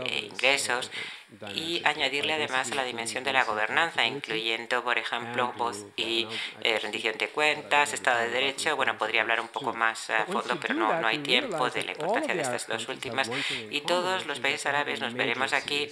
e 0.07 0.19
ingresos, 0.27 0.91
y 1.55 1.83
añadirle 1.85 2.35
además 2.35 2.71
a 2.71 2.77
la 2.77 2.85
dimensión 2.85 3.25
de 3.25 3.33
la 3.33 3.45
gobernanza, 3.45 4.07
incluyendo, 4.07 4.83
por 4.85 4.97
ejemplo, 4.97 5.53
voz 5.57 5.85
y 5.97 6.27
eh, 6.63 6.79
rendición 6.79 7.19
de 7.19 7.29
cuentas, 7.29 7.93
Estado 7.93 8.21
de 8.21 8.31
Derecho. 8.31 8.77
Bueno, 8.77 8.97
podría 8.97 9.23
hablar 9.23 9.41
un 9.41 9.49
poco 9.49 9.73
más 9.73 10.09
a 10.11 10.25
fondo, 10.27 10.57
pero 10.61 10.75
no, 10.75 11.01
no 11.01 11.07
hay 11.07 11.19
tiempo 11.19 11.69
de 11.69 11.85
la 11.85 11.93
importancia 11.93 12.35
de 12.35 12.43
estas 12.43 12.69
dos 12.69 12.89
últimas. 12.89 13.31
Y 13.71 13.81
todos 13.81 14.27
los 14.27 14.39
países 14.39 14.67
árabes 14.67 15.01
nos 15.01 15.15
veremos 15.15 15.53
aquí, 15.53 15.89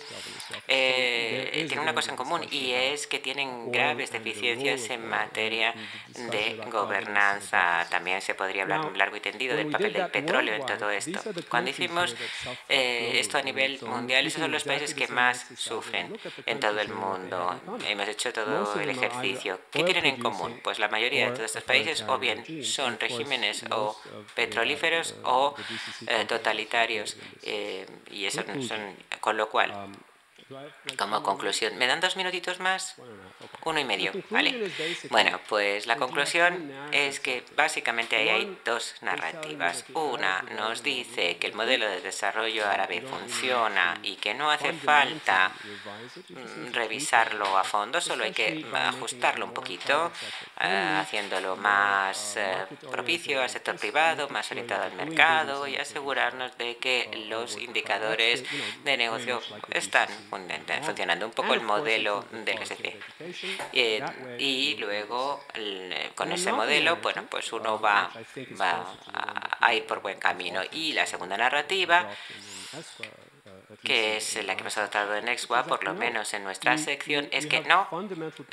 eh, 0.69 1.65
tienen 1.67 1.81
una 1.81 1.95
cosa 1.95 2.11
en 2.11 2.17
común 2.17 2.47
y 2.51 2.73
es 2.73 3.07
que 3.07 3.19
tienen 3.19 3.73
graves 3.73 4.13
deficiencias 4.13 4.89
en 4.91 5.09
materia 5.09 5.75
de 6.09 6.61
gobernanza. 6.71 7.87
También 7.91 8.23
se 8.23 8.35
podría 8.35 8.63
hablar 8.63 8.81
un 8.87 8.97
largo 8.97 9.17
y 9.17 9.21
tendido 9.21 9.57
del 9.57 9.71
papel 9.71 9.93
del 9.93 10.11
petróleo 10.11 10.55
en 10.55 10.65
todo 10.65 10.91
esto. 10.91 11.21
Cuando 11.49 11.71
hicimos 11.71 12.15
eh, 12.69 13.19
esto 13.19 13.37
a 13.39 13.43
nivel 13.43 13.81
mundial, 13.83 14.27
esos 14.27 14.41
son 14.41 14.53
los 14.53 14.63
países 14.63 14.95
que 14.95 15.09
más 15.09 15.25
sufren 15.57 16.19
en 16.47 16.61
todo 16.61 16.79
el 16.81 16.89
mundo. 16.89 17.61
Hemos 17.87 18.09
hecho 18.09 18.33
todo 18.33 18.81
el 18.81 18.91
ejercicio. 18.91 19.61
¿Qué 19.71 19.85
tienen 19.85 20.07
en 20.07 20.17
común? 20.21 20.61
Pues 20.63 20.79
la 20.79 20.89
mayoría 20.89 21.27
de 21.27 21.33
todos 21.33 21.47
estos 21.47 21.65
países 21.65 22.05
o 22.09 22.19
bien 22.19 22.45
son 22.65 22.99
regímenes 22.99 23.65
o 23.71 23.99
petrolíferos 24.35 25.15
o 25.25 25.55
eh, 26.07 26.25
totalitarios. 26.27 27.17
y 28.11 28.25
eso 28.27 28.43
son, 28.67 28.97
con 29.21 29.37
lo 29.37 29.49
cual, 29.49 29.73
como 30.99 31.23
conclusión, 31.23 31.77
¿me 31.77 31.87
dan 31.87 32.01
dos 32.01 32.17
minutitos 32.17 32.61
más? 32.61 32.97
Uno 33.65 33.81
y 33.81 33.85
medio, 33.85 34.13
¿vale? 34.31 34.71
Bueno, 35.11 35.41
pues 35.49 35.87
la 35.87 35.97
conclusión 35.97 36.73
es 36.93 37.21
que 37.21 37.45
básicamente 37.57 38.17
ahí 38.17 38.29
hay 38.29 38.59
dos 38.65 38.95
narrativas. 39.01 39.85
Una 39.95 40.43
nos 40.57 40.83
dice 40.83 41.39
que 41.39 41.47
el 41.47 41.55
modelo 41.55 41.89
de 41.89 42.01
desarrollo 42.01 42.67
árabe 42.67 43.03
funciona 43.03 43.99
y 44.03 44.17
que 44.17 44.35
no 44.35 44.51
hace 44.51 44.73
falta 44.73 45.51
mm, 46.29 46.73
revisarlo 46.73 47.57
a 47.57 47.65
fondo, 47.65 48.01
solo 48.01 48.25
hay 48.25 48.33
que 48.33 48.67
ajustarlo 48.73 49.47
un 49.47 49.55
poquito, 49.55 50.13
eh, 50.61 50.99
haciéndolo 51.01 51.57
más 51.57 52.37
eh, 52.37 52.67
propicio 52.91 53.43
al 53.43 53.51
sector 53.51 53.77
privado, 53.77 54.29
más 54.29 54.51
orientado 54.51 54.85
al 54.85 54.93
mercado 54.93 55.67
y 55.67 55.77
asegurarnos 55.77 56.57
de 56.59 56.77
que 56.77 57.25
los 57.29 57.57
indicadores 57.57 58.45
de 58.85 58.97
negocio 58.97 59.41
están 59.71 60.09
funcionando 60.83 61.27
un 61.27 61.33
poco 61.33 61.55
el 61.55 61.61
modelo 61.61 62.25
del 62.31 62.59
SC. 62.59 62.97
Eh, 63.73 64.03
y 64.39 64.77
luego, 64.77 65.45
con 66.15 66.33
ese 66.33 66.53
modelo, 66.53 66.97
bueno, 66.97 67.25
pues 67.31 67.53
uno 67.53 67.81
va, 67.81 68.11
va 68.61 68.97
a 69.61 69.75
ir 69.75 69.87
por 69.87 70.01
buen 70.01 70.19
camino. 70.19 70.61
Y 70.73 70.93
la 70.93 71.07
segunda 71.07 71.37
narrativa 71.37 72.09
que 73.85 74.17
es 74.17 74.43
la 74.45 74.57
que 74.57 74.63
hemos 74.63 74.77
adoptado 74.79 75.15
en 75.15 75.29
EXWA, 75.29 75.65
por 75.65 75.85
lo 75.85 75.95
menos 75.95 76.33
en 76.33 76.43
nuestra 76.43 76.79
sección, 76.79 77.29
es 77.31 77.47
que 77.47 77.61
no, 77.61 77.87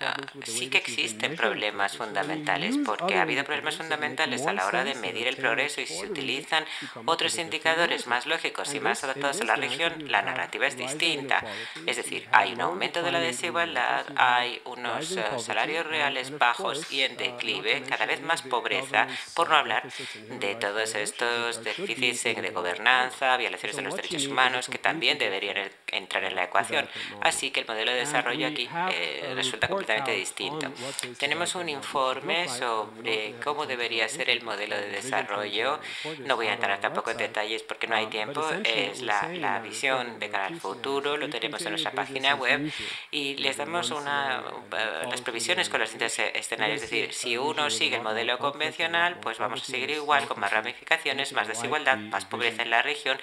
ah, 0.01 0.17
sí 0.43 0.69
que 0.69 0.77
existen 0.77 1.35
problemas 1.35 1.95
fundamentales, 1.97 2.77
porque 2.85 3.15
ha 3.15 3.21
habido 3.21 3.45
problemas 3.45 3.77
fundamentales 3.77 4.45
a 4.45 4.53
la 4.53 4.65
hora 4.65 4.83
de 4.83 4.95
medir 4.95 5.27
el 5.27 5.37
progreso 5.37 5.81
y 5.81 5.87
si 5.87 5.95
se 5.95 6.05
utilizan 6.05 6.65
otros 7.05 7.37
indicadores 7.37 8.07
más 8.07 8.25
lógicos 8.25 8.73
y 8.73 8.79
más 8.81 9.03
adaptados 9.03 9.39
a 9.41 9.45
la 9.45 9.55
región, 9.55 10.11
la 10.11 10.21
narrativa 10.21 10.67
es 10.67 10.77
distinta. 10.77 11.43
Es 11.85 11.95
decir, 11.95 12.27
hay 12.31 12.53
un 12.53 12.61
aumento 12.61 13.01
de 13.01 13.11
la 13.11 13.19
desigualdad, 13.19 14.05
hay 14.17 14.61
unos 14.65 15.15
eh, 15.15 15.23
salarios 15.39 15.85
reales 15.87 16.37
bajos 16.37 16.91
y 16.91 17.01
en 17.01 17.15
declive, 17.15 17.83
cada 17.87 18.05
vez 18.05 18.21
más 18.21 18.41
pobreza, 18.41 19.07
por 19.33 19.49
no 19.49 19.55
hablar 19.55 19.83
de 20.29 20.55
todos 20.55 20.93
estos 20.95 21.63
déficits 21.63 22.23
de 22.23 22.49
gobernanza, 22.49 23.37
violaciones 23.37 23.77
de 23.77 23.81
los 23.81 23.95
derechos 23.95 24.27
humanos, 24.27 24.67
que 24.67 24.77
también 24.77 25.20
deberían 25.23 25.69
entrar 25.87 26.23
en 26.23 26.35
la 26.35 26.45
ecuación. 26.45 26.87
Así 27.21 27.51
que 27.51 27.61
el 27.61 27.67
modelo 27.67 27.91
de 27.91 27.99
desarrollo 27.99 28.47
aquí 28.47 28.69
eh, 28.91 29.33
resulta 29.35 29.67
completamente 29.67 30.11
distinto. 30.13 30.71
Tenemos 31.17 31.55
un 31.55 31.69
informe 31.69 32.47
sobre 32.47 33.35
cómo 33.43 33.65
debería 33.65 34.07
ser 34.09 34.29
el 34.29 34.41
modelo 34.41 34.75
de 34.75 34.89
desarrollo. 34.89 35.79
No 36.19 36.35
voy 36.35 36.47
a 36.47 36.53
entrar 36.53 36.79
tampoco 36.79 37.11
en 37.11 37.17
detalles 37.17 37.63
porque 37.63 37.87
no 37.87 37.95
hay 37.95 38.07
tiempo. 38.07 38.43
Es 38.63 39.01
la, 39.01 39.27
la 39.29 39.59
visión 39.59 40.19
de 40.19 40.29
cara 40.29 40.47
al 40.47 40.59
futuro, 40.59 41.17
lo 41.17 41.29
tenemos 41.29 41.61
en 41.63 41.71
nuestra 41.71 41.91
página 41.91 42.35
web 42.35 42.71
y 43.11 43.35
les 43.37 43.57
damos 43.57 43.91
una, 43.91 44.43
eh, 44.77 45.07
las 45.09 45.21
previsiones 45.21 45.69
con 45.69 45.79
los 45.79 45.89
distintos 45.89 46.17
escenarios. 46.33 46.81
Es 46.81 46.89
decir, 46.89 47.13
si 47.13 47.37
uno 47.37 47.69
sigue 47.69 47.97
el 47.97 48.01
modelo 48.01 48.37
convencional, 48.37 49.19
pues 49.19 49.37
vamos 49.37 49.61
a 49.61 49.65
seguir 49.65 49.89
igual, 49.91 50.27
con 50.27 50.39
más 50.39 50.51
ramificaciones, 50.51 51.33
más 51.33 51.47
desigualdad, 51.47 51.97
más 51.97 52.25
pobreza 52.25 52.63
en 52.63 52.69
la 52.69 52.81
región. 52.81 53.19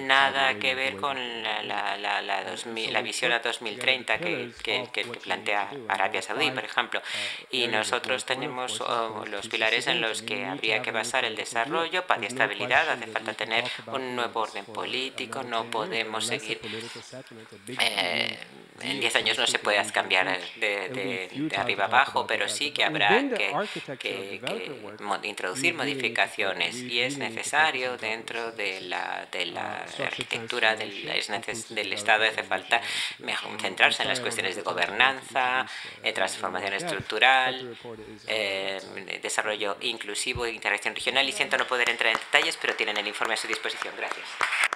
Nada 0.00 0.54
que 0.58 0.74
ver 0.74 0.96
con 0.96 1.16
la, 1.42 1.62
la, 1.62 1.96
la, 1.96 2.22
la, 2.22 2.44
2000, 2.44 2.92
la 2.92 3.02
visión 3.02 3.32
a 3.32 3.38
2030 3.38 4.18
que, 4.18 4.52
que, 4.62 4.88
que, 4.92 5.04
plantea 5.04 5.70
Arabia 5.88 6.22
Saudí, 6.22 6.50
por 6.50 6.64
ejemplo. 6.64 7.02
Y 7.50 7.66
nosotros 7.68 8.24
tenemos 8.24 8.80
oh, 8.80 9.24
los 9.26 9.48
pilares 9.48 9.86
en 9.86 10.00
los 10.00 10.22
que 10.22 10.44
habría 10.44 10.82
que 10.82 10.90
basar 10.90 11.24
el 11.24 11.36
desarrollo, 11.36 12.06
paz 12.06 12.18
y 12.22 12.26
estabilidad. 12.26 12.88
Hace 12.88 13.06
falta 13.06 13.34
tener 13.34 13.64
un 13.86 14.16
nuevo 14.16 14.40
orden 14.40 14.64
político, 14.64 15.42
no 15.42 15.70
podemos 15.70 16.26
seguir. 16.26 16.60
Eh, 17.78 18.38
en 18.82 19.00
10 19.00 19.16
años 19.16 19.38
no 19.38 19.46
se 19.46 19.58
puede 19.58 19.84
cambiar 19.92 20.38
de, 20.56 20.88
de, 20.88 21.56
arriba 21.56 21.84
abajo, 21.84 22.26
pero 22.26 22.48
sí 22.48 22.70
que 22.70 22.84
habrá 22.84 23.08
que, 23.08 23.52
que, 23.98 24.40
que 24.40 25.28
introducir 25.28 25.74
modificaciones 25.74 26.76
y 26.76 27.00
es 27.00 27.18
necesario 27.18 27.96
dentro 27.96 28.52
de 28.52 28.80
la, 28.82 29.26
de 29.30 29.46
la 29.46 29.86
arquitectura 29.98 30.76
del, 30.76 31.09
del 31.68 31.92
Estado, 31.92 32.24
hace 32.24 32.42
falta 32.42 32.80
centrarse 33.60 34.02
en 34.02 34.08
las 34.08 34.20
cuestiones 34.20 34.56
de 34.56 34.62
gobernanza, 34.62 35.66
transformación 36.14 36.74
estructural, 36.74 37.76
eh, 38.26 38.80
desarrollo 39.22 39.76
inclusivo 39.80 40.46
e 40.46 40.52
interacción 40.52 40.94
regional 40.94 41.28
y 41.28 41.32
siento 41.32 41.56
no 41.56 41.66
poder 41.66 41.90
entrar 41.90 42.12
en 42.12 42.18
detalles, 42.18 42.56
pero 42.60 42.74
tienen 42.74 42.96
el 42.96 43.06
informe 43.06 43.34
a 43.34 43.36
su 43.36 43.48
disposición. 43.48 43.94
Gracias. 43.96 44.69